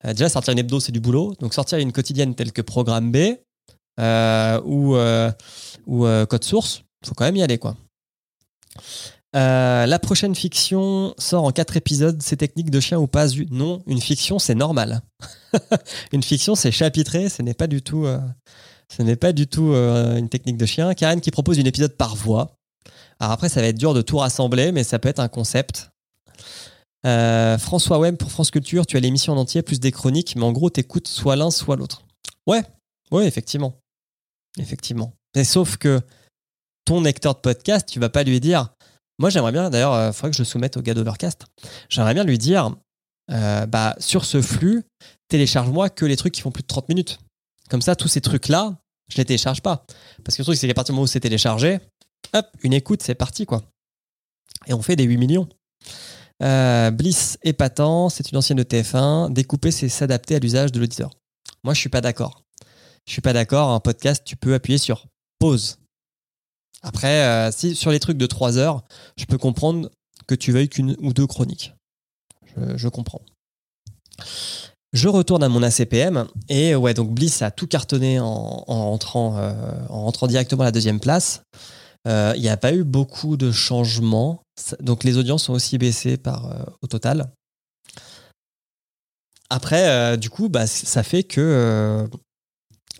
déjà, 0.04 0.28
sortir 0.28 0.52
une 0.52 0.58
hebdo, 0.58 0.78
c'est 0.78 0.92
du 0.92 1.00
boulot. 1.00 1.34
Donc, 1.40 1.54
sortir 1.54 1.78
une 1.78 1.90
quotidienne 1.90 2.34
telle 2.34 2.52
que 2.52 2.60
Programme 2.60 3.10
B 3.10 3.38
ou, 3.98 4.96
ou 5.86 6.26
Code 6.26 6.44
Source, 6.44 6.82
faut 7.04 7.14
quand 7.14 7.24
même 7.24 7.36
y 7.36 7.42
aller, 7.42 7.58
quoi. 7.58 7.76
Euh, 9.36 9.84
la 9.84 9.98
prochaine 9.98 10.34
fiction 10.34 11.14
sort 11.18 11.44
en 11.44 11.52
quatre 11.52 11.76
épisodes. 11.76 12.20
C'est 12.22 12.36
technique 12.36 12.70
de 12.70 12.80
chien 12.80 12.98
ou 12.98 13.06
pas? 13.06 13.26
Non, 13.50 13.82
une 13.86 14.00
fiction, 14.00 14.38
c'est 14.38 14.54
normal. 14.54 15.02
une 16.12 16.22
fiction, 16.22 16.54
c'est 16.54 16.72
chapitré. 16.72 17.28
Ce 17.28 17.42
n'est 17.42 17.54
pas 17.54 17.66
du 17.66 17.82
tout, 17.82 18.06
euh, 18.06 18.18
ce 18.88 19.02
n'est 19.02 19.16
pas 19.16 19.32
du 19.32 19.46
tout 19.46 19.72
euh, 19.72 20.16
une 20.16 20.28
technique 20.28 20.56
de 20.56 20.66
chien. 20.66 20.94
Karen 20.94 21.20
qui 21.20 21.30
propose 21.30 21.58
une 21.58 21.66
épisode 21.66 21.96
par 21.96 22.16
voix. 22.16 22.56
Alors 23.20 23.32
après, 23.32 23.48
ça 23.48 23.60
va 23.60 23.66
être 23.66 23.78
dur 23.78 23.94
de 23.94 24.02
tout 24.02 24.18
rassembler, 24.18 24.72
mais 24.72 24.84
ça 24.84 24.98
peut 24.98 25.08
être 25.08 25.20
un 25.20 25.28
concept. 25.28 25.90
François 27.58 27.98
Wem 27.98 28.18
pour 28.18 28.30
France 28.30 28.50
Culture, 28.50 28.84
tu 28.84 28.98
as 28.98 29.00
l'émission 29.00 29.32
en 29.32 29.38
entier 29.38 29.62
plus 29.62 29.80
des 29.80 29.92
chroniques, 29.92 30.36
mais 30.36 30.42
en 30.42 30.52
gros, 30.52 30.68
t'écoutes 30.68 31.08
soit 31.08 31.36
l'un, 31.36 31.50
soit 31.50 31.76
l'autre. 31.76 32.04
Ouais, 32.46 32.62
ouais, 33.10 33.26
effectivement. 33.26 33.80
Effectivement. 34.58 35.14
Mais 35.34 35.44
sauf 35.44 35.78
que 35.78 36.02
ton 36.88 37.02
lecteur 37.02 37.34
de 37.34 37.40
podcast, 37.40 37.86
tu 37.86 38.00
vas 38.00 38.08
pas 38.08 38.22
lui 38.22 38.40
dire. 38.40 38.70
Moi, 39.18 39.28
j'aimerais 39.28 39.52
bien, 39.52 39.68
d'ailleurs, 39.68 39.92
il 39.92 40.08
euh, 40.08 40.12
faudrait 40.14 40.30
que 40.30 40.36
je 40.38 40.42
le 40.42 40.46
soumette 40.46 40.78
au 40.78 40.80
gars 40.80 40.94
d'Overcast. 40.94 41.44
J'aimerais 41.90 42.14
bien 42.14 42.24
lui 42.24 42.38
dire 42.38 42.74
euh, 43.30 43.66
bah, 43.66 43.94
sur 43.98 44.24
ce 44.24 44.40
flux, 44.40 44.84
télécharge-moi 45.28 45.90
que 45.90 46.06
les 46.06 46.16
trucs 46.16 46.32
qui 46.32 46.40
font 46.40 46.50
plus 46.50 46.62
de 46.62 46.66
30 46.66 46.88
minutes. 46.88 47.18
Comme 47.68 47.82
ça, 47.82 47.94
tous 47.94 48.08
ces 48.08 48.22
trucs-là, 48.22 48.78
je 49.12 49.18
les 49.18 49.26
télécharge 49.26 49.60
pas. 49.60 49.84
Parce 50.24 50.34
que 50.34 50.40
le 50.40 50.44
truc, 50.44 50.56
c'est 50.56 50.66
qu'à 50.66 50.72
partir 50.72 50.94
du 50.94 50.96
moment 50.96 51.04
où 51.04 51.06
c'est 51.06 51.20
téléchargé, 51.20 51.78
hop, 52.32 52.46
une 52.62 52.72
écoute, 52.72 53.02
c'est 53.02 53.14
parti, 53.14 53.44
quoi. 53.44 53.62
Et 54.66 54.72
on 54.72 54.80
fait 54.80 54.96
des 54.96 55.04
8 55.04 55.18
millions. 55.18 55.46
Euh, 56.42 56.90
Bliss 56.90 57.36
épatant, 57.42 58.08
c'est 58.08 58.30
une 58.32 58.38
ancienne 58.38 58.56
de 58.56 58.62
TF1. 58.62 59.30
Découper, 59.30 59.72
c'est 59.72 59.90
s'adapter 59.90 60.36
à 60.36 60.38
l'usage 60.38 60.72
de 60.72 60.80
l'auditeur. 60.80 61.10
Moi, 61.64 61.74
je 61.74 61.80
suis 61.80 61.90
pas 61.90 62.00
d'accord. 62.00 62.44
Je 63.06 63.12
suis 63.12 63.20
pas 63.20 63.34
d'accord. 63.34 63.72
Un 63.72 63.80
podcast, 63.80 64.22
tu 64.24 64.36
peux 64.36 64.54
appuyer 64.54 64.78
sur 64.78 65.04
pause. 65.38 65.76
Après, 66.82 67.22
euh, 67.24 67.50
si 67.50 67.74
sur 67.74 67.90
les 67.90 68.00
trucs 68.00 68.18
de 68.18 68.26
3 68.26 68.58
heures, 68.58 68.84
je 69.16 69.24
peux 69.24 69.38
comprendre 69.38 69.90
que 70.26 70.34
tu 70.34 70.52
veuilles 70.52 70.68
qu'une 70.68 70.96
ou 71.00 71.12
deux 71.12 71.26
chroniques. 71.26 71.74
Je, 72.76 72.88
comprends. 72.88 73.22
Je 74.92 75.08
retourne 75.08 75.44
à 75.44 75.48
mon 75.48 75.62
ACPM 75.62 76.26
et 76.48 76.74
ouais, 76.74 76.92
donc 76.92 77.12
Bliss 77.14 77.40
a 77.42 77.52
tout 77.52 77.68
cartonné 77.68 78.18
en, 78.18 78.64
rentrant, 78.66 79.36
euh, 79.38 79.52
en 79.88 80.10
directement 80.26 80.62
à 80.62 80.66
la 80.66 80.72
deuxième 80.72 80.98
place. 80.98 81.42
Euh, 82.08 82.32
il 82.34 82.42
n'y 82.42 82.48
a 82.48 82.56
pas 82.56 82.72
eu 82.72 82.82
beaucoup 82.82 83.36
de 83.36 83.52
changements. 83.52 84.42
Donc 84.80 85.04
les 85.04 85.18
audiences 85.18 85.48
ont 85.48 85.52
aussi 85.52 85.78
baissé 85.78 86.16
par, 86.16 86.52
au 86.82 86.88
total. 86.88 87.30
après, 89.50 90.16
du 90.16 90.30
coup, 90.30 90.48
bah, 90.48 90.66
ça 90.66 91.04
fait 91.04 91.22
que. 91.22 92.08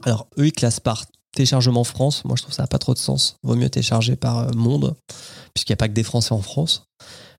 alors, 0.05 0.29
eux, 0.39 0.47
ils 0.47 0.53
classent 0.53 0.81
par 0.81 1.05
téléchargement 1.39 1.85
France. 1.85 2.25
Moi, 2.25 2.37
je 2.37 2.43
trouve 2.43 2.55
ça 2.55 2.63
n'a 2.63 2.69
pas 2.69 2.79
trop 2.79 2.95
de 2.95 2.99
sens. 2.99 3.37
Vaut 3.43 3.57
mieux 3.57 3.71
télécharger 3.71 4.17
par 4.17 4.55
monde, 4.55 4.95
puisqu'il 5.55 5.73
n'y 5.73 5.75
a 5.75 5.77
pas 5.79 5.89
que 5.89 5.95
des 5.95 6.03
Français 6.03 6.33
en 6.33 6.43
France. 6.43 6.85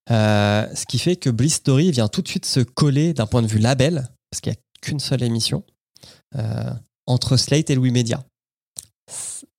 ce 0.09 0.85
qui 0.87 0.99
fait 0.99 1.15
que 1.15 1.29
Bliss 1.29 1.55
Story 1.55 1.91
vient 1.91 2.07
tout 2.07 2.21
de 2.21 2.27
suite 2.27 2.45
se 2.45 2.59
coller 2.59 3.13
d'un 3.13 3.27
point 3.27 3.41
de 3.41 3.47
vue 3.47 3.59
label, 3.59 4.09
parce 4.31 4.41
qu'il 4.41 4.51
n'y 4.51 4.57
a 4.57 4.61
qu'une 4.81 4.99
seule 4.99 5.23
émission, 5.23 5.63
entre 7.07 7.37
Slate 7.37 7.69
et 7.69 7.75
Louis 7.75 7.91
Media 7.91 8.23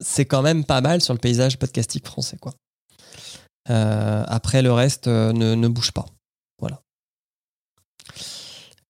c'est 0.01 0.24
quand 0.24 0.43
même 0.43 0.64
pas 0.64 0.80
mal 0.80 1.01
sur 1.01 1.14
le 1.14 1.18
paysage 1.18 1.59
podcastique 1.59 2.07
français. 2.07 2.36
Quoi. 2.38 2.55
Euh, 3.68 4.24
après, 4.26 4.62
le 4.62 4.72
reste 4.72 5.07
euh, 5.07 5.32
ne, 5.32 5.68
bouge 5.68 5.93
pas. 5.93 6.07
Voilà. 6.59 6.80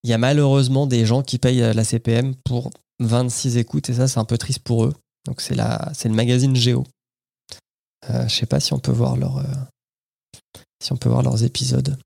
Il 0.03 0.11
y 0.11 0.13
a 0.13 0.19
malheureusement 0.19 0.87
des 0.87 1.05
gens 1.05 1.23
qui 1.23 1.39
payent 1.39 1.75
la 1.75 1.85
CPM 1.85 2.35
pour 2.45 2.71
26 3.01 3.57
écoutes 3.57 3.91
et 3.91 3.95
ça, 3.95 4.09
c'est 4.09 4.19
un 4.19 4.25
peu 4.25 4.39
triste 4.39 4.61
pour 4.61 4.85
eux. 4.85 4.95
Donc, 5.31 5.41
c'est, 5.41 5.55
le 5.55 6.15
magazine 6.15 6.57
Géo. 6.57 6.85
Euh, 8.11 8.27
je 8.27 8.35
sais 8.35 8.47
pas 8.47 8.59
si 8.59 8.73
on 8.73 8.81
peut 8.81 8.91
voir 8.91 9.17
leur, 9.17 9.45
si 10.83 10.93
on 10.93 10.97
peut 10.97 11.09
voir 11.09 11.23
leurs 11.23 11.45
épisodes. 11.45 11.97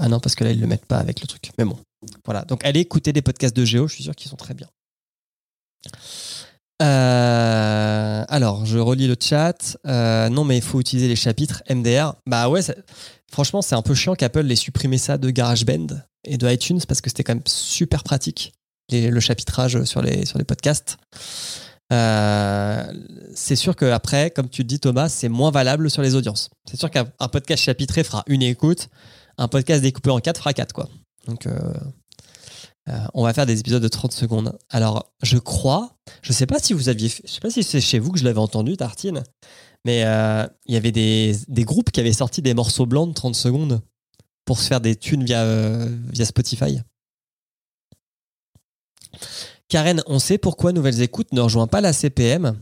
Ah 0.00 0.08
non, 0.08 0.18
parce 0.18 0.34
que 0.34 0.42
là, 0.42 0.50
ils 0.50 0.60
le 0.60 0.66
mettent 0.66 0.86
pas 0.86 0.98
avec 0.98 1.20
le 1.20 1.28
truc. 1.28 1.52
Mais 1.58 1.64
bon, 1.64 1.78
voilà. 2.24 2.42
Donc, 2.42 2.64
allez 2.64 2.80
écouter 2.80 3.12
des 3.12 3.22
podcasts 3.22 3.54
de 3.54 3.64
Géo. 3.64 3.86
Je 3.86 3.94
suis 3.94 4.02
sûr 4.02 4.16
qu'ils 4.16 4.28
sont 4.28 4.36
très 4.36 4.52
bien. 4.52 4.66
Euh, 6.82 8.24
alors, 8.28 8.66
je 8.66 8.78
relis 8.78 9.06
le 9.06 9.14
chat. 9.20 9.78
Euh, 9.86 10.28
non, 10.28 10.42
mais 10.42 10.56
il 10.56 10.62
faut 10.62 10.80
utiliser 10.80 11.06
les 11.06 11.14
chapitres 11.14 11.62
MDR. 11.70 12.16
Bah 12.26 12.48
ouais, 12.48 12.62
franchement, 13.30 13.62
c'est 13.62 13.76
un 13.76 13.82
peu 13.82 13.94
chiant 13.94 14.16
qu'Apple 14.16 14.50
ait 14.50 14.56
supprimé 14.56 14.98
ça 14.98 15.18
de 15.18 15.30
GarageBand 15.30 15.86
et 16.24 16.36
de 16.36 16.50
iTunes 16.50 16.80
parce 16.88 17.00
que 17.00 17.10
c'était 17.10 17.22
quand 17.22 17.36
même 17.36 17.46
super 17.46 18.02
pratique, 18.02 18.52
le 18.90 19.20
chapitrage 19.20 19.84
sur 19.84 20.02
les, 20.02 20.26
sur 20.26 20.38
les 20.38 20.44
podcasts. 20.44 20.96
Euh, 21.92 22.92
c'est 23.34 23.56
sûr 23.56 23.76
qu'après, 23.76 24.30
comme 24.30 24.48
tu 24.48 24.64
dis, 24.64 24.80
Thomas, 24.80 25.08
c'est 25.08 25.28
moins 25.28 25.50
valable 25.50 25.90
sur 25.90 26.02
les 26.02 26.14
audiences. 26.14 26.50
C'est 26.68 26.78
sûr 26.78 26.90
qu'un 26.90 27.04
podcast 27.04 27.62
chapitré 27.62 28.02
fera 28.02 28.24
une 28.26 28.42
écoute, 28.42 28.88
un 29.38 29.48
podcast 29.48 29.82
découpé 29.82 30.10
en 30.10 30.18
quatre 30.18 30.38
fera 30.38 30.52
quatre, 30.54 30.72
quoi. 30.72 30.88
Donc, 31.26 31.46
euh, 32.88 32.92
on 33.14 33.22
va 33.22 33.32
faire 33.32 33.46
des 33.46 33.60
épisodes 33.60 33.82
de 33.82 33.88
30 33.88 34.12
secondes. 34.12 34.58
Alors, 34.70 35.12
je 35.22 35.38
crois, 35.38 35.96
je 36.22 36.32
sais 36.32 36.46
pas 36.46 36.58
si 36.58 36.72
vous 36.72 36.88
aviez, 36.88 37.08
je 37.08 37.30
sais 37.30 37.40
pas 37.40 37.50
si 37.50 37.62
c'est 37.62 37.80
chez 37.80 37.98
vous 37.98 38.10
que 38.10 38.18
je 38.18 38.24
l'avais 38.24 38.38
entendu, 38.38 38.76
Tartine, 38.76 39.22
mais 39.84 40.02
euh, 40.04 40.46
il 40.66 40.74
y 40.74 40.76
avait 40.76 40.92
des, 40.92 41.36
groupes 41.64 41.90
qui 41.90 42.00
avaient 42.00 42.12
sorti 42.12 42.42
des 42.42 42.54
morceaux 42.54 42.86
blancs 42.86 43.08
de 43.08 43.14
30 43.14 43.36
secondes 43.36 43.80
pour 44.44 44.58
se 44.58 44.66
faire 44.66 44.80
des 44.80 44.96
thunes 44.96 45.24
via, 45.24 45.42
euh, 45.42 45.88
via 46.10 46.24
Spotify. 46.24 46.80
Karen, 49.72 50.02
on 50.06 50.18
sait 50.18 50.36
pourquoi 50.36 50.72
Nouvelles 50.72 51.00
Écoutes 51.00 51.32
ne 51.32 51.40
rejoint 51.40 51.66
pas 51.66 51.80
la 51.80 51.94
CPM. 51.94 52.58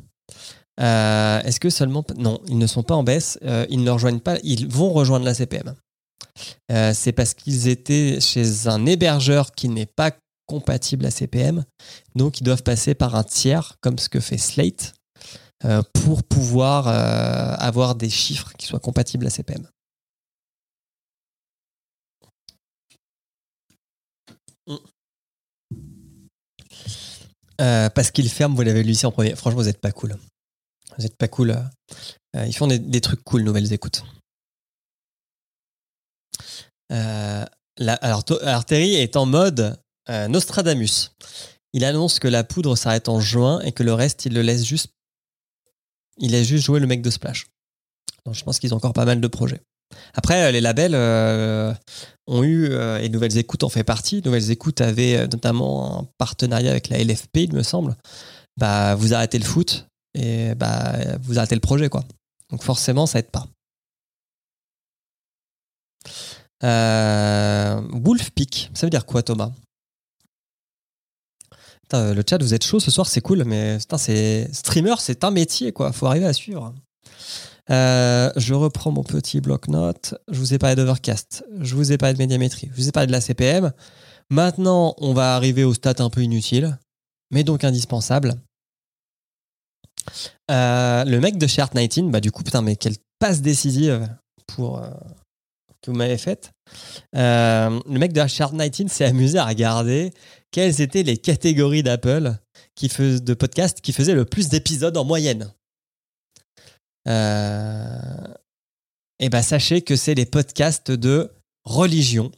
Est-ce 0.78 1.58
que 1.58 1.68
seulement. 1.68 2.04
Non, 2.16 2.40
ils 2.46 2.56
ne 2.56 2.66
sont 2.68 2.84
pas 2.84 2.94
en 2.94 3.02
baisse. 3.02 3.36
ils 3.68 3.82
ne 3.82 3.90
rejoignent 3.90 4.20
pas. 4.20 4.36
Ils 4.44 4.68
vont 4.68 4.92
rejoindre 4.92 5.24
la 5.24 5.34
CPM. 5.34 5.74
Euh, 6.70 6.92
c'est 6.94 7.12
parce 7.12 7.34
qu'ils 7.34 7.68
étaient 7.68 8.20
chez 8.20 8.68
un 8.68 8.86
hébergeur 8.86 9.52
qui 9.52 9.68
n'est 9.68 9.86
pas 9.86 10.12
compatible 10.46 11.06
à 11.06 11.10
CPM. 11.10 11.64
Donc, 12.14 12.40
ils 12.40 12.44
doivent 12.44 12.62
passer 12.62 12.94
par 12.94 13.14
un 13.14 13.24
tiers, 13.24 13.76
comme 13.80 13.98
ce 13.98 14.08
que 14.08 14.20
fait 14.20 14.38
Slate, 14.38 14.94
euh, 15.64 15.82
pour 15.92 16.22
pouvoir 16.22 16.88
euh, 16.88 17.54
avoir 17.58 17.94
des 17.94 18.10
chiffres 18.10 18.52
qui 18.58 18.66
soient 18.66 18.80
compatibles 18.80 19.26
à 19.26 19.30
CPM. 19.30 19.66
Parce 27.94 28.10
qu'ils 28.10 28.30
ferment, 28.30 28.54
vous 28.54 28.62
l'avez 28.62 28.82
lu 28.82 28.92
ici 28.92 29.06
en 29.06 29.12
premier. 29.12 29.34
Franchement, 29.34 29.60
vous 29.60 29.66
n'êtes 29.66 29.80
pas 29.80 29.92
cool. 29.92 30.16
Vous 30.96 31.02
n'êtes 31.02 31.16
pas 31.16 31.28
cool. 31.28 31.56
ils 32.34 32.54
font 32.54 32.66
des, 32.66 33.00
trucs 33.00 33.22
cool, 33.22 33.42
nouvelles 33.42 33.72
écoutes. 33.72 34.02
Euh, 36.92 37.44
alors, 37.78 38.24
Terry 38.64 38.94
est 38.94 39.16
en 39.16 39.26
mode 39.26 39.78
euh, 40.08 40.28
Nostradamus. 40.28 41.12
Il 41.72 41.84
annonce 41.84 42.18
que 42.18 42.28
la 42.28 42.44
poudre 42.44 42.76
s'arrête 42.76 43.08
en 43.08 43.20
juin 43.20 43.60
et 43.60 43.72
que 43.72 43.82
le 43.82 43.94
reste, 43.94 44.26
il 44.26 44.34
le 44.34 44.42
laisse 44.42 44.64
juste. 44.64 44.88
Il 46.18 46.32
laisse 46.32 46.46
juste 46.46 46.64
jouer 46.64 46.80
le 46.80 46.86
mec 46.86 47.00
de 47.00 47.10
Splash. 47.10 47.46
Donc, 48.26 48.34
je 48.34 48.44
pense 48.44 48.58
qu'ils 48.58 48.74
ont 48.74 48.76
encore 48.76 48.92
pas 48.92 49.04
mal 49.04 49.20
de 49.20 49.28
projets. 49.28 49.62
Après, 50.14 50.44
euh, 50.44 50.50
les 50.50 50.60
labels 50.60 50.94
ont 52.26 52.42
eu, 52.42 52.72
et 52.72 53.08
Nouvelles 53.08 53.38
Écoutes 53.38 53.64
en 53.64 53.68
fait 53.68 53.84
partie. 53.84 54.22
Nouvelles 54.24 54.50
Écoutes 54.50 54.80
avait 54.80 55.26
notamment 55.28 56.00
un 56.00 56.08
partenariat 56.18 56.70
avec 56.70 56.88
la 56.88 56.98
LFP, 56.98 57.36
il 57.36 57.54
me 57.54 57.62
semble. 57.62 57.96
Bah, 58.58 58.94
vous 58.94 59.14
arrêtez 59.14 59.38
le 59.38 59.44
foot 59.44 59.86
et 60.14 60.54
bah, 60.54 60.94
vous 61.22 61.38
arrêtez 61.38 61.54
le 61.54 61.60
projet, 61.60 61.88
quoi. 61.88 62.04
Donc 62.50 62.62
forcément, 62.62 63.06
ça 63.06 63.20
aide 63.20 63.30
pas. 63.30 63.46
Euh, 66.62 67.80
Wolf 67.92 68.30
ça 68.74 68.86
veut 68.86 68.90
dire 68.90 69.06
quoi, 69.06 69.22
Thomas? 69.22 69.50
Euh, 71.92 72.14
Le 72.14 72.22
chat, 72.28 72.40
vous 72.40 72.54
êtes 72.54 72.64
chaud 72.64 72.78
ce 72.78 72.90
soir, 72.90 73.08
c'est 73.08 73.20
cool, 73.20 73.44
mais 73.44 73.78
streamer, 73.80 74.94
c'est 74.98 75.24
un 75.24 75.30
métier, 75.30 75.72
quoi. 75.72 75.92
Faut 75.92 76.06
arriver 76.06 76.26
à 76.26 76.32
suivre. 76.32 76.72
Euh, 77.70 78.30
je 78.36 78.54
reprends 78.54 78.90
mon 78.90 79.02
petit 79.04 79.40
bloc-notes. 79.40 80.14
Je 80.30 80.38
vous 80.38 80.54
ai 80.54 80.58
parlé 80.58 80.76
d'Overcast, 80.76 81.44
je 81.60 81.74
vous 81.74 81.92
ai 81.92 81.98
parlé 81.98 82.14
de 82.14 82.18
médiamétrie, 82.18 82.68
je 82.72 82.76
vous 82.76 82.88
ai 82.88 82.92
parlé 82.92 83.06
de 83.06 83.12
la 83.12 83.20
CPM. 83.20 83.72
Maintenant, 84.30 84.94
on 84.98 85.12
va 85.12 85.34
arriver 85.34 85.64
au 85.64 85.74
stats 85.74 85.94
un 85.98 86.10
peu 86.10 86.22
inutile, 86.22 86.78
mais 87.30 87.44
donc 87.44 87.64
indispensable. 87.64 88.34
le 90.48 91.18
mec 91.18 91.38
de 91.38 91.46
Shart 91.46 91.74
19, 91.74 92.10
bah 92.10 92.20
du 92.20 92.30
coup, 92.30 92.42
putain, 92.42 92.62
mais 92.62 92.76
quelle 92.76 92.96
passe 93.18 93.40
décisive 93.40 94.08
pour, 94.46 94.82
que 95.82 95.90
vous 95.90 95.96
m'avez 95.96 96.18
faite, 96.18 96.52
euh, 97.16 97.80
le 97.88 97.98
mec 97.98 98.12
de 98.12 98.26
Shard 98.26 98.54
19 98.54 98.92
s'est 98.92 99.04
amusé 99.04 99.38
à 99.38 99.46
regarder 99.46 100.12
quelles 100.50 100.80
étaient 100.80 101.02
les 101.02 101.16
catégories 101.16 101.82
d'Apple 101.82 102.34
de 102.82 103.34
podcasts 103.34 103.82
qui 103.82 103.92
faisaient 103.92 104.14
le 104.14 104.24
plus 104.24 104.48
d'épisodes 104.48 104.96
en 104.96 105.04
moyenne. 105.04 105.52
Euh, 107.08 108.34
et 109.18 109.28
ben 109.28 109.42
sachez 109.42 109.82
que 109.82 109.96
c'est 109.96 110.14
les 110.14 110.26
podcasts 110.26 110.90
de 110.90 111.30
religion. 111.64 112.30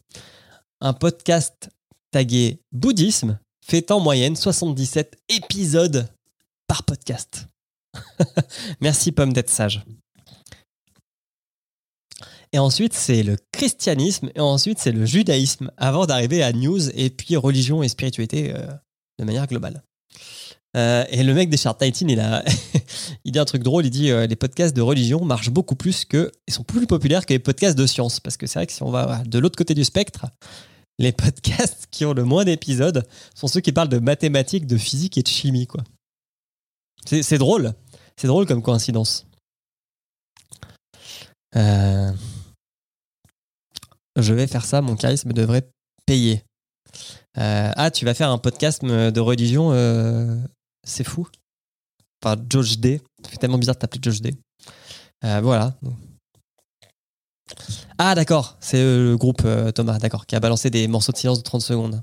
Un 0.81 0.93
podcast 0.93 1.71
tagué 2.11 2.61
bouddhisme 2.73 3.39
fait 3.65 3.91
en 3.91 4.01
moyenne 4.01 4.37
77 4.37 5.17
épisodes 5.29 6.09
par 6.67 6.83
podcast. 6.83 7.49
Merci 8.81 9.13
Pomme 9.13 9.33
d'être 9.33 9.51
sage. 9.51 9.85
Et 12.53 12.59
ensuite, 12.59 12.93
c'est 12.93 13.23
le 13.23 13.37
christianisme. 13.51 14.31
Et 14.35 14.41
ensuite, 14.41 14.79
c'est 14.79 14.93
le 14.93 15.07
judaïsme. 15.07 15.71
Avant 15.79 16.05
d'arriver 16.05 16.43
à 16.43 16.53
news 16.53 16.91
et 16.91 17.09
puis 17.09 17.37
religion 17.37 17.83
et 17.83 17.89
spiritualité 17.89 18.55
euh, 18.55 18.67
de 19.19 19.25
manière 19.25 19.47
globale. 19.47 19.83
Euh, 20.75 21.05
et 21.11 21.23
le 21.23 21.35
mec 21.35 21.51
des 21.51 21.59
Chart 21.59 21.77
il, 21.83 22.21
a 22.21 22.43
il 23.25 23.33
dit 23.33 23.39
un 23.39 23.45
truc 23.45 23.63
drôle. 23.63 23.87
Il 23.87 23.91
dit 23.91 24.11
euh, 24.11 24.27
les 24.27 24.37
podcasts 24.37 24.75
de 24.75 24.81
religion 24.81 25.25
marchent 25.25 25.51
beaucoup 25.51 25.77
plus 25.77 26.05
que. 26.05 26.33
Ils 26.49 26.55
sont 26.55 26.65
plus 26.65 26.87
populaires 26.87 27.27
que 27.27 27.33
les 27.33 27.39
podcasts 27.39 27.77
de 27.77 27.87
science. 27.87 28.21
Parce 28.21 28.37
que 28.37 28.47
c'est 28.47 28.59
vrai 28.59 28.67
que 28.67 28.73
si 28.73 28.83
on 28.83 28.91
va 28.91 29.23
de 29.25 29.39
l'autre 29.39 29.57
côté 29.57 29.75
du 29.75 29.85
spectre, 29.85 30.27
les 30.99 31.13
podcasts 31.13 31.87
qui 31.91 32.05
ont 32.05 32.15
le 32.15 32.25
moins 32.25 32.45
d'épisodes 32.45 33.07
sont 33.35 33.49
ceux 33.49 33.61
qui 33.61 33.73
parlent 33.73 33.89
de 33.89 33.99
mathématiques, 33.99 34.67
de 34.67 34.79
physique 34.79 35.19
et 35.19 35.23
de 35.23 35.29
chimie. 35.29 35.67
quoi. 35.67 35.83
C'est 37.05 37.39
drôle. 37.39 37.75
C'est 38.17 38.29
drôle 38.29 38.47
comme 38.47 38.63
coïncidence. 38.63 39.27
Euh 41.57 42.13
je 44.17 44.35
vais 44.35 44.47
faire 44.47 44.65
ça, 44.65 44.83
mon 44.83 44.95
charisme 44.95 45.33
devrait 45.33 45.69
payer. 46.07 46.45
Ah, 47.35 47.91
tu 47.91 48.05
vas 48.05 48.13
faire 48.15 48.31
un 48.31 48.39
podcast 48.39 48.85
de 48.85 49.21
religion, 49.21 49.73
c'est 50.87 51.05
fou. 51.05 51.29
Enfin, 52.23 52.41
George 52.49 52.79
D. 52.79 53.01
Ça 53.25 53.31
fait 53.31 53.37
tellement 53.37 53.59
bizarre 53.59 53.75
de 53.75 53.81
t'appeler 53.81 54.01
George 54.03 54.21
D. 54.21 54.35
Euh, 55.25 55.41
voilà. 55.41 55.75
Ah, 57.99 58.15
d'accord, 58.15 58.57
c'est 58.61 58.83
le 58.83 59.17
groupe 59.17 59.47
Thomas, 59.75 59.99
d'accord, 59.99 60.27
qui 60.27 60.35
a 60.35 60.41
balancé 60.41 60.71
des 60.71 60.89
morceaux 60.89 61.13
de 61.13 61.17
silence 61.17 61.39
de 61.39 61.45
30 61.45 61.61
secondes. 61.61 62.03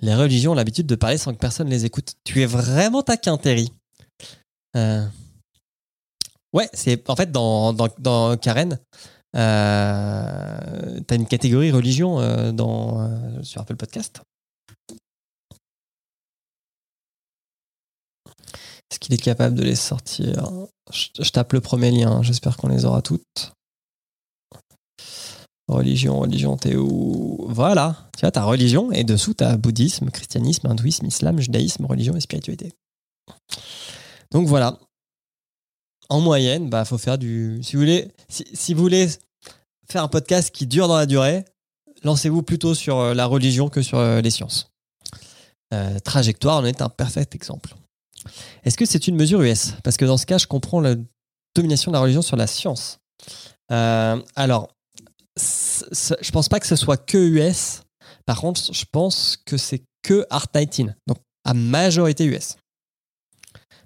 Les 0.00 0.14
religions 0.14 0.52
ont 0.52 0.56
l'habitude 0.56 0.86
de 0.86 0.96
parler 0.96 1.18
sans 1.18 1.32
que 1.32 1.38
personne 1.38 1.68
les 1.68 1.84
écoute. 1.84 2.14
Tu 2.24 2.42
es 2.42 2.46
vraiment 2.46 3.02
taquin, 3.02 3.38
Terry. 3.38 3.72
Euh, 4.76 5.06
Ouais, 6.54 6.70
c'est 6.72 7.10
en 7.10 7.16
fait 7.16 7.32
dans, 7.32 7.74
Karen, 8.40 8.78
euh, 9.36 11.00
tu 11.06 11.14
as 11.14 11.16
une 11.16 11.26
catégorie 11.26 11.72
religion 11.72 12.20
euh, 12.20 12.52
euh, 12.52 13.42
sur 13.42 13.60
Apple 13.60 13.74
Podcast. 13.74 14.22
Est-ce 18.94 19.00
qu'il 19.00 19.12
est 19.12 19.18
capable 19.18 19.56
de 19.56 19.64
les 19.64 19.74
sortir 19.74 20.52
je, 20.92 21.28
tape 21.30 21.52
le 21.52 21.60
premier 21.60 21.90
lien, 21.90 22.22
j'espère 22.22 22.56
qu'on 22.56 22.68
les 22.68 22.84
aura 22.84 23.02
toutes. 23.02 23.52
Religion, 25.66 26.20
religion, 26.20 26.56
t'es 26.56 26.76
où 26.76 27.44
Voilà. 27.48 28.08
Tu 28.16 28.20
vois, 28.20 28.30
t'as 28.30 28.44
religion 28.44 28.92
et 28.92 29.02
dessous, 29.02 29.34
t'as 29.34 29.56
bouddhisme, 29.56 30.10
christianisme, 30.10 30.68
hindouisme, 30.68 31.06
islam, 31.06 31.40
judaïsme, 31.40 31.86
religion 31.86 32.14
et 32.14 32.20
spiritualité. 32.20 32.72
Donc 34.30 34.46
voilà. 34.46 34.78
En 36.08 36.20
moyenne, 36.20 36.70
bah, 36.70 36.84
faut 36.84 36.96
faire 36.96 37.18
du. 37.18 37.58
Si 37.64 37.74
vous 37.74 37.80
voulez, 37.80 38.12
si, 38.28 38.74
vous 38.74 38.82
voulez 38.82 39.08
faire 39.90 40.04
un 40.04 40.08
podcast 40.08 40.54
qui 40.54 40.68
dure 40.68 40.86
dans 40.86 40.98
la 40.98 41.06
durée, 41.06 41.44
lancez-vous 42.04 42.44
plutôt 42.44 42.76
sur 42.76 42.98
euh, 42.98 43.12
la 43.12 43.26
religion 43.26 43.68
que 43.68 43.82
sur 43.82 43.98
euh, 43.98 44.20
les 44.20 44.30
sciences. 44.30 44.70
Euh, 45.72 45.98
trajectoire 45.98 46.58
en 46.58 46.64
est 46.64 46.80
un 46.80 46.88
parfait 46.88 47.26
exemple. 47.32 47.74
Est-ce 48.64 48.76
que 48.76 48.86
c'est 48.86 49.08
une 49.08 49.16
mesure 49.16 49.42
US 49.42 49.72
Parce 49.82 49.96
que 49.96 50.04
dans 50.04 50.16
ce 50.16 50.26
cas, 50.26 50.38
je 50.38 50.46
comprends 50.46 50.80
la 50.80 50.94
domination 51.54 51.90
de 51.90 51.96
la 51.96 52.00
religion 52.02 52.22
sur 52.22 52.36
la 52.36 52.46
science. 52.46 52.98
alors, 53.68 54.70
je 55.36 56.30
pense 56.30 56.48
pas 56.48 56.60
que 56.60 56.66
ce 56.66 56.76
soit 56.76 56.96
que 56.96 57.18
US. 57.18 57.82
Par 58.26 58.40
contre, 58.40 58.72
je 58.72 58.84
pense 58.90 59.36
que 59.44 59.56
c'est 59.56 59.82
que 60.02 60.26
Art 60.30 60.48
19. 60.54 60.94
Donc, 61.06 61.18
à 61.44 61.54
majorité 61.54 62.24
US. 62.24 62.56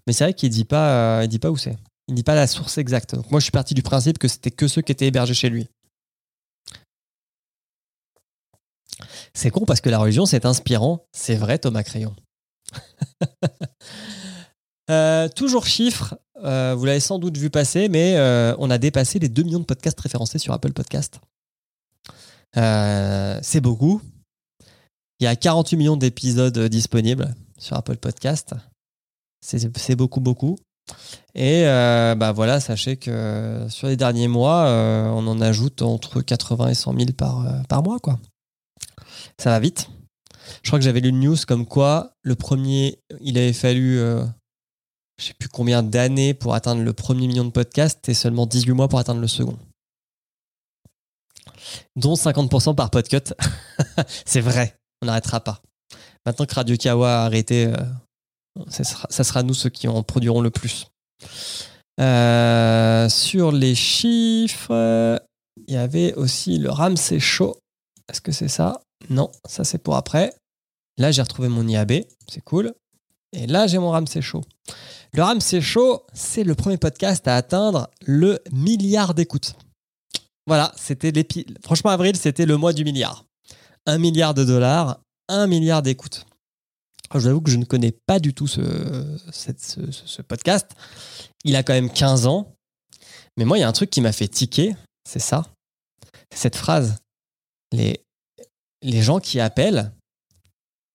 Mais 0.07 0.12
c'est 0.12 0.24
vrai 0.24 0.34
qu'il 0.34 0.51
dit 0.51 0.64
pas, 0.64 1.22
il 1.24 1.28
dit 1.28 1.39
pas 1.39 1.51
où 1.51 1.57
c'est. 1.57 1.76
Il 2.09 2.14
dit 2.14 2.22
pas 2.22 2.34
la 2.34 2.47
source 2.47 2.78
exacte. 2.78 3.14
Donc 3.14 3.30
moi, 3.30 3.41
je 3.41 3.45
suis 3.45 3.53
parti 3.53 3.74
du 3.74 3.82
principe 3.82 4.18
que 4.18 4.28
c'était 4.28 4.51
que 4.51 4.66
ceux 4.66 4.80
qui 4.80 4.93
étaient 4.93 5.07
hébergés 5.07 5.34
chez 5.34 5.51
lui. 5.51 5.68
C'est 9.34 9.51
con 9.51 9.66
parce 9.66 9.80
que 9.80 9.91
la 9.91 9.99
religion, 9.99 10.24
c'est 10.24 10.47
inspirant. 10.47 11.07
C'est 11.12 11.36
vrai, 11.36 11.59
Thomas 11.59 11.82
Crayon. 11.82 12.16
Euh, 14.91 15.28
toujours 15.28 15.66
chiffre, 15.66 16.18
euh, 16.45 16.74
vous 16.76 16.86
l'avez 16.86 17.01
sans 17.01 17.18
doute 17.18 17.36
vu 17.36 17.51
passer, 17.51 17.89
mais 17.89 18.16
euh, 18.16 18.55
on 18.59 18.70
a 18.70 18.78
dépassé 18.78 19.18
les 19.18 19.28
2 19.28 19.43
millions 19.43 19.59
de 19.61 19.64
podcasts 19.64 20.01
référencés 20.01 20.39
sur 20.39 20.53
Apple 20.53 20.72
Podcast. 20.72 21.20
c'est 22.55 23.61
beaucoup. 23.61 24.01
Il 25.20 25.24
y 25.24 25.26
a 25.26 25.36
48 25.36 25.76
millions 25.76 25.97
d'épisodes 25.97 26.59
disponibles 26.68 27.34
sur 27.59 27.76
Apple 27.76 27.97
Podcast. 27.97 28.55
C'est 29.41 29.97
beaucoup, 29.97 30.20
beaucoup. 30.20 30.59
Et 31.34 31.64
bah 31.64 32.32
voilà, 32.32 32.61
sachez 32.61 32.97
que 32.97 33.66
sur 33.68 33.89
les 33.89 33.97
derniers 33.97 34.28
mois, 34.28 34.64
on 35.12 35.26
en 35.26 35.41
ajoute 35.41 35.82
entre 35.82 36.22
80 36.22 36.68
et 36.68 36.74
100 36.74 36.95
000 36.95 37.12
par, 37.16 37.45
par 37.68 37.82
mois. 37.82 37.99
quoi. 37.99 38.18
Ça 39.39 39.51
va 39.51 39.61
vite. 39.61 39.91
Je 40.62 40.70
crois 40.70 40.78
que 40.78 40.84
j'avais 40.84 41.01
lu 41.01 41.11
une 41.11 41.20
news 41.20 41.36
comme 41.47 41.66
quoi 41.66 42.12
le 42.22 42.34
premier, 42.34 43.01
il 43.20 43.36
avait 43.39 43.53
fallu, 43.53 44.01
je 45.18 45.26
sais 45.26 45.34
plus 45.34 45.48
combien 45.48 45.82
d'années 45.82 46.34
pour 46.34 46.54
atteindre 46.54 46.82
le 46.82 46.92
premier 46.92 47.26
million 47.26 47.44
de 47.44 47.50
podcasts 47.50 48.08
et 48.08 48.14
seulement 48.14 48.46
18 48.46 48.72
mois 48.72 48.88
pour 48.88 48.98
atteindre 48.98 49.20
le 49.20 49.28
second. 49.28 49.58
Dont 51.96 52.14
50% 52.14 52.74
par 52.74 52.90
podcut. 52.90 53.34
C'est 54.24 54.40
vrai, 54.40 54.76
on 55.02 55.06
n'arrêtera 55.06 55.40
pas. 55.40 55.60
Maintenant 56.24 56.46
que 56.46 56.54
Radio 56.54 56.76
Kawa 56.76 57.22
a 57.22 57.24
arrêté, 57.24 57.66
euh, 57.66 57.76
ça, 58.68 59.24
sera, 59.24 59.42
nous 59.42 59.54
ceux 59.54 59.70
qui 59.70 59.88
en 59.88 60.02
produiront 60.02 60.40
le 60.40 60.50
plus. 60.50 60.86
Euh, 62.00 63.08
sur 63.08 63.50
les 63.50 63.74
chiffres, 63.74 65.20
il 65.66 65.74
y 65.74 65.76
avait 65.76 66.14
aussi 66.14 66.58
le 66.58 66.70
Ramsey 66.70 67.18
Show. 67.18 67.58
Est-ce 68.08 68.20
que 68.20 68.32
c'est 68.32 68.48
ça? 68.48 68.80
Non, 69.10 69.30
ça 69.48 69.64
c'est 69.64 69.78
pour 69.78 69.96
après. 69.96 70.32
Là, 70.96 71.10
j'ai 71.12 71.22
retrouvé 71.22 71.48
mon 71.48 71.66
IAB, 71.66 72.04
c'est 72.28 72.42
cool. 72.44 72.74
Et 73.32 73.46
là, 73.46 73.66
j'ai 73.66 73.78
mon 73.78 73.90
Ramsey 73.90 74.22
Show. 74.22 74.42
Le 75.12 75.22
Ramsey 75.22 75.60
Show, 75.60 76.04
c'est 76.12 76.44
le 76.44 76.54
premier 76.54 76.78
podcast 76.78 77.26
à 77.28 77.36
atteindre 77.36 77.90
le 78.06 78.38
milliard 78.52 79.14
d'écoutes. 79.14 79.54
Voilà, 80.46 80.72
c'était 80.76 81.10
l'épi... 81.10 81.46
Franchement, 81.62 81.90
avril, 81.90 82.16
c'était 82.16 82.46
le 82.46 82.56
mois 82.56 82.72
du 82.72 82.84
milliard. 82.84 83.24
Un 83.86 83.98
milliard 83.98 84.34
de 84.34 84.44
dollars, 84.44 85.00
un 85.28 85.46
milliard 85.46 85.82
d'écoutes. 85.82 86.24
Je 87.12 87.18
vous 87.18 87.26
avoue 87.26 87.40
que 87.40 87.50
je 87.50 87.56
ne 87.56 87.64
connais 87.64 87.92
pas 87.92 88.18
du 88.18 88.34
tout 88.34 88.46
ce, 88.46 90.22
podcast. 90.22 90.70
Il 91.44 91.56
a 91.56 91.62
quand 91.62 91.72
même 91.72 91.90
15 91.90 92.26
ans. 92.26 92.54
Mais 93.36 93.44
moi, 93.44 93.56
il 93.56 93.60
y 93.60 93.64
a 93.64 93.68
un 93.68 93.72
truc 93.72 93.90
qui 93.90 94.00
m'a 94.00 94.12
fait 94.12 94.28
tiquer, 94.28 94.74
c'est 95.08 95.18
ça. 95.18 95.46
C'est 96.32 96.40
cette 96.40 96.56
phrase. 96.56 96.96
Les 97.72 98.02
gens 98.82 99.20
qui 99.20 99.40
appellent, 99.40 99.92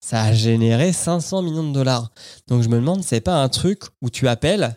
ça 0.04 0.22
a 0.22 0.34
généré 0.34 0.91
500 0.91 1.43
millions 1.43 1.64
de 1.66 1.74
dollars. 1.74 2.12
Donc 2.47 2.62
je 2.62 2.68
me 2.68 2.76
demande, 2.76 3.04
c'est 3.04 3.22
pas 3.22 3.41
un 3.41 3.47
truc 3.47 3.84
où 4.01 4.10
tu 4.10 4.28
appelles 4.28 4.76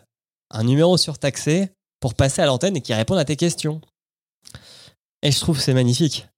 un 0.49 0.63
numéro 0.63 0.95
surtaxé 0.95 1.69
pour 1.99 2.13
passer 2.13 2.41
à 2.41 2.45
l'antenne 2.45 2.77
et 2.77 2.81
qui 2.81 2.93
répond 2.93 3.15
à 3.17 3.25
tes 3.25 3.35
questions. 3.35 3.81
Et 5.21 5.31
je 5.33 5.39
trouve 5.41 5.59
c'est 5.59 5.73
magnifique. 5.73 6.29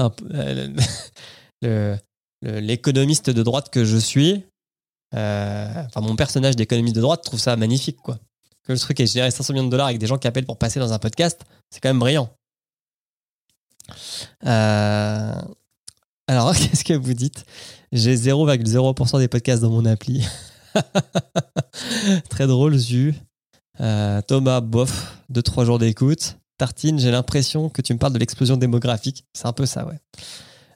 Euh, 0.00 1.96
l'économiste 2.42 3.28
de 3.28 3.42
droite 3.42 3.68
que 3.68 3.84
je 3.84 3.98
suis, 3.98 4.42
euh, 5.14 5.84
enfin 5.84 6.00
mon 6.00 6.16
personnage 6.16 6.56
d'économiste 6.56 6.96
de 6.96 7.02
droite 7.02 7.22
trouve 7.22 7.40
ça 7.40 7.56
magnifique 7.56 7.98
quoi. 7.98 8.18
Que 8.64 8.72
le 8.72 8.78
truc 8.78 9.00
ait 9.00 9.06
généré 9.06 9.30
500 9.30 9.52
millions 9.52 9.66
de 9.66 9.70
dollars 9.70 9.88
avec 9.88 9.98
des 9.98 10.06
gens 10.06 10.16
qui 10.16 10.26
appellent 10.26 10.46
pour 10.46 10.56
passer 10.56 10.80
dans 10.80 10.94
un 10.94 10.98
podcast, 10.98 11.42
c'est 11.70 11.80
quand 11.80 11.90
même 11.90 11.98
brillant. 11.98 12.30
Euh, 14.46 15.42
alors, 16.26 16.54
qu'est-ce 16.56 16.84
que 16.84 16.94
vous 16.94 17.12
dites? 17.12 17.44
J'ai 17.92 18.14
0,0% 18.14 19.18
des 19.18 19.26
podcasts 19.26 19.62
dans 19.62 19.70
mon 19.70 19.84
appli. 19.84 20.24
Très 22.30 22.46
drôle, 22.46 22.76
Zu. 22.76 23.14
Euh, 23.80 24.20
Thomas, 24.22 24.60
bof, 24.60 25.16
2-3 25.32 25.64
jours 25.64 25.78
d'écoute. 25.80 26.36
Tartine, 26.56 27.00
j'ai 27.00 27.10
l'impression 27.10 27.68
que 27.68 27.82
tu 27.82 27.92
me 27.92 27.98
parles 27.98 28.12
de 28.12 28.18
l'explosion 28.18 28.56
démographique. 28.56 29.24
C'est 29.32 29.46
un 29.46 29.52
peu 29.52 29.66
ça, 29.66 29.86
ouais. 29.86 29.98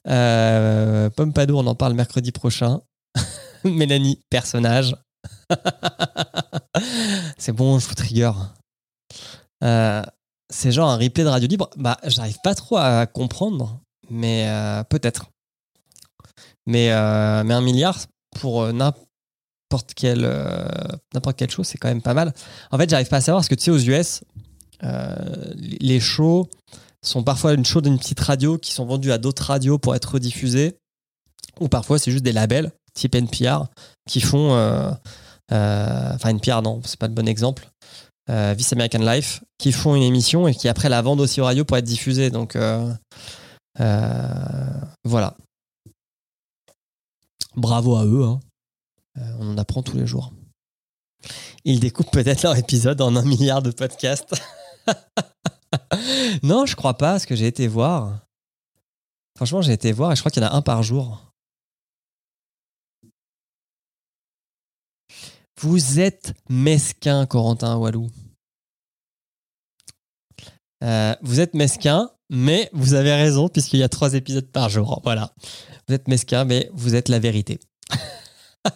Euh, 0.09 1.09
Pompadour, 1.11 1.61
on 1.61 1.67
en 1.69 1.77
parle 1.77 1.93
mercredi 1.95 2.33
prochain. 2.33 2.81
Mélanie, 3.65 4.21
personnage. 4.29 4.97
c'est 7.39 7.53
bon, 7.53 7.79
je 7.79 7.87
vous 7.87 7.95
trigger. 7.95 8.33
Euh, 9.63 10.03
c'est 10.51 10.73
genre 10.73 10.91
un 10.91 10.97
replay 10.97 11.23
de 11.23 11.29
radio 11.29 11.47
libre. 11.47 11.71
Bah, 11.77 11.99
j'arrive 12.05 12.39
pas 12.43 12.57
trop 12.57 12.77
à 12.77 13.07
comprendre, 13.07 13.81
mais 14.11 14.51
peut-être. 14.89 15.27
Mais, 16.67 16.91
euh, 16.93 17.45
mais 17.45 17.55
un 17.55 17.61
milliard 17.61 17.99
pour 18.41 18.63
euh, 18.63 18.73
n'importe 18.73 19.95
quelle, 19.95 20.25
euh, 20.25 20.67
n'importe 21.13 21.37
quelle 21.37 21.51
chose, 21.51 21.67
c'est 21.67 21.79
quand 21.79 21.89
même 21.89 22.03
pas 22.03 22.15
mal. 22.15 22.33
En 22.71 22.79
fait, 22.79 22.89
j'arrive 22.89 23.09
pas 23.09 23.19
à 23.19 23.21
savoir 23.21 23.41
parce 23.41 23.49
que 23.49 23.55
tu 23.55 23.65
sais, 23.65 23.71
aux 23.71 23.79
US, 23.79 24.23
les 25.57 26.01
shows 26.01 26.49
sont 27.03 27.23
parfois 27.23 27.55
une 27.55 27.65
show 27.65 27.81
d'une 27.81 27.99
petite 27.99 28.21
radio 28.21 28.59
qui 28.59 28.73
sont 28.73 28.85
vendus 28.85 29.13
à 29.13 29.19
d'autres 29.19 29.45
radios 29.45 29.79
pour 29.79 29.95
être 29.95 30.13
rediffusés. 30.13 30.77
Ou 31.61 31.69
parfois, 31.69 31.99
c'est 31.99 32.11
juste 32.11 32.25
des 32.25 32.33
labels 32.33 32.73
type 32.95 33.15
NPR 33.15 33.65
qui 34.09 34.21
font. 34.21 34.53
Enfin, 35.51 36.29
NPR, 36.29 36.63
non, 36.63 36.81
c'est 36.85 36.99
pas 36.99 37.09
le 37.09 37.15
bon 37.15 37.29
exemple. 37.29 37.69
Vice 38.29 38.73
American 38.73 39.01
Life, 39.01 39.43
qui 39.59 39.73
font 39.73 39.95
une 39.95 40.03
émission 40.03 40.49
et 40.49 40.55
qui 40.55 40.69
après 40.69 40.89
la 40.89 41.03
vendent 41.03 41.21
aussi 41.21 41.41
aux 41.41 41.45
radios 41.45 41.65
pour 41.65 41.77
être 41.77 41.85
diffusée. 41.85 42.31
Donc 42.31 42.59
voilà. 43.79 45.37
Bravo 47.57 47.97
à 47.97 48.05
eux. 48.05 48.25
Hein. 48.25 48.41
Euh, 49.19 49.37
on 49.39 49.53
en 49.53 49.59
apprend 49.59 49.83
tous 49.83 49.97
les 49.97 50.07
jours. 50.07 50.33
Ils 51.65 51.81
découpent 51.81 52.11
peut-être 52.11 52.43
leur 52.43 52.57
épisode 52.57 53.01
en 53.01 53.17
un 53.17 53.25
milliard 53.25 53.63
de 53.63 53.71
podcasts. 53.71 54.35
non, 56.43 56.67
je 56.67 56.77
crois 56.77 56.99
pas, 56.99 57.13
parce 57.13 57.27
que 57.27 57.37
j'ai 57.37 57.47
été 57.47 57.67
voir. 57.69 58.21
Franchement, 59.37 59.63
j'ai 59.63 59.73
été 59.73 59.93
voir 59.93 60.13
et 60.13 60.17
je 60.17 60.21
crois 60.21 60.31
qu'il 60.31 60.43
y 60.43 60.47
en 60.47 60.49
a 60.51 60.55
un 60.55 60.63
par 60.63 60.83
jour. 60.83 61.33
Vous 65.61 66.01
êtes 66.01 66.35
mesquin, 66.49 67.27
Corentin 67.27 67.77
Walou. 67.77 68.11
Euh, 70.83 71.15
vous 71.23 71.41
êtes 71.41 71.55
mesquin, 71.55 72.11
mais 72.31 72.71
vous 72.73 72.95
avez 72.95 73.13
raison, 73.13 73.49
puisqu'il 73.49 73.81
y 73.81 73.83
a 73.83 73.89
trois 73.89 74.15
épisodes 74.15 74.47
par 74.51 74.69
jour. 74.69 75.01
Voilà. 75.05 75.33
Vous 75.89 75.95
êtes 75.95 76.09
mesquin, 76.09 76.45
mais 76.45 76.71
vous 76.73 76.95
êtes 76.95 77.09
la 77.09 77.19
vérité. 77.19 77.59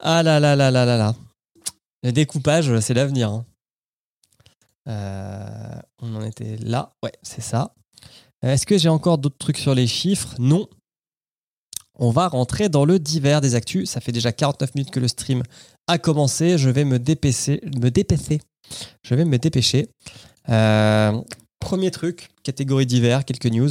ah 0.00 0.22
là 0.22 0.40
là 0.40 0.56
là 0.56 0.70
là 0.70 0.84
là 0.84 0.96
là. 0.96 1.14
Le 2.02 2.12
découpage, 2.12 2.78
c'est 2.80 2.94
l'avenir. 2.94 3.30
Hein. 3.30 3.46
Euh, 4.88 5.80
on 6.00 6.14
en 6.14 6.22
était 6.22 6.56
là. 6.58 6.92
Ouais, 7.02 7.12
c'est 7.22 7.40
ça. 7.40 7.74
Euh, 8.44 8.52
est-ce 8.52 8.66
que 8.66 8.78
j'ai 8.78 8.88
encore 8.88 9.18
d'autres 9.18 9.38
trucs 9.38 9.58
sur 9.58 9.74
les 9.74 9.86
chiffres? 9.86 10.34
Non. 10.38 10.68
On 11.98 12.10
va 12.10 12.28
rentrer 12.28 12.68
dans 12.68 12.84
le 12.84 12.98
divers 12.98 13.40
des 13.40 13.54
actus. 13.54 13.90
Ça 13.90 14.00
fait 14.00 14.12
déjà 14.12 14.30
49 14.30 14.74
minutes 14.74 14.90
que 14.90 15.00
le 15.00 15.08
stream 15.08 15.42
a 15.86 15.98
commencé. 15.98 16.58
Je 16.58 16.68
vais 16.68 16.84
me 16.84 16.98
dépêcher. 16.98 17.60
Me 17.64 17.90
dépêcher. 17.90 18.40
Je 19.02 19.14
vais 19.14 19.24
me 19.24 19.38
dépêcher. 19.38 19.88
Euh, 20.48 21.20
premier 21.60 21.90
truc, 21.90 22.28
catégorie 22.42 22.86
divers, 22.86 23.24
quelques 23.24 23.46
news. 23.46 23.70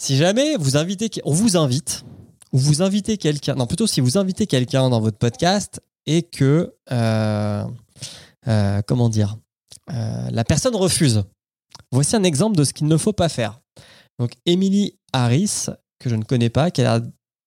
Si 0.00 0.16
jamais 0.16 0.56
vous 0.56 0.76
invitez, 0.76 1.10
on 1.24 1.32
vous 1.32 1.56
invite, 1.56 2.04
ou 2.52 2.58
vous 2.58 2.82
invitez 2.82 3.18
quelqu'un, 3.18 3.54
non 3.54 3.66
plutôt 3.66 3.86
si 3.86 4.00
vous 4.00 4.18
invitez 4.18 4.46
quelqu'un 4.46 4.88
dans 4.88 5.00
votre 5.00 5.18
podcast 5.18 5.80
et 6.06 6.22
que, 6.22 6.74
euh, 6.90 7.64
euh, 8.48 8.82
comment 8.86 9.08
dire, 9.08 9.36
la 9.88 10.44
personne 10.44 10.76
refuse. 10.76 11.24
Voici 11.90 12.14
un 12.14 12.22
exemple 12.22 12.56
de 12.56 12.62
ce 12.62 12.72
qu'il 12.72 12.86
ne 12.86 12.96
faut 12.96 13.12
pas 13.12 13.28
faire. 13.28 13.60
Donc, 14.20 14.34
Emily 14.46 14.94
Harris, 15.12 15.66
que 15.98 16.08
je 16.08 16.14
ne 16.14 16.22
connais 16.22 16.48
pas, 16.48 16.70
qui 16.70 16.82
a 16.82 17.00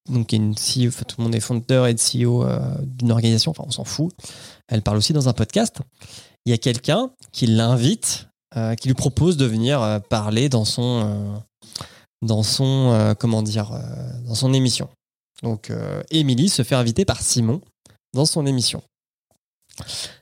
donc 0.09 0.33
une 0.33 0.53
CEO, 0.53 0.91
tout 1.07 1.15
le 1.19 1.23
monde 1.23 1.35
est 1.35 1.39
fondateur 1.39 1.87
et 1.87 1.95
CEO 1.95 2.45
d'une 2.81 3.13
organisation, 3.13 3.51
enfin 3.51 3.63
on 3.65 3.71
s'en 3.71 3.85
fout. 3.85 4.11
Elle 4.67 4.81
parle 4.81 4.97
aussi 4.97 5.13
dans 5.13 5.29
un 5.29 5.33
podcast. 5.33 5.79
Il 6.45 6.49
y 6.49 6.53
a 6.53 6.57
quelqu'un 6.57 7.11
qui 7.31 7.47
l'invite, 7.47 8.27
euh, 8.57 8.75
qui 8.75 8.87
lui 8.87 8.95
propose 8.95 9.37
de 9.37 9.45
venir 9.45 9.81
euh, 9.81 9.99
parler 9.99 10.49
dans 10.49 10.65
son, 10.65 11.41
émission. 14.53 14.89
Donc 15.41 15.71
Émilie 16.09 16.49
se 16.49 16.63
fait 16.63 16.75
inviter 16.75 17.05
par 17.05 17.21
Simon 17.21 17.61
dans 18.13 18.25
son 18.25 18.45
émission. 18.45 18.81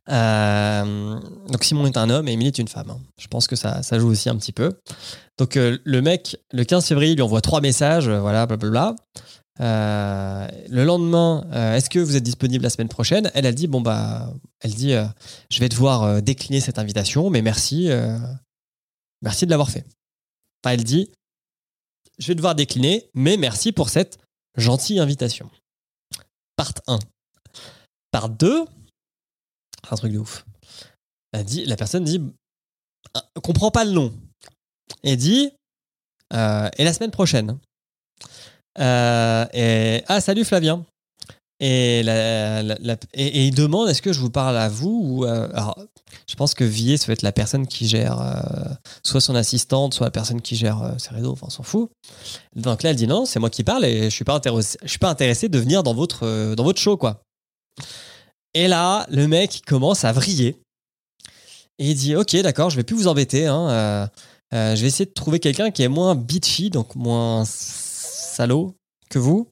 donc 0.07 1.63
Simon 1.63 1.85
est 1.85 1.97
un 1.97 2.09
homme 2.09 2.27
et 2.27 2.33
Émilie 2.33 2.47
est 2.47 2.59
une 2.59 2.67
femme. 2.67 2.89
Hein. 2.89 2.99
Je 3.19 3.27
pense 3.27 3.47
que 3.47 3.55
ça, 3.55 3.83
ça 3.83 3.99
joue 3.99 4.09
aussi 4.09 4.29
un 4.29 4.35
petit 4.35 4.53
peu. 4.53 4.79
Donc 5.37 5.55
le 5.55 6.01
mec, 6.01 6.37
le 6.51 6.63
15 6.63 6.85
février, 6.87 7.13
lui 7.13 7.21
envoie 7.21 7.41
trois 7.41 7.61
messages, 7.61 8.09
voilà, 8.09 8.45
blablabla. 8.47 8.95
Euh, 9.61 10.47
le 10.69 10.83
lendemain, 10.85 11.45
euh, 11.51 11.75
est-ce 11.75 11.89
que 11.89 11.99
vous 11.99 12.15
êtes 12.15 12.23
disponible 12.23 12.63
la 12.63 12.71
semaine 12.71 12.89
prochaine? 12.89 13.29
Elle 13.35 13.45
a 13.45 13.51
dit 13.51 13.67
bon 13.67 13.81
bah, 13.81 14.33
elle 14.61 14.73
dit, 14.73 14.93
euh, 14.93 15.05
je 15.51 15.59
vais 15.59 15.69
devoir 15.69 16.21
décliner 16.21 16.59
cette 16.61 16.79
invitation, 16.79 17.29
mais 17.29 17.41
merci, 17.41 17.89
merci 19.21 19.45
de 19.45 19.51
l'avoir 19.51 19.69
fait. 19.69 19.85
Enfin, 20.63 20.73
elle 20.73 20.83
dit, 20.83 21.11
je 22.17 22.27
vais 22.27 22.35
devoir 22.35 22.55
décliner, 22.55 23.09
mais 23.13 23.37
merci 23.37 23.71
pour 23.71 23.89
cette 23.89 24.19
gentille 24.55 24.99
invitation. 24.99 25.49
Part 26.55 26.73
1. 26.87 26.99
Part 28.11 28.29
2, 28.29 28.65
un 29.89 29.95
truc 29.95 30.13
de 30.13 30.19
ouf. 30.19 30.45
Dit, 31.45 31.65
la 31.65 31.75
personne 31.75 32.03
dit, 32.03 32.21
comprend 33.43 33.71
pas 33.71 33.85
le 33.85 33.91
nom. 33.91 34.13
Et 35.03 35.15
dit, 35.15 35.51
et 36.31 36.83
la 36.83 36.93
semaine 36.93 37.11
prochaine. 37.11 37.59
Euh, 38.79 39.45
et, 39.53 40.03
ah, 40.07 40.21
salut 40.21 40.45
Flavien. 40.45 40.85
Et, 41.59 41.99
il 43.15 43.53
demande 43.53 43.89
est-ce 43.89 44.01
que 44.01 44.13
je 44.13 44.19
vous 44.19 44.31
parle 44.31 44.57
à 44.57 44.67
vous 44.67 45.01
ou 45.03 45.23
alors, 45.25 45.77
je 46.27 46.35
pense 46.35 46.55
que 46.55 46.63
Vier, 46.63 46.97
ça 46.97 47.05
va 47.07 47.13
être 47.13 47.21
la 47.21 47.31
personne 47.31 47.67
qui 47.67 47.87
gère 47.87 48.19
euh, 48.19 48.73
soit 49.03 49.21
son 49.21 49.35
assistante, 49.35 49.93
soit 49.93 50.07
la 50.07 50.11
personne 50.11 50.41
qui 50.41 50.55
gère 50.55 50.81
euh, 50.81 50.97
ses 50.97 51.11
réseaux, 51.11 51.33
enfin 51.33 51.47
on 51.47 51.51
s'en 51.51 51.63
fout. 51.63 51.91
Donc 52.55 52.81
là, 52.81 52.89
elle 52.89 52.95
dit 52.95 53.05
non, 53.05 53.25
c'est 53.25 53.39
moi 53.39 53.51
qui 53.51 53.63
parle 53.63 53.85
et 53.85 54.05
je 54.05 54.09
suis 54.09 54.25
suis 54.85 54.99
pas 54.99 55.09
intéressé 55.09 55.49
de 55.49 55.59
venir 55.59 55.83
dans 55.83 55.93
votre, 55.93 56.55
dans 56.55 56.63
votre 56.63 56.79
show, 56.79 56.97
quoi. 56.97 57.21
Et 58.55 58.67
là, 58.67 59.05
le 59.09 59.27
mec 59.27 59.61
commence 59.67 60.03
à 60.03 60.11
vriller. 60.11 60.59
Et 61.77 61.91
il 61.91 61.95
dit 61.95 62.15
ok, 62.15 62.35
d'accord, 62.37 62.71
je 62.71 62.75
vais 62.75 62.83
plus 62.83 62.95
vous 62.95 63.07
embêter. 63.07 63.45
Hein, 63.45 64.09
je 64.51 64.81
vais 64.81 64.87
essayer 64.87 65.05
de 65.05 65.13
trouver 65.13 65.39
quelqu'un 65.39 65.69
qui 65.69 65.83
est 65.83 65.87
moins 65.87 66.15
bitchy, 66.15 66.71
donc 66.71 66.95
moins 66.95 67.45
salaud 68.41 68.75
que 69.11 69.19
vous. 69.19 69.51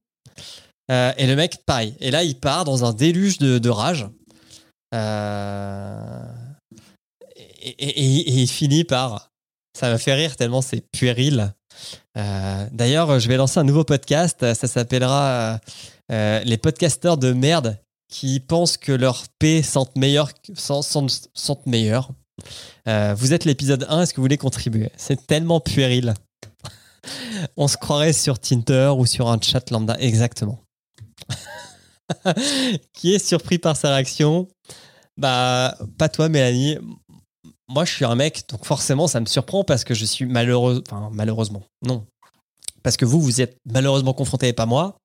Euh, 0.90 1.14
et 1.18 1.28
le 1.28 1.36
mec, 1.36 1.64
pareil. 1.68 1.94
Et 2.00 2.10
là, 2.10 2.24
il 2.24 2.34
part 2.34 2.66
dans 2.66 2.86
un 2.86 2.92
déluge 2.92 3.38
de, 3.38 3.70
rage. 3.70 4.08
Euh, 4.96 6.24
et, 7.62 8.04
il 8.04 8.48
finit 8.48 8.84
par. 8.84 9.30
Ça 9.78 9.92
m'a 9.92 10.00
fait 10.00 10.16
rire 10.16 10.36
tellement 10.36 10.64
c'est 10.64 10.82
puéril. 10.92 11.54
Euh, 12.18 12.66
d'ailleurs, 12.72 13.20
je 13.20 13.28
vais 13.28 13.38
lancer 13.38 13.60
un 13.60 13.64
nouveau 13.64 13.84
podcast. 13.84 14.56
Ça 14.56 14.68
s'appellera 14.68 15.60
Les 16.10 16.58
podcasteurs 16.58 17.18
de 17.18 17.32
merde 17.32 17.78
qui 18.12 18.40
pensent 18.40 18.78
que 18.78 18.92
leur 18.92 19.26
P 19.38 19.62
sentent 19.62 19.96
meilleur. 19.96 20.32
Meilleur. 21.68 22.12
vous 23.16 23.34
êtes 23.34 23.46
l'épisode 23.46 23.86
1, 23.88 24.02
est-ce 24.02 24.14
que 24.14 24.18
vous 24.18 24.24
voulez 24.24 24.38
contribuer? 24.38 24.90
C'est 24.98 25.28
tellement 25.28 25.60
puéril 25.60 26.16
on 27.58 27.68
se 27.68 27.78
croirait 27.78 28.14
sur 28.14 28.40
Tinder 28.40 28.94
ou 28.98 29.06
sur 29.06 29.30
un 29.30 29.40
chat 29.42 29.70
lambda. 29.72 29.96
Exactement. 30.00 30.60
Qui 32.94 33.14
est 33.14 33.26
surpris 33.26 33.60
par 33.60 33.76
sa 33.76 33.94
réaction? 33.94 34.48
Bah, 35.18 35.78
pas 35.98 36.10
toi, 36.10 36.30
Mélanie. 36.30 36.78
Moi, 37.68 37.86
je 37.86 37.92
suis 37.92 38.06
un 38.06 38.16
mec, 38.16 38.44
donc 38.50 38.66
forcément, 38.66 39.08
ça 39.08 39.20
me 39.20 39.26
surprend 39.26 39.64
parce 39.64 39.84
que 39.84 39.94
je 39.94 40.06
suis 40.06 40.26
malheureux. 40.26 40.84
Enfin, 40.88 41.10
malheureusement, 41.14 41.64
non. 41.86 42.06
Parce 42.82 42.98
que 42.98 43.06
vous, 43.06 43.22
vous 43.22 43.42
êtes 43.42 43.58
malheureusement 43.72 44.14
confronté 44.14 44.48
et 44.48 44.54
pas 44.54 44.66
moi. 44.66 44.98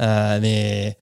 Euh, 0.00 0.38
mais 0.40 0.96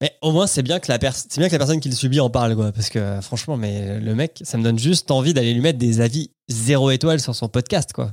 mais 0.00 0.12
au 0.20 0.30
moins, 0.30 0.46
c'est 0.46 0.62
bien, 0.62 0.78
que 0.78 0.92
la 0.92 0.98
bien 0.98 1.10
que 1.10 1.52
la 1.52 1.58
personne 1.58 1.80
qui 1.80 1.88
le 1.88 1.94
subit 1.94 2.20
en 2.20 2.28
parle, 2.28 2.54
quoi. 2.54 2.70
Parce 2.72 2.90
que 2.90 3.20
franchement, 3.22 3.56
mais 3.56 3.98
le 3.98 4.14
mec, 4.14 4.42
ça 4.44 4.58
me 4.58 4.62
donne 4.62 4.78
juste 4.78 5.10
envie 5.10 5.32
d'aller 5.32 5.54
lui 5.54 5.62
mettre 5.62 5.78
des 5.78 6.00
avis 6.00 6.30
zéro 6.48 6.90
étoile 6.90 7.18
sur 7.18 7.34
son 7.34 7.48
podcast, 7.48 7.92
quoi. 7.94 8.12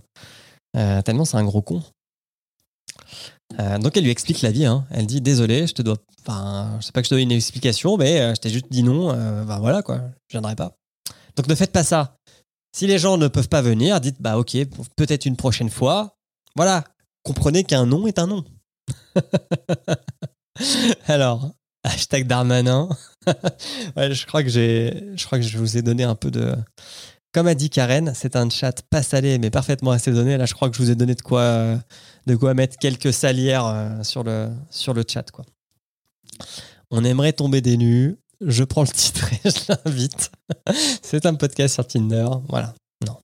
Euh, 0.76 1.01
tellement 1.01 1.26
c'est 1.26 1.38
un 1.38 1.43
gros 1.43 1.61
con. 1.61 1.84
Euh, 3.59 3.78
donc 3.78 3.95
elle 3.95 4.03
lui 4.03 4.11
explique 4.11 4.41
la 4.41 4.51
vie. 4.51 4.65
Hein. 4.65 4.86
Elle 4.91 5.05
dit 5.05 5.21
désolé, 5.21 5.67
je 5.67 5.74
te 5.74 5.82
dois. 5.82 5.97
Enfin, 6.21 6.78
je 6.80 6.86
sais 6.86 6.91
pas 6.91 7.01
que 7.01 7.05
je 7.05 7.09
te 7.09 7.15
dois 7.15 7.21
une 7.21 7.32
explication, 7.32 7.97
mais 7.97 8.19
euh, 8.19 8.34
je 8.36 8.41
t'ai 8.41 8.49
juste 8.49 8.71
dit 8.71 8.84
non. 8.84 9.13
ben 9.45 9.59
voilà 9.59 9.82
quoi, 9.82 10.01
je 10.30 10.34
viendrai 10.34 10.55
pas. 10.55 10.76
Donc 11.36 11.47
ne 11.47 11.55
faites 11.55 11.71
pas 11.71 11.84
ça. 11.84 12.17
Si 12.76 12.88
les 12.88 12.97
gens 12.97 13.17
ne 13.17 13.28
peuvent 13.28 13.49
pas 13.49 13.61
venir, 13.61 14.01
dites 14.01 14.21
bah 14.21 14.38
ok, 14.38 14.57
peut-être 14.95 15.26
une 15.26 15.36
prochaine 15.36 15.69
fois. 15.69 16.17
Voilà, 16.55 16.84
comprenez 17.24 17.63
qu'un 17.63 17.86
nom 17.86 18.07
est 18.07 18.19
un 18.19 18.28
nom. 18.28 18.43
Alors, 21.07 21.51
hashtag 21.84 22.26
Darmanin. 22.26 22.89
ouais, 23.95 24.13
je 24.13 24.26
crois 24.26 24.43
que 24.43 24.49
j'ai, 24.49 25.15
je 25.15 25.26
crois 25.26 25.39
que 25.39 25.45
je 25.45 25.57
vous 25.57 25.78
ai 25.78 25.82
donné 25.82 26.03
un 26.03 26.15
peu 26.15 26.32
de, 26.32 26.55
comme 27.34 27.47
a 27.47 27.55
dit 27.55 27.69
Karen, 27.69 28.13
c'est 28.15 28.36
un 28.36 28.49
chat 28.49 28.84
pas 28.84 29.01
salé 29.01 29.39
mais 29.39 29.49
parfaitement 29.49 29.91
assaisonné. 29.91 30.38
Là, 30.38 30.45
je 30.45 30.53
crois 30.53 30.69
que 30.69 30.77
je 30.77 30.81
vous 30.81 30.91
ai 30.91 30.95
donné 30.95 31.15
de 31.15 31.21
quoi, 31.21 31.41
euh, 31.41 31.77
de 32.27 32.36
quoi 32.36 32.53
mettre 32.53 32.77
quelques 32.77 33.11
salières 33.11 33.65
euh, 33.65 34.03
sur 34.03 34.23
le, 34.23 34.49
chat. 35.07 35.29
Quoi. 35.31 35.43
On 36.91 37.03
aimerait 37.03 37.34
tomber 37.34 37.61
des 37.61 37.75
nues. 37.75 38.15
Je 38.39 38.63
prends 38.63 38.84
le 38.84 38.88
titre 38.88 39.34
et 39.34 39.39
je 39.49 39.73
l'invite. 39.73 40.31
c'est 41.01 41.25
un 41.25 41.34
podcast 41.34 41.73
sur 41.73 41.88
Tinder. 41.88 42.27
Voilà. 42.49 42.75
Non. 43.05 43.17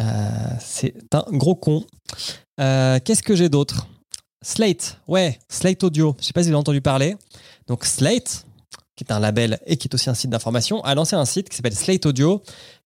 Euh, 0.00 0.28
c'est 0.58 0.94
un 1.12 1.24
gros 1.30 1.54
con. 1.54 1.84
Qu'est-ce 2.56 3.22
que 3.22 3.36
j'ai 3.36 3.50
d'autre? 3.50 3.86
Slate. 4.42 4.98
Ouais, 5.06 5.38
Slate 5.48 5.84
Audio. 5.84 6.16
Je 6.18 6.26
sais 6.26 6.32
pas 6.32 6.42
si 6.42 6.48
vous 6.48 6.54
avez 6.54 6.60
entendu 6.60 6.80
parler. 6.80 7.16
Donc, 7.66 7.84
Slate, 7.84 8.44
qui 9.02 9.12
est 9.12 9.14
un 9.14 9.20
label 9.20 9.58
et 9.66 9.76
qui 9.76 9.88
est 9.88 9.94
aussi 9.94 10.10
un 10.10 10.14
site 10.14 10.30
d'information, 10.30 10.82
a 10.84 10.94
lancé 10.94 11.16
un 11.16 11.24
site 11.24 11.48
qui 11.48 11.56
s'appelle 11.56 11.74
Slate 11.74 12.06
Audio, 12.06 12.42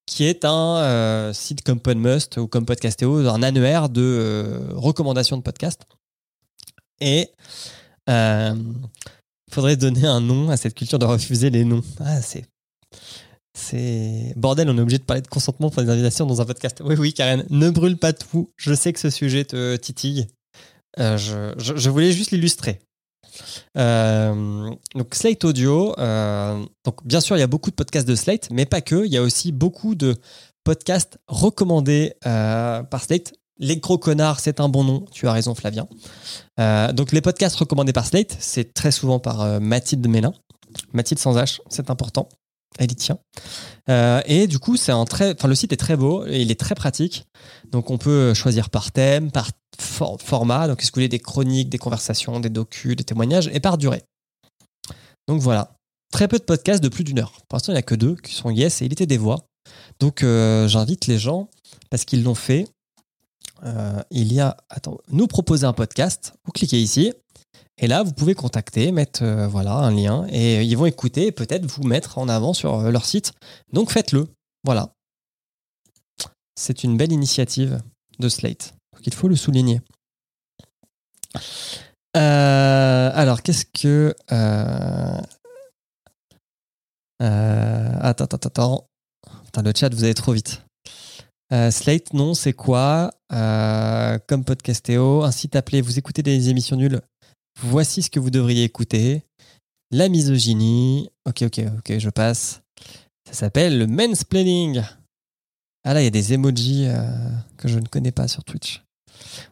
qui 0.07 0.25
est 0.25 0.45
un 0.45 0.77
euh, 0.79 1.33
site 1.33 1.63
comme 1.63 1.81
Podmust 1.81 2.39
ou 2.39 2.47
comme 2.47 2.65
Podcastéo, 2.65 3.29
un 3.29 3.43
annuaire 3.43 3.89
de 3.89 4.03
euh, 4.03 4.69
recommandations 4.73 5.37
de 5.37 5.43
podcasts. 5.43 5.83
Et 7.01 7.29
il 8.09 8.13
euh, 8.13 8.55
faudrait 9.51 9.77
donner 9.77 10.07
un 10.07 10.21
nom 10.21 10.49
à 10.49 10.57
cette 10.57 10.75
culture 10.75 10.99
de 10.99 11.05
refuser 11.05 11.51
les 11.51 11.65
noms. 11.65 11.83
Ah, 12.01 12.23
c'est. 12.23 12.45
C'est. 13.59 14.33
Bordel, 14.37 14.71
on 14.71 14.79
est 14.79 14.81
obligé 14.81 14.99
de 14.99 15.05
parler 15.05 15.23
de 15.23 15.29
consentement 15.29 15.71
pour 15.71 15.83
les 15.83 15.91
invitations 15.91 16.25
dans 16.25 16.41
un 16.41 16.45
podcast. 16.45 16.83
Oui, 16.85 16.95
oui, 16.99 17.13
Karen, 17.13 17.45
ne 17.51 17.71
brûle 17.71 17.97
pas 17.97 18.13
tout. 18.13 18.51
Je 18.57 18.75
sais 18.75 18.93
que 18.93 19.01
ce 19.01 19.11
sujet 19.11 19.45
te 19.45 19.77
titille. 19.77 20.29
je, 20.97 21.89
voulais 21.91 22.13
juste 22.13 22.31
l'illustrer. 22.31 22.81
Euh, 23.77 24.71
donc 24.95 25.15
Slate 25.15 25.45
Audio, 25.45 25.95
euh, 25.99 26.65
bien 27.05 27.21
sûr 27.21 27.37
il 27.37 27.41
y 27.41 27.43
a 27.43 27.47
beaucoup 27.47 27.71
de 27.71 27.75
podcasts 27.75 28.09
de 28.09 28.15
Slate, 28.15 28.49
mais 28.51 28.67
pas 28.67 28.81
que. 28.81 29.05
Il 29.05 29.13
y 29.13 29.17
a 29.17 29.23
aussi 29.23 29.53
beaucoup 29.53 29.95
de 29.95 30.17
podcasts 30.65 31.19
recommandés 31.29 32.15
euh, 32.27 32.83
par 32.83 33.05
Slate. 33.05 33.33
Les 33.59 33.79
gros 33.79 33.99
connards, 33.99 34.41
c'est 34.41 34.61
un 34.61 34.69
bon 34.69 34.85
nom. 34.85 35.05
Tu 35.13 35.27
as 35.27 35.33
raison, 35.33 35.55
Flavien. 35.55 35.89
donc 36.93 37.13
les 37.13 37.23
podcasts 37.23 37.57
recommandés 37.57 37.95
par 37.95 38.05
Slate, 38.05 38.37
c'est 38.39 38.75
très 38.75 38.91
souvent 38.91 39.19
par 39.19 39.61
Mathilde 39.61 40.07
Mélin. 40.09 40.35
Mathilde 40.93 41.19
sans 41.19 41.37
H, 41.37 41.61
c'est 41.71 41.89
important. 41.89 42.29
Elle 42.79 42.93
y 42.93 42.97
tient. 42.97 43.19
et 43.89 44.47
du 44.47 44.59
coup, 44.59 44.77
c'est 44.77 44.93
un 44.93 45.05
le 45.45 45.55
site 45.55 45.73
est 45.73 45.77
très 45.77 45.97
beau 45.97 46.27
et 46.27 46.43
il 46.43 46.51
est 46.51 46.61
très 46.61 46.75
pratique. 46.75 47.25
Donc 47.71 47.91
on 47.91 47.99
peut 47.99 48.35
choisir 48.35 48.69
par 48.69 48.93
thème, 48.93 49.31
par 49.31 49.49
format. 49.79 50.69
Donc, 50.69 50.83
est-ce 50.83 50.91
que 50.91 50.97
vous 50.97 51.01
voulez 51.01 51.09
des 51.09 51.19
chroniques, 51.19 51.69
des 51.69 51.79
conversations, 51.79 52.41
des 52.41 52.51
docus, 52.51 52.97
des 52.97 53.05
témoignages 53.05 53.51
et 53.53 53.61
par 53.61 53.79
durée. 53.79 54.03
Donc 55.29 55.41
voilà. 55.41 55.73
Très 56.13 56.29
peu 56.29 56.39
de 56.39 56.45
podcasts 56.45 56.83
de 56.83 56.89
plus 56.89 57.05
d'une 57.05 57.19
heure. 57.19 57.33
Pour 57.49 57.57
l'instant, 57.57 57.73
il 57.73 57.75
n'y 57.75 57.81
a 57.81 57.83
que 57.83 57.95
deux 57.95 58.15
qui 58.17 58.33
sont 58.33 58.51
Yes 58.51 58.81
et 58.81 58.87
Il 58.87 58.93
était 58.93 59.07
des 59.07 59.19
voix. 59.19 59.47
Donc 59.99 60.23
euh, 60.23 60.69
j'invite 60.69 61.07
les 61.07 61.19
gens, 61.19 61.49
parce 61.91 62.05
qu'ils 62.05 62.23
l'ont 62.23 62.35
fait. 62.35 62.67
Euh, 63.65 64.01
il 64.11 64.33
y 64.33 64.41
a, 64.41 64.57
attends, 64.69 64.99
nous 65.11 65.27
proposer 65.27 65.67
un 65.67 65.73
podcast. 65.73 66.35
Vous 66.45 66.53
cliquez 66.53 66.81
ici. 66.81 67.13
Et 67.79 67.87
là, 67.89 68.03
vous 68.03 68.13
pouvez 68.13 68.35
contacter, 68.35 68.91
mettre 68.91 69.23
euh, 69.23 69.47
voilà 69.47 69.73
un 69.73 69.91
lien 69.91 70.27
et 70.31 70.63
ils 70.63 70.77
vont 70.77 70.87
écouter 70.87 71.27
et 71.27 71.33
peut-être 71.33 71.67
vous 71.67 71.83
mettre 71.83 72.19
en 72.19 72.29
avant 72.29 72.55
sur 72.55 72.91
leur 72.91 73.05
site. 73.05 73.33
Donc 73.73 73.91
faites-le. 73.91 74.29
Voilà. 74.65 74.93
C'est 76.55 76.85
une 76.85 76.97
belle 76.97 77.13
initiative 77.13 77.83
de 78.19 78.29
Slate. 78.29 78.75
Donc 78.95 79.07
il 79.07 79.15
faut 79.15 79.29
le 79.29 79.37
souligner. 79.37 79.81
Euh, 82.17 83.11
alors, 83.15 83.43
qu'est-ce 83.43 83.67
que. 83.67 84.15
Euh, 84.33 85.21
euh, 87.23 87.91
attends, 88.01 88.25
attends, 88.25 88.49
attends. 88.49 89.63
le 89.63 89.73
chat, 89.75 89.93
vous 89.93 90.05
allez 90.05 90.15
trop 90.15 90.33
vite. 90.33 90.63
Euh, 91.53 91.71
Slate, 91.71 92.13
non, 92.15 92.35
c'est 92.35 92.55
quoi? 92.55 93.13
Euh, 93.33 94.19
Comme 94.27 94.45
Podcastéo, 94.45 95.23
un 95.23 95.31
site 95.31 95.57
appelé 95.57 95.81
Vous 95.81 95.99
écoutez 95.99 96.23
des 96.23 96.49
émissions 96.49 96.77
nulles. 96.77 97.01
Voici 97.61 98.03
ce 98.03 98.11
que 98.11 98.21
vous 98.21 98.31
devriez 98.31 98.65
écouter. 98.65 99.23
La 99.91 100.09
misogynie. 100.09 101.09
Ok, 101.27 101.43
ok, 101.43 101.61
ok, 101.79 101.99
je 101.99 102.11
passe. 102.11 102.63
Ça 103.27 103.33
s'appelle 103.33 103.79
le 103.79 103.87
mansplaining. 103.87 104.83
Ah 105.85 105.95
là, 105.95 106.01
il 106.01 106.05
y 106.05 106.09
a 106.09 106.11
des 106.11 106.33
emojis 106.33 106.87
euh, 106.87 107.07
que 107.57 107.69
je 107.69 107.79
ne 107.79 107.87
connais 107.87 108.13
pas 108.13 108.29
sur 108.29 108.45
Twitch. 108.45 108.83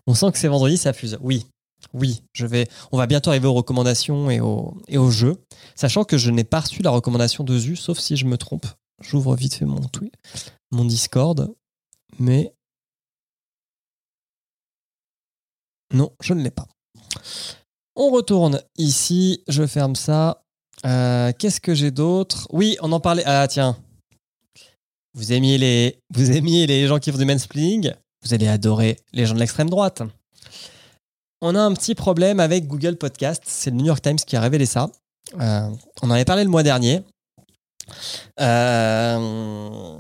On 0.07 0.15
sent 0.15 0.33
que 0.33 0.39
c'est 0.39 0.49
vendredi, 0.49 0.77
ça 0.77 0.93
fuse. 0.93 1.17
Oui, 1.21 1.47
oui, 1.93 2.23
je 2.33 2.47
vais. 2.47 2.69
On 2.93 2.99
va 2.99 3.07
bientôt 3.07 3.31
arriver 3.31 3.47
aux 3.47 3.55
recommandations 3.55 4.31
et 4.31 4.41
aux, 4.41 4.77
et 4.89 4.99
jeux. 5.11 5.37
Sachant 5.75 6.05
que 6.05 6.19
je 6.19 6.31
n'ai 6.31 6.45
pas 6.45 6.61
reçu 6.61 6.83
la 6.83 6.91
recommandation 6.91 7.45
de 7.45 7.57
Zu, 7.59 7.77
sauf 7.77 7.99
si 7.99 8.17
je 8.17 8.27
me 8.27 8.37
trompe. 8.37 8.67
J'ouvre 9.01 9.35
vite 9.35 9.55
fait 9.55 9.65
mon 9.65 9.81
mon 10.71 10.85
Discord, 10.85 11.55
mais 12.19 12.55
non, 15.93 16.13
je 16.21 16.35
ne 16.35 16.43
l'ai 16.43 16.51
pas. 16.51 16.67
On 17.97 18.11
retourne 18.11 18.61
ici, 18.77 19.43
je 19.49 19.67
ferme 19.67 19.97
ça. 19.97 20.43
Euh, 20.85 21.33
Qu'est-ce 21.39 21.61
que 21.61 21.75
j'ai 21.75 21.91
d'autre? 21.91 22.49
Oui, 22.51 22.77
on 22.81 22.91
en 22.93 23.01
parlait. 23.01 23.23
Ah 23.25 23.47
tiens, 23.49 23.77
vous 25.15 25.33
aimiez 25.33 25.59
les, 25.59 26.87
gens 26.87 26.99
qui 26.99 27.13
font 27.13 27.19
du 27.19 27.25
mansplaining, 27.25 27.93
vous 28.25 28.35
allez 28.35 28.49
adorer 28.49 28.97
les 29.13 29.27
gens 29.27 29.35
de 29.35 29.39
l'extrême 29.39 29.71
droite. 29.71 30.03
On 31.41 31.55
a 31.55 31.61
un 31.61 31.73
petit 31.73 31.95
problème 31.95 32.41
avec 32.41 32.67
Google 32.67 32.97
Podcast. 32.97 33.43
C'est 33.47 33.71
le 33.71 33.77
New 33.77 33.87
York 33.87 34.03
Times 34.03 34.17
qui 34.17 34.35
a 34.35 34.41
révélé 34.41 34.67
ça. 34.67 34.91
Euh, 35.41 35.69
on 36.03 36.09
en 36.09 36.15
avait 36.15 36.25
parlé 36.25 36.43
le 36.43 36.51
mois 36.51 36.63
dernier. 36.63 37.03
Euh, 38.41 39.97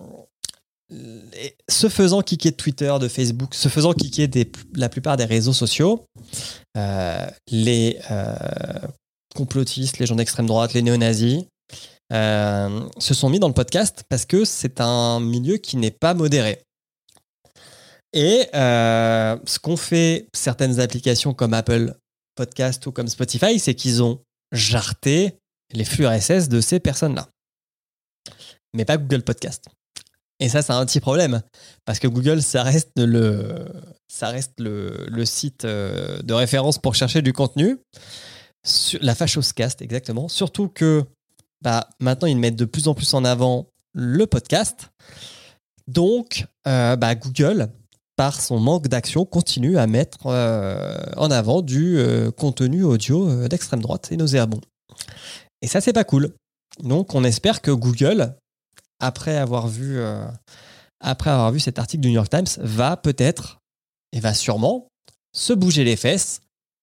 se 1.68 1.88
faisant 1.88 2.22
kicker 2.22 2.50
de 2.50 2.56
Twitter, 2.56 2.92
de 3.00 3.08
Facebook, 3.08 3.54
se 3.54 3.68
faisant 3.68 3.92
kicker 3.92 4.28
la 4.74 4.88
plupart 4.88 5.16
des 5.16 5.24
réseaux 5.24 5.52
sociaux, 5.52 6.06
euh, 6.16 6.63
les 7.50 7.98
euh, 8.10 8.34
complotistes, 9.34 9.98
les 9.98 10.06
gens 10.06 10.16
d'extrême 10.16 10.46
droite, 10.46 10.72
les 10.72 10.82
néo-nazis, 10.82 11.44
euh, 12.12 12.88
se 12.98 13.14
sont 13.14 13.28
mis 13.28 13.38
dans 13.38 13.48
le 13.48 13.54
podcast 13.54 14.04
parce 14.08 14.24
que 14.26 14.44
c'est 14.44 14.80
un 14.80 15.20
milieu 15.20 15.56
qui 15.56 15.76
n'est 15.76 15.90
pas 15.90 16.14
modéré. 16.14 16.62
Et 18.12 18.46
euh, 18.54 19.36
ce 19.44 19.58
qu'ont 19.58 19.76
fait 19.76 20.28
certaines 20.32 20.78
applications 20.78 21.34
comme 21.34 21.52
Apple 21.52 21.94
Podcast 22.36 22.86
ou 22.86 22.92
comme 22.92 23.08
Spotify, 23.08 23.58
c'est 23.58 23.74
qu'ils 23.74 24.02
ont 24.02 24.20
jarté 24.52 25.36
les 25.72 25.84
flux 25.84 26.06
RSS 26.06 26.48
de 26.48 26.60
ces 26.60 26.78
personnes-là. 26.78 27.28
Mais 28.72 28.84
pas 28.84 28.98
Google 28.98 29.22
Podcast. 29.22 29.68
Et 30.40 30.48
ça, 30.48 30.62
c'est 30.62 30.72
un 30.72 30.84
petit 30.84 31.00
problème. 31.00 31.42
Parce 31.84 31.98
que 31.98 32.08
Google, 32.08 32.42
ça 32.42 32.62
reste 32.62 32.90
le, 32.96 33.66
ça 34.08 34.28
reste 34.28 34.58
le, 34.58 35.06
le 35.08 35.24
site 35.24 35.64
euh, 35.64 36.20
de 36.22 36.34
référence 36.34 36.78
pour 36.78 36.94
chercher 36.94 37.22
du 37.22 37.32
contenu. 37.32 37.78
Sur 38.64 38.98
la 39.02 39.14
Fachoscast, 39.14 39.82
exactement. 39.82 40.28
Surtout 40.28 40.68
que 40.68 41.04
bah, 41.62 41.88
maintenant, 42.00 42.28
ils 42.28 42.36
mettent 42.36 42.56
de 42.56 42.64
plus 42.64 42.88
en 42.88 42.94
plus 42.94 43.12
en 43.14 43.24
avant 43.24 43.66
le 43.92 44.26
podcast. 44.26 44.90
Donc, 45.86 46.46
euh, 46.66 46.96
bah, 46.96 47.14
Google, 47.14 47.68
par 48.16 48.40
son 48.40 48.58
manque 48.58 48.88
d'action, 48.88 49.24
continue 49.24 49.78
à 49.78 49.86
mettre 49.86 50.26
euh, 50.26 50.96
en 51.16 51.30
avant 51.30 51.62
du 51.62 51.98
contenu 52.36 52.84
audio 52.84 53.48
d'extrême 53.48 53.82
droite 53.82 54.10
et 54.10 54.16
nauséabond. 54.16 54.60
Et 55.62 55.66
ça, 55.66 55.80
c'est 55.80 55.92
pas 55.92 56.04
cool. 56.04 56.34
Donc, 56.82 57.14
on 57.14 57.24
espère 57.24 57.60
que 57.60 57.70
Google, 57.70 58.34
après 59.00 59.36
avoir 59.36 59.68
vu, 59.68 59.98
euh, 59.98 60.26
après 61.00 61.30
avoir 61.30 61.52
vu 61.52 61.60
cet 61.60 61.78
article 61.78 62.02
du 62.02 62.08
New 62.08 62.14
York 62.14 62.30
Times, 62.30 62.46
va 62.58 62.96
peut-être 62.96 63.58
et 64.12 64.20
va 64.20 64.34
sûrement 64.34 64.88
se 65.34 65.52
bouger 65.52 65.84
les 65.84 65.96
fesses 65.96 66.40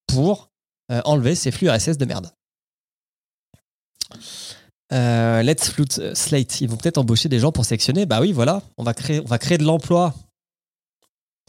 pour 0.08 0.50
euh, 0.92 1.02
enlever 1.06 1.36
ces 1.36 1.52
flux 1.52 1.70
RSS 1.70 1.98
de 1.98 2.06
merde. 2.06 2.32
Euh, 4.94 5.42
Let's 5.42 5.72
euh, 6.00 6.14
Slate, 6.14 6.60
ils 6.60 6.70
vont 6.70 6.76
peut-être 6.76 6.98
embaucher 6.98 7.30
des 7.30 7.40
gens 7.40 7.52
pour 7.52 7.64
sélectionner. 7.64 8.06
Bah 8.06 8.20
oui, 8.20 8.34
voilà, 8.34 8.62
on 8.78 8.84
va 8.84 8.94
créer, 8.94 9.22
on 9.22 9.26
va 9.26 9.38
créer 9.38 9.58
de 9.58 9.64
l'emploi. 9.64 10.14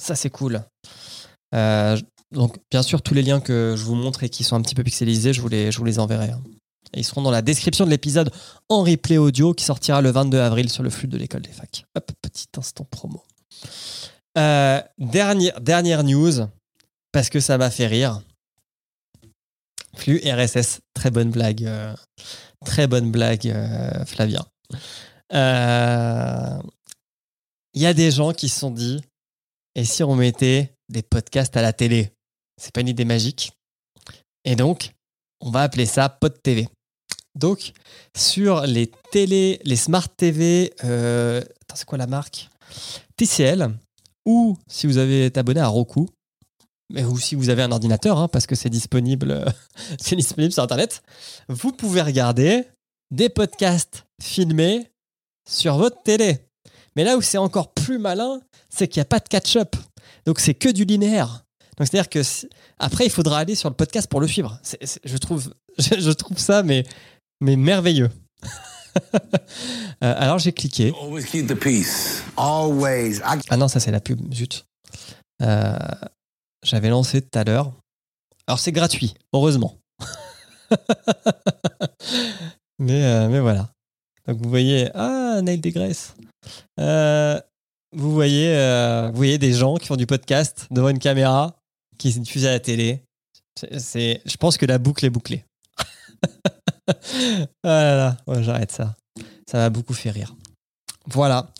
Ça, 0.00 0.14
c'est 0.14 0.30
cool. 0.30 0.62
Donc, 2.32 2.56
bien 2.70 2.82
sûr, 2.82 3.02
tous 3.02 3.12
les 3.12 3.22
liens 3.22 3.40
que 3.40 3.74
je 3.76 3.84
vous 3.84 3.94
montre 3.94 4.24
et 4.24 4.30
qui 4.30 4.42
sont 4.42 4.56
un 4.56 4.62
petit 4.62 4.74
peu 4.74 4.82
pixelisés, 4.82 5.34
je 5.34 5.42
vous 5.42 5.48
les, 5.48 5.70
je 5.70 5.78
vous 5.78 5.84
les 5.84 5.98
enverrai. 5.98 6.30
hein. 6.30 6.42
Ils 6.94 7.04
seront 7.04 7.22
dans 7.22 7.30
la 7.30 7.42
description 7.42 7.84
de 7.84 7.90
l'épisode 7.90 8.30
en 8.68 8.82
replay 8.82 9.18
audio 9.18 9.54
qui 9.54 9.64
sortira 9.64 10.00
le 10.00 10.10
22 10.10 10.38
avril 10.38 10.68
sur 10.68 10.82
le 10.82 10.90
flux 10.90 11.08
de 11.08 11.16
l'école 11.16 11.42
des 11.42 11.52
facs. 11.52 11.84
Hop, 11.94 12.12
petit 12.20 12.48
instant 12.56 12.84
promo. 12.84 13.22
Euh, 14.38 14.80
dernière, 14.98 15.60
dernière 15.60 16.04
news, 16.04 16.46
parce 17.12 17.28
que 17.28 17.40
ça 17.40 17.58
m'a 17.58 17.70
fait 17.70 17.86
rire. 17.86 18.22
Flux 19.96 20.20
RSS, 20.24 20.80
très 20.94 21.10
bonne 21.10 21.30
blague. 21.30 21.64
euh, 21.64 21.94
très 22.64 22.86
bonne 22.86 23.10
blague, 23.10 23.48
euh, 23.48 24.04
Flavien. 24.04 24.46
Il 27.74 27.80
y 27.80 27.86
a 27.86 27.94
des 27.94 28.10
gens 28.10 28.32
qui 28.32 28.48
se 28.48 28.60
sont 28.60 28.70
dit, 28.70 29.00
et 29.74 29.84
si 29.84 30.02
on 30.02 30.14
mettait 30.14 30.74
des 30.88 31.02
podcasts 31.02 31.56
à 31.56 31.62
la 31.62 31.72
télé? 31.72 32.12
C'est 32.60 32.72
pas 32.72 32.82
une 32.82 32.88
idée 32.88 33.06
magique. 33.06 33.52
Et 34.44 34.56
donc, 34.56 34.92
on 35.40 35.50
va 35.50 35.62
appeler 35.62 35.86
ça 35.86 36.08
Pod 36.08 36.40
TV. 36.42 36.68
Donc, 37.34 37.72
sur 38.16 38.62
les 38.62 38.90
télé, 39.10 39.60
les 39.64 39.76
smart 39.76 40.08
TV, 40.08 40.72
euh, 40.84 41.42
c'est 41.74 41.86
quoi 41.86 41.98
la 41.98 42.06
marque? 42.06 42.48
TCL, 43.16 43.70
ou 44.26 44.56
si 44.68 44.86
vous 44.86 44.98
avez 44.98 45.26
été 45.26 45.40
abonné 45.40 45.60
à 45.60 45.68
Roku, 45.68 46.08
mais 46.92 47.04
ou 47.04 47.18
si 47.18 47.34
vous 47.34 47.48
avez 47.48 47.62
un 47.62 47.72
ordinateur, 47.72 48.18
hein, 48.18 48.28
parce 48.28 48.46
que 48.46 48.54
c'est 48.54 48.70
disponible, 48.70 49.44
disponible 49.98 50.52
sur 50.52 50.62
Internet, 50.62 51.02
vous 51.48 51.72
pouvez 51.72 52.02
regarder 52.02 52.64
des 53.10 53.28
podcasts 53.28 54.04
filmés 54.22 54.88
sur 55.48 55.76
votre 55.76 56.02
télé. 56.02 56.38
Mais 56.96 57.04
là 57.04 57.16
où 57.16 57.22
c'est 57.22 57.38
encore 57.38 57.72
plus 57.72 57.98
malin, 57.98 58.40
c'est 58.68 58.88
qu'il 58.88 59.00
n'y 59.00 59.02
a 59.02 59.06
pas 59.06 59.20
de 59.20 59.28
catch-up. 59.28 59.74
Donc 60.26 60.38
c'est 60.38 60.54
que 60.54 60.68
du 60.68 60.84
linéaire. 60.84 61.44
Donc 61.78 61.88
c'est-à-dire 61.88 62.10
que 62.10 62.20
après 62.78 63.06
il 63.06 63.10
faudra 63.10 63.38
aller 63.38 63.54
sur 63.54 63.70
le 63.70 63.74
podcast 63.74 64.08
pour 64.08 64.20
le 64.20 64.28
suivre. 64.28 64.60
Je 65.04 65.16
trouve, 65.16 65.54
je 65.78 66.10
trouve 66.10 66.38
ça 66.38 66.62
mais 66.62 66.84
mais 67.42 67.56
merveilleux. 67.56 68.10
Euh, 70.04 70.14
alors 70.18 70.40
j'ai 70.40 70.52
cliqué. 70.52 70.92
Always 71.00 71.24
keep 71.24 71.46
the 71.46 71.54
peace. 71.54 72.24
Always. 72.36 73.18
I 73.18 73.38
Ah 73.50 73.56
non, 73.56 73.68
ça 73.68 73.78
c'est 73.78 73.92
la 73.92 74.00
pub, 74.00 74.34
zut. 74.34 74.66
Euh, 75.40 75.78
J'avais 76.64 76.88
lancé 76.88 77.22
tout 77.22 77.38
à 77.38 77.44
l'heure. 77.44 77.72
Alors 78.48 78.58
c'est 78.58 78.72
gratuit, 78.72 79.14
heureusement. 79.32 79.78
mais, 82.80 83.04
euh, 83.04 83.28
mais 83.28 83.38
voilà. 83.38 83.70
Donc 84.26 84.38
vous 84.42 84.50
voyez, 84.50 84.90
ah, 84.94 85.40
Neil 85.40 85.60
deGrasse. 85.60 86.16
Euh, 86.80 87.40
vous, 87.92 88.12
voyez, 88.12 88.52
vous 89.10 89.16
voyez 89.16 89.38
des 89.38 89.52
gens 89.52 89.76
qui 89.76 89.86
font 89.86 89.96
du 89.96 90.06
podcast 90.06 90.66
devant 90.72 90.88
une 90.88 90.98
caméra, 90.98 91.54
qui 91.96 92.10
se 92.10 92.18
diffusent 92.18 92.46
à 92.46 92.50
la 92.50 92.60
télé. 92.60 93.04
C'est, 93.78 94.20
je 94.26 94.36
pense 94.36 94.56
que 94.58 94.66
la 94.66 94.78
boucle 94.78 95.06
est 95.06 95.10
bouclée. 95.10 95.44
ah 97.64 98.16
j'arrête 98.40 98.72
ça. 98.72 98.94
Ça 99.50 99.58
m'a 99.58 99.70
beaucoup 99.70 99.94
fait 99.94 100.10
rire. 100.10 100.34
Voilà. 101.06 101.52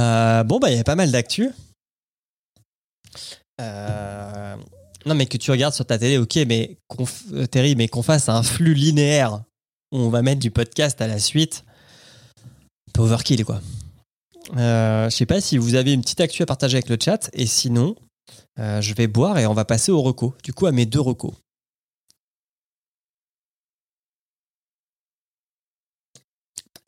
Euh, 0.00 0.44
bon, 0.44 0.58
bah, 0.58 0.68
il 0.68 0.72
y 0.72 0.74
avait 0.74 0.84
pas 0.84 0.94
mal 0.94 1.10
d'actu. 1.10 1.50
Euh, 3.60 4.56
Non, 5.06 5.14
mais 5.14 5.26
que 5.26 5.36
tu 5.36 5.50
regardes 5.50 5.74
sur 5.74 5.86
ta 5.86 5.98
télé, 5.98 6.18
ok, 6.18 6.36
mais 6.46 6.78
euh, 7.32 7.46
Terry, 7.46 7.76
mais 7.76 7.88
qu'on 7.88 8.02
fasse 8.02 8.28
un 8.28 8.42
flux 8.42 8.74
linéaire 8.74 9.42
où 9.92 9.98
on 9.98 10.10
va 10.10 10.22
mettre 10.22 10.40
du 10.40 10.50
podcast 10.50 11.00
à 11.00 11.06
la 11.06 11.18
suite, 11.18 11.64
un 12.88 12.92
peu 12.92 13.02
overkill, 13.02 13.44
quoi. 13.44 13.60
Je 14.54 15.08
sais 15.10 15.26
pas 15.26 15.40
si 15.40 15.58
vous 15.58 15.74
avez 15.74 15.92
une 15.92 16.02
petite 16.02 16.20
actu 16.20 16.42
à 16.42 16.46
partager 16.46 16.76
avec 16.76 16.88
le 16.88 16.98
chat, 17.02 17.30
et 17.32 17.46
sinon, 17.46 17.96
je 18.58 18.94
vais 18.94 19.06
boire 19.06 19.38
et 19.38 19.46
on 19.46 19.54
va 19.54 19.64
passer 19.64 19.90
au 19.92 20.02
reco. 20.02 20.34
Du 20.42 20.52
coup, 20.52 20.66
à 20.66 20.72
mes 20.72 20.86
deux 20.86 21.00
recos. 21.00 21.34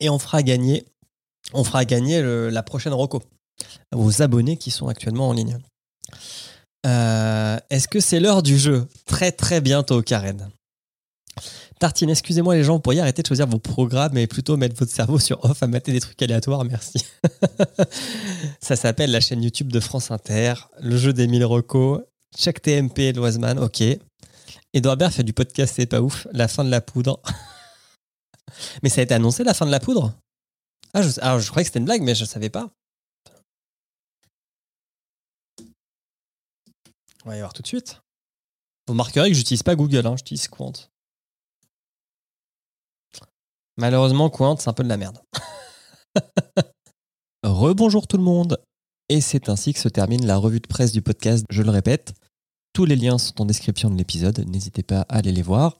Et 0.01 0.09
on 0.09 0.19
fera 0.19 0.43
gagner, 0.43 0.83
la 1.53 2.63
prochaine 2.63 2.93
reco 2.93 3.23
aux 3.95 4.21
abonnés 4.21 4.57
qui 4.57 4.71
sont 4.71 4.87
actuellement 4.87 5.29
en 5.29 5.33
ligne. 5.33 5.57
Euh, 6.85 7.57
Est-ce 7.69 7.87
que 7.87 7.99
c'est 7.99 8.19
l'heure 8.19 8.43
du 8.43 8.57
jeu? 8.57 8.87
Très 9.05 9.31
très 9.31 9.61
bientôt, 9.61 10.01
Karen. 10.01 10.49
Tartine, 11.79 12.09
excusez-moi 12.11 12.55
les 12.55 12.63
gens, 12.63 12.73
vous 12.73 12.79
pourriez 12.79 13.01
arrêter 13.01 13.23
de 13.23 13.27
choisir 13.27 13.47
vos 13.47 13.57
programmes 13.57 14.15
et 14.17 14.27
plutôt 14.27 14.55
mettre 14.55 14.75
votre 14.75 14.91
cerveau 14.91 15.17
sur 15.17 15.43
off 15.43 15.63
à 15.63 15.67
mater 15.67 15.91
des 15.91 15.99
trucs 15.99 16.21
aléatoires, 16.21 16.63
merci. 16.63 17.03
Ça 18.61 18.75
s'appelle 18.75 19.09
la 19.09 19.19
chaîne 19.19 19.41
YouTube 19.41 19.71
de 19.71 19.79
France 19.79 20.11
Inter, 20.11 20.53
le 20.79 20.95
jeu 20.97 21.11
des 21.11 21.25
1000 21.25 21.43
recos, 21.45 22.01
Check 22.37 22.61
TMP, 22.61 23.13
Loiseman, 23.15 23.57
ok. 23.57 23.83
Edouard 24.73 24.97
Baird 24.97 25.11
fait 25.11 25.23
du 25.23 25.33
podcast, 25.33 25.73
c'est 25.75 25.87
pas 25.87 26.01
ouf, 26.01 26.27
la 26.33 26.47
fin 26.47 26.63
de 26.63 26.69
la 26.69 26.81
poudre. 26.81 27.19
Mais 28.83 28.89
ça 28.89 29.01
a 29.01 29.03
été 29.03 29.13
annoncé 29.13 29.43
la 29.43 29.53
fin 29.53 29.65
de 29.65 29.71
la 29.71 29.79
poudre? 29.79 30.13
Ah, 30.93 31.01
ah 31.21 31.39
je, 31.39 31.49
croyais 31.49 31.63
que 31.63 31.69
c'était 31.69 31.79
une 31.79 31.85
blague, 31.85 32.01
mais 32.01 32.15
je 32.15 32.25
savais 32.25 32.49
pas. 32.49 32.69
On 37.23 37.29
va 37.29 37.37
y 37.37 37.39
voir 37.39 37.53
tout 37.53 37.61
de 37.61 37.67
suite. 37.67 38.01
Vous 38.87 38.93
remarquerez 38.93 39.29
que 39.29 39.35
j'utilise 39.35 39.63
pas 39.63 39.75
Google, 39.75 40.05
hein, 40.07 40.15
j'utilise 40.17 40.47
Quant. 40.47 40.73
Malheureusement, 43.77 44.29
Quant, 44.29 44.57
c'est 44.57 44.69
un 44.69 44.73
peu 44.73 44.83
de 44.83 44.89
la 44.89 44.97
merde. 44.97 45.19
Rebonjour 47.43 48.07
tout 48.07 48.17
le 48.17 48.23
monde. 48.23 48.61
Et 49.09 49.21
c'est 49.21 49.49
ainsi 49.49 49.73
que 49.73 49.79
se 49.79 49.89
termine 49.89 50.25
la 50.25 50.37
revue 50.37 50.59
de 50.59 50.67
presse 50.67 50.91
du 50.91 51.01
podcast, 51.01 51.45
je 51.49 51.61
le 51.61 51.69
répète. 51.69 52.13
Tous 52.73 52.85
les 52.85 52.95
liens 52.95 53.17
sont 53.17 53.41
en 53.41 53.45
description 53.45 53.89
de 53.89 53.97
l'épisode, 53.97 54.45
n'hésitez 54.47 54.81
pas 54.81 55.01
à 55.01 55.17
aller 55.17 55.33
les 55.33 55.41
voir. 55.41 55.79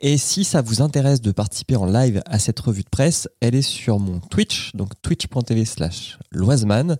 Et 0.00 0.16
si 0.16 0.44
ça 0.44 0.62
vous 0.62 0.80
intéresse 0.80 1.20
de 1.20 1.32
participer 1.32 1.76
en 1.76 1.84
live 1.84 2.22
à 2.24 2.38
cette 2.38 2.58
revue 2.58 2.82
de 2.82 2.88
presse, 2.88 3.28
elle 3.40 3.54
est 3.54 3.62
sur 3.62 3.98
mon 3.98 4.20
Twitch, 4.20 4.74
donc 4.74 4.92
twitch.tv 5.02 5.66
slash 5.66 6.18
loiseman. 6.30 6.96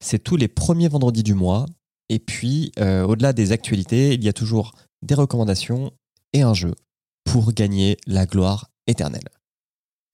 C'est 0.00 0.18
tous 0.18 0.34
les 0.34 0.48
premiers 0.48 0.88
vendredis 0.88 1.22
du 1.22 1.34
mois. 1.34 1.66
Et 2.08 2.18
puis, 2.18 2.72
euh, 2.80 3.04
au-delà 3.04 3.32
des 3.32 3.52
actualités, 3.52 4.14
il 4.14 4.24
y 4.24 4.28
a 4.28 4.32
toujours 4.32 4.72
des 5.02 5.14
recommandations 5.14 5.92
et 6.32 6.42
un 6.42 6.54
jeu 6.54 6.74
pour 7.24 7.52
gagner 7.52 7.96
la 8.08 8.26
gloire 8.26 8.70
éternelle. 8.88 9.28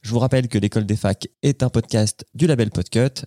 Je 0.03 0.11
vous 0.11 0.19
rappelle 0.19 0.49
que 0.49 0.59
l'école 0.59 0.85
des 0.85 0.97
facs 0.97 1.29
est 1.43 1.63
un 1.63 1.71
podcast 1.71 2.27
du 2.35 2.47
label 2.47 2.71
Podcut. 2.71 3.25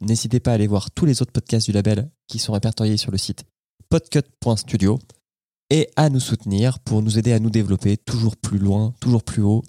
N'hésitez 0.00 0.40
pas 0.40 0.52
à 0.52 0.54
aller 0.54 0.66
voir 0.66 0.90
tous 0.90 1.04
les 1.04 1.20
autres 1.20 1.32
podcasts 1.32 1.66
du 1.66 1.72
label 1.72 2.10
qui 2.26 2.38
sont 2.38 2.54
répertoriés 2.54 2.96
sur 2.96 3.10
le 3.10 3.18
site 3.18 3.44
podcut.studio 3.90 4.98
et 5.70 5.90
à 5.96 6.08
nous 6.08 6.20
soutenir 6.20 6.78
pour 6.80 7.02
nous 7.02 7.18
aider 7.18 7.32
à 7.32 7.40
nous 7.40 7.50
développer 7.50 7.96
toujours 7.96 8.36
plus 8.36 8.58
loin, 8.58 8.94
toujours 9.00 9.22
plus 9.22 9.42
haut, 9.42 9.62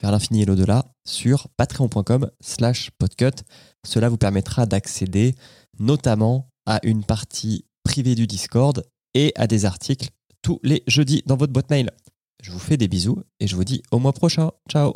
vers 0.00 0.12
l'infini 0.12 0.42
et 0.42 0.44
l'au-delà 0.44 0.84
sur 1.06 1.48
patreon.com 1.56 2.30
slash 2.40 2.90
podcut. 2.98 3.42
Cela 3.86 4.08
vous 4.08 4.16
permettra 4.16 4.66
d'accéder 4.66 5.34
notamment 5.78 6.48
à 6.66 6.80
une 6.82 7.04
partie 7.04 7.64
privée 7.84 8.14
du 8.14 8.26
Discord 8.26 8.84
et 9.14 9.32
à 9.36 9.46
des 9.46 9.64
articles 9.64 10.10
tous 10.42 10.60
les 10.62 10.82
jeudis 10.86 11.22
dans 11.26 11.36
votre 11.36 11.52
boîte 11.52 11.70
mail. 11.70 11.90
Je 12.42 12.50
vous 12.50 12.58
fais 12.58 12.76
des 12.76 12.88
bisous 12.88 13.22
et 13.40 13.46
je 13.46 13.56
vous 13.56 13.64
dis 13.64 13.82
au 13.90 13.98
mois 13.98 14.12
prochain. 14.12 14.50
Ciao 14.68 14.92